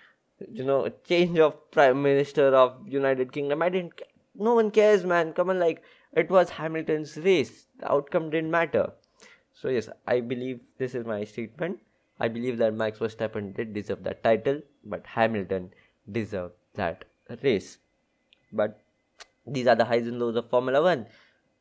you 0.51 0.65
know, 0.65 0.85
a 0.85 0.91
change 0.91 1.39
of 1.39 1.71
prime 1.71 2.03
minister 2.03 2.55
of 2.55 2.89
United 2.89 3.33
Kingdom, 3.33 3.63
I 3.63 3.69
didn't. 3.69 4.01
No 4.35 4.55
one 4.55 4.71
cares, 4.71 5.05
man. 5.05 5.33
Come 5.33 5.51
on, 5.51 5.61
like 5.61 5.83
it 6.13 6.31
was 6.31 6.51
Hamilton's 6.51 7.17
race. 7.17 7.67
The 7.79 7.93
outcome 7.93 8.31
didn't 8.31 8.51
matter. 8.51 8.93
So 9.55 9.69
yes, 9.69 9.89
I 10.07 10.21
believe 10.21 10.61
this 10.79 10.95
is 10.95 11.07
my 11.07 11.25
statement. 11.25 11.79
I 12.19 12.29
believe 12.29 12.59
that 12.59 12.75
Max 12.75 12.99
Verstappen 12.99 13.55
did 13.55 13.75
deserve 13.75 14.03
that 14.05 14.23
title, 14.25 14.63
but 14.85 15.07
Hamilton 15.07 15.73
deserved 16.11 16.55
that 16.75 17.05
race. 17.43 17.79
But 18.53 18.81
these 19.47 19.67
are 19.67 19.75
the 19.75 19.85
highs 19.85 20.07
and 20.07 20.19
lows 20.19 20.37
of 20.37 20.49
Formula 20.49 20.83
One, 20.83 21.07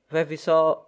where 0.09 0.25
we 0.25 0.35
saw 0.35 0.83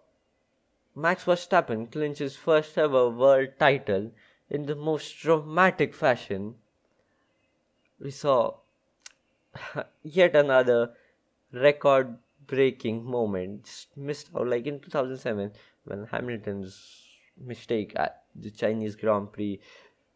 Max 0.95 1.23
Verstappen 1.23 1.91
clinch 1.91 2.19
his 2.19 2.35
first 2.35 2.77
ever 2.77 3.09
world 3.09 3.49
title 3.59 4.11
in 4.49 4.65
the 4.67 4.75
most 4.75 5.17
dramatic 5.17 5.93
fashion. 5.93 6.55
We 7.99 8.11
saw 8.11 8.57
yet 10.03 10.35
another 10.35 10.93
record 11.51 12.17
breaking 12.45 13.03
moment 13.05 13.65
just 13.65 13.95
missed 13.97 14.29
out 14.35 14.47
like 14.47 14.67
in 14.67 14.79
2007 14.79 15.51
when 15.85 16.05
Hamilton's 16.11 17.01
mistake 17.37 17.93
at 17.95 18.23
the 18.35 18.51
Chinese 18.51 18.95
Grand 18.95 19.31
Prix. 19.31 19.59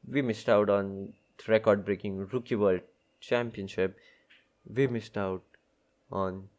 We 0.08 0.22
missed 0.22 0.48
out 0.48 0.70
on 0.70 1.14
record 1.48 1.86
breaking 1.86 2.28
rookie 2.28 2.56
world 2.56 2.82
championship, 3.20 3.98
we 4.66 4.88
missed 4.88 5.18
out 5.18 5.44
on 6.12 6.50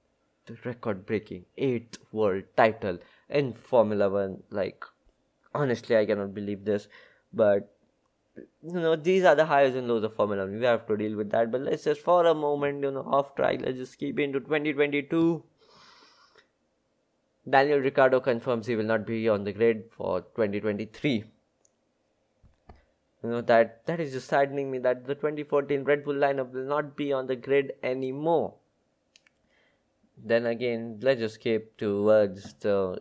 the 0.47 0.57
record 0.65 1.07
breaking 1.07 1.45
eighth 1.57 1.99
world 2.13 2.45
title 2.57 2.99
in 3.29 3.53
Formula 3.53 4.09
One. 4.09 4.43
Like, 4.51 4.85
honestly, 5.55 5.97
I 5.97 6.07
cannot 6.07 6.35
believe 6.35 6.65
this, 6.65 6.89
but 7.33 7.75
you 8.63 8.81
know, 8.81 8.95
these 8.95 9.25
are 9.25 9.35
the 9.35 9.47
highs 9.47 9.75
and 9.75 9.89
lows 9.89 10.05
of 10.05 10.15
Formula 10.15 10.45
One. 10.45 10.59
We 10.59 10.65
have 10.65 10.87
to 10.87 10.97
deal 10.97 11.17
with 11.17 11.31
that, 11.31 11.51
but 11.51 11.63
let's 11.63 11.85
just 11.85 12.01
for 12.01 12.27
a 12.27 12.35
moment, 12.35 12.83
you 12.83 12.91
know, 12.91 13.03
off 13.03 13.35
track, 13.35 13.61
let's 13.63 13.79
just 13.79 13.99
keep 13.99 14.19
into 14.19 14.41
2022. 14.41 15.43
Daniel 17.49 17.79
Ricciardo 17.79 18.21
confirms 18.21 18.67
he 18.67 18.77
will 18.77 18.85
not 18.85 19.07
be 19.07 19.29
on 19.29 19.45
the 19.45 19.53
grid 19.53 19.87
for 19.97 20.21
2023 20.21 21.25
you 23.23 23.31
know 23.31 23.41
that 23.41 23.85
that 23.87 24.01
is 24.01 24.13
just 24.13 24.29
saddening 24.29 24.71
me 24.71 24.79
that 24.79 25.05
the 25.07 25.15
2014 25.15 25.85
Red 25.85 26.05
Bull 26.05 26.15
lineup 26.15 26.53
will 26.53 26.69
not 26.73 26.97
be 26.97 27.13
on 27.13 27.27
the 27.27 27.37
grid 27.37 27.73
anymore. 27.83 28.55
Then 30.17 30.47
again, 30.47 30.99
let's 31.03 31.21
just 31.21 31.41
keep 31.41 31.77
towards 31.77 32.55
the 32.55 33.01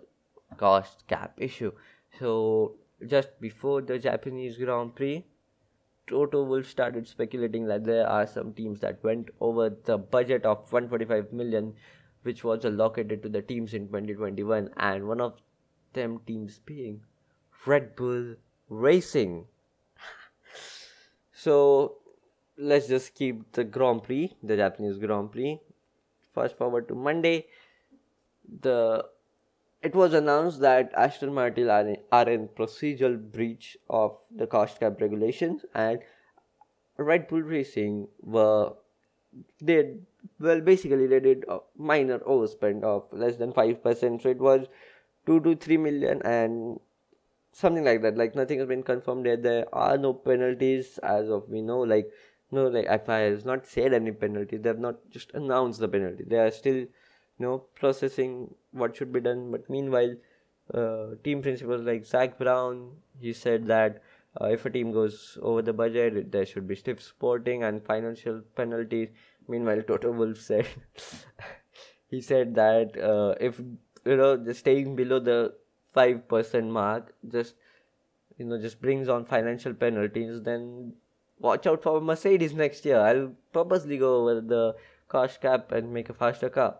cost 0.58 1.08
cap 1.08 1.34
issue. 1.38 1.72
So 2.20 2.76
just 3.08 3.39
before 3.39 3.82
the 3.82 3.99
Japanese 3.99 4.58
Grand 4.58 4.95
Prix, 4.95 5.26
Toto 6.08 6.43
Wolff 6.43 6.68
started 6.68 7.08
speculating 7.08 7.68
that 7.68 7.84
there 7.84 8.08
are 8.08 8.26
some 8.26 8.53
teams 8.53 8.80
that 8.80 9.03
went 9.03 9.30
over 9.39 9.70
the 9.70 9.97
budget 9.97 10.45
of 10.45 10.72
145 10.72 11.34
million, 11.34 11.74
which 12.24 12.43
was 12.43 12.66
allocated 12.66 13.22
to 13.24 13.30
the 13.30 13.41
teams 13.41 13.74
in 13.74 13.88
2021, 13.88 14.70
and 14.78 15.08
one 15.08 15.22
of 15.22 15.41
them 15.93 16.20
teams 16.26 16.60
being 16.66 17.01
Red 17.66 17.95
Bull 17.95 18.36
Racing. 18.70 19.45
So 21.34 21.97
let's 22.58 22.88
just 22.88 23.14
keep 23.14 23.51
the 23.51 23.64
Grand 23.64 24.03
Prix, 24.03 24.36
the 24.41 24.55
Japanese 24.55 24.97
Grand 24.97 25.32
Prix. 25.32 25.60
Fast 26.34 26.58
forward 26.58 26.88
to 26.88 26.95
Monday. 26.95 27.47
The 28.62 29.05
it 29.88 29.96
was 29.96 30.14
announced 30.14 30.60
that 30.62 30.92
Aston 30.96 31.34
Martin 31.34 31.70
are 31.70 32.30
in, 32.30 32.48
procedural 32.60 33.18
breach 33.38 33.78
of 33.90 34.18
the 34.36 34.48
cost 34.48 34.80
cap 34.80 35.00
regulations 35.00 35.66
and 35.74 36.00
Red 36.98 37.28
Bull 37.28 37.42
Racing 37.42 38.08
were 38.22 38.74
they 39.62 39.78
well 40.40 40.62
basically 40.62 41.08
they 41.08 41.20
did 41.20 41.46
a 41.48 41.60
minor 41.78 42.20
overspend 42.20 42.84
of 42.84 43.08
less 43.12 43.38
than 43.38 43.54
5% 43.54 44.22
so 44.22 44.30
it 44.30 44.40
was 44.40 44.68
2 45.28 45.40
to 45.42 45.56
3 45.56 45.78
million 45.78 46.22
and 46.24 46.80
something 47.58 47.84
like 47.84 48.02
that. 48.02 48.18
Like 48.18 48.36
nothing 48.36 48.60
has 48.60 48.68
been 48.68 48.84
confirmed 48.84 49.26
yet. 49.26 49.44
There 49.44 49.66
are 49.74 49.98
no 49.98 50.14
penalties 50.14 50.98
as 51.00 51.30
of 51.30 51.50
we 51.50 51.62
know 51.62 51.80
like 51.80 52.10
no 52.52 52.68
like 52.68 52.88
FIA 53.06 53.32
has 53.32 53.46
not 53.46 53.66
said 53.66 53.94
any 53.94 54.12
penalty. 54.12 54.58
They 54.58 54.70
have 54.70 54.80
not 54.80 55.10
just 55.10 55.32
announced 55.34 55.80
the 55.80 55.88
penalty. 55.88 56.24
They 56.26 56.40
are 56.40 56.52
still 56.52 56.86
you 57.40 57.46
know 57.46 57.58
processing 57.76 58.54
what 58.72 58.96
should 58.96 59.12
be 59.12 59.20
done 59.20 59.52
but 59.52 59.70
meanwhile 59.70 60.16
uh, 60.74 61.08
team 61.24 61.42
principals 61.42 61.82
like 61.82 62.06
Zak 62.06 62.38
Brown 62.38 62.92
he 63.20 63.34
said 63.34 63.68
that 63.68 64.02
uh, 64.40 64.46
if 64.46 64.66
a 64.66 64.70
team 64.70 64.92
goes 64.92 65.38
over 65.42 65.62
the 65.62 65.74
budget 65.74 66.32
there 66.32 66.46
should 66.46 66.68
be 66.68 66.76
stiff 66.76 67.02
sporting 67.02 67.64
and 67.64 67.84
financial 67.84 68.42
penalties 68.56 69.10
meanwhile 69.48 69.82
Toto 69.82 70.12
Wolff 70.12 70.40
said 70.40 70.68
he 72.08 72.22
said 72.22 72.56
that 72.56 72.98
uh, 73.02 73.36
if 73.40 73.60
you 74.06 74.18
know 74.18 74.38
just 74.38 74.60
staying 74.62 74.96
below 74.96 75.20
the 75.20 75.54
5% 75.96 76.70
mark 76.70 77.14
just 77.28 77.56
you 78.38 78.46
know 78.46 78.60
just 78.62 78.82
brings 78.82 79.10
on 79.10 79.26
financial 79.26 79.74
penalties, 79.74 80.42
then 80.44 80.94
watch 81.40 81.68
out 81.68 81.84
for 81.84 82.00
Mercedes 82.00 82.54
next 82.54 82.86
year. 82.86 83.00
I'll 83.00 83.32
purposely 83.52 83.98
go 83.98 84.16
over 84.22 84.42
the 84.42 84.76
cost 85.08 85.42
cap 85.42 85.72
and 85.72 85.94
make 85.94 86.10
a 86.10 86.14
faster 86.14 86.50
car. 86.50 86.76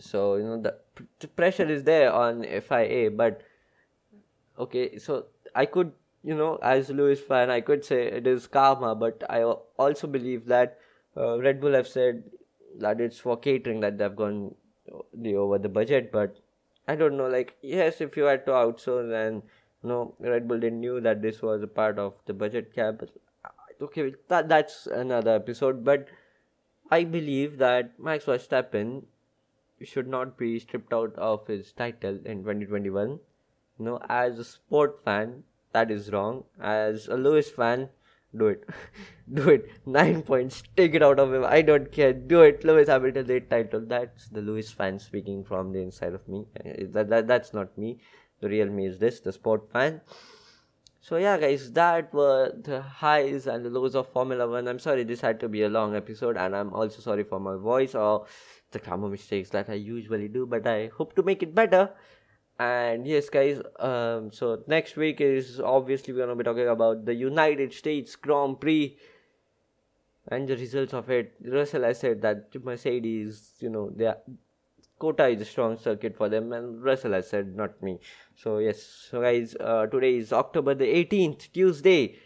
So 0.00 0.36
you 0.36 0.44
know 0.44 0.60
the, 0.60 0.76
the 1.20 1.28
pressure 1.28 1.68
is 1.70 1.84
there 1.84 2.12
on 2.12 2.44
FIA, 2.44 3.10
but 3.10 3.42
okay, 4.58 4.98
so 4.98 5.26
I 5.54 5.66
could 5.66 5.92
you 6.22 6.34
know 6.34 6.56
as 6.62 6.90
Lewis 6.90 7.20
fan 7.20 7.50
I 7.50 7.60
could 7.60 7.84
say 7.84 8.06
it 8.06 8.26
is 8.26 8.46
karma, 8.46 8.94
but 8.94 9.22
I 9.28 9.42
also 9.42 10.06
believe 10.06 10.46
that 10.46 10.78
uh, 11.16 11.38
Red 11.40 11.60
Bull 11.60 11.72
have 11.72 11.88
said 11.88 12.24
that 12.78 13.00
it's 13.00 13.18
for 13.18 13.36
catering 13.36 13.80
that 13.80 13.98
they've 13.98 14.14
gone 14.14 14.54
the 15.14 15.36
over 15.36 15.58
the 15.58 15.68
budget, 15.68 16.10
but 16.12 16.36
I 16.88 16.96
don't 16.96 17.16
know. 17.16 17.28
Like 17.28 17.56
yes, 17.62 18.00
if 18.00 18.16
you 18.16 18.24
had 18.24 18.46
to 18.46 18.52
outsource 18.52 19.12
and 19.26 19.42
no, 19.82 20.14
Red 20.18 20.48
Bull 20.48 20.58
didn't 20.60 20.80
knew 20.80 21.00
that 21.00 21.22
this 21.22 21.42
was 21.42 21.62
a 21.62 21.66
part 21.66 21.98
of 21.98 22.14
the 22.26 22.34
budget 22.34 22.74
cap. 22.74 23.02
Uh, 23.44 23.48
okay, 23.82 24.14
that 24.28 24.48
that's 24.48 24.86
another 24.86 25.34
episode. 25.34 25.84
But 25.84 26.08
I 26.90 27.04
believe 27.04 27.58
that 27.58 27.98
Max 27.98 28.24
Verstappen 28.24 29.04
should 29.82 30.08
not 30.08 30.36
be 30.38 30.58
stripped 30.58 30.92
out 30.92 31.14
of 31.16 31.46
his 31.46 31.72
title 31.72 32.18
in 32.24 32.38
2021. 32.38 33.08
You 33.10 33.84
know, 33.84 33.98
as 34.08 34.38
a 34.38 34.44
sport 34.44 35.02
fan, 35.04 35.44
that 35.72 35.90
is 35.90 36.10
wrong. 36.12 36.44
As 36.60 37.08
a 37.08 37.16
Lewis 37.16 37.50
fan, 37.50 37.88
do 38.36 38.48
it. 38.48 38.68
do 39.34 39.48
it. 39.50 39.70
Nine 39.86 40.22
points. 40.22 40.62
Take 40.76 40.94
it 40.94 41.02
out 41.02 41.18
of 41.18 41.32
him. 41.32 41.44
I 41.44 41.62
don't 41.62 41.90
care. 41.90 42.12
Do 42.12 42.42
it. 42.42 42.64
Lewis 42.64 42.88
Hamilton, 42.88 43.30
eight 43.30 43.50
title. 43.50 43.80
That's 43.80 44.28
the 44.28 44.42
Lewis 44.42 44.70
fan 44.70 44.98
speaking 44.98 45.44
from 45.44 45.72
the 45.72 45.80
inside 45.80 46.14
of 46.14 46.28
me. 46.28 46.46
Uh, 46.58 46.84
that, 46.92 47.08
that, 47.08 47.26
that's 47.26 47.54
not 47.54 47.76
me 47.78 47.98
the 48.40 48.48
real 48.48 48.66
me 48.66 48.86
is 48.86 48.98
this 48.98 49.20
the 49.20 49.32
sport 49.32 49.70
fan 49.70 50.00
so 51.00 51.16
yeah 51.16 51.38
guys 51.38 51.72
that 51.72 52.12
were 52.12 52.52
the 52.64 52.80
highs 52.82 53.46
and 53.46 53.64
the 53.64 53.70
lows 53.70 53.94
of 53.94 54.08
formula 54.08 54.48
one 54.48 54.68
i'm 54.68 54.78
sorry 54.78 55.04
this 55.04 55.20
had 55.20 55.40
to 55.40 55.48
be 55.48 55.62
a 55.62 55.68
long 55.68 55.94
episode 55.94 56.36
and 56.36 56.56
i'm 56.56 56.72
also 56.72 57.00
sorry 57.00 57.22
for 57.22 57.40
my 57.40 57.56
voice 57.56 57.94
or 57.94 58.26
the 58.70 58.78
grammar 58.78 59.08
mistakes 59.08 59.50
that 59.50 59.68
i 59.68 59.74
usually 59.74 60.28
do 60.28 60.46
but 60.46 60.66
i 60.66 60.90
hope 60.96 61.14
to 61.14 61.22
make 61.22 61.42
it 61.42 61.54
better 61.54 61.90
and 62.58 63.06
yes 63.06 63.28
guys 63.28 63.60
um 63.78 64.30
so 64.32 64.62
next 64.66 64.96
week 64.96 65.20
is 65.20 65.60
obviously 65.60 66.12
we're 66.12 66.20
gonna 66.20 66.36
be 66.36 66.44
talking 66.44 66.68
about 66.68 67.04
the 67.04 67.14
united 67.14 67.72
states 67.72 68.16
grand 68.16 68.60
prix 68.60 68.96
and 70.28 70.48
the 70.48 70.56
results 70.56 70.92
of 70.92 71.10
it 71.10 71.34
russell 71.44 71.82
has 71.82 71.98
said 71.98 72.20
that 72.20 72.54
mercedes 72.62 73.54
you 73.60 73.70
know 73.70 73.90
they 73.96 74.06
are 74.06 74.18
COTA 75.00 75.28
is 75.28 75.40
a 75.40 75.44
strong 75.46 75.78
circuit 75.78 76.14
for 76.14 76.28
them, 76.28 76.52
and 76.52 76.82
Russell 76.82 77.12
has 77.12 77.28
said, 77.28 77.56
not 77.56 77.82
me. 77.82 77.98
So, 78.36 78.58
yes, 78.58 78.82
so 79.10 79.22
guys, 79.22 79.56
uh, 79.58 79.86
today 79.86 80.18
is 80.18 80.30
October 80.30 80.74
the 80.74 80.84
18th, 80.84 81.50
Tuesday. 81.52 82.18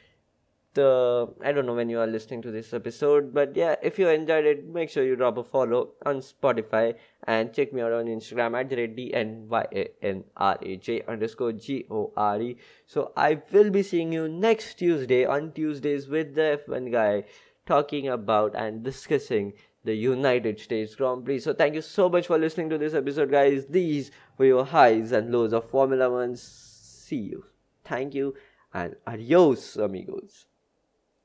The 0.74 1.32
I 1.40 1.52
don't 1.52 1.66
know 1.66 1.74
when 1.74 1.88
you 1.88 2.00
are 2.00 2.06
listening 2.06 2.42
to 2.42 2.50
this 2.50 2.74
episode, 2.74 3.32
but 3.32 3.56
yeah, 3.56 3.76
if 3.80 3.96
you 3.98 4.08
enjoyed 4.08 4.44
it, 4.44 4.66
make 4.66 4.90
sure 4.90 5.04
you 5.04 5.14
drop 5.14 5.38
a 5.38 5.44
follow 5.44 5.92
on 6.04 6.16
Spotify 6.16 6.96
and 7.22 7.54
check 7.54 7.72
me 7.72 7.80
out 7.80 7.92
on 7.92 8.06
Instagram 8.06 8.58
at 8.58 8.70
DNYANRAJ 8.70 11.06
underscore 11.06 11.52
G 11.52 11.86
O 11.90 12.12
R 12.16 12.40
E. 12.40 12.56
So, 12.86 13.12
I 13.16 13.40
will 13.52 13.70
be 13.70 13.84
seeing 13.84 14.12
you 14.12 14.28
next 14.28 14.74
Tuesday 14.74 15.24
on 15.24 15.52
Tuesdays 15.52 16.08
with 16.08 16.34
the 16.34 16.60
F1 16.66 16.90
guy 16.90 17.22
talking 17.66 18.08
about 18.08 18.56
and 18.56 18.82
discussing 18.82 19.52
the 19.84 19.94
United 19.94 20.58
States 20.58 20.94
Grand 20.94 21.24
Prix. 21.24 21.40
So 21.40 21.52
thank 21.52 21.74
you 21.74 21.82
so 21.82 22.08
much 22.08 22.26
for 22.26 22.38
listening 22.38 22.70
to 22.70 22.78
this 22.78 22.94
episode, 22.94 23.30
guys. 23.30 23.66
These 23.66 24.10
were 24.38 24.46
your 24.46 24.64
highs 24.64 25.12
and 25.12 25.30
lows 25.30 25.52
of 25.52 25.70
Formula 25.70 26.10
One. 26.10 26.36
See 26.36 27.16
you. 27.16 27.44
Thank 27.84 28.14
you 28.14 28.34
and 28.72 28.96
adios, 29.06 29.76
amigos. 29.76 30.46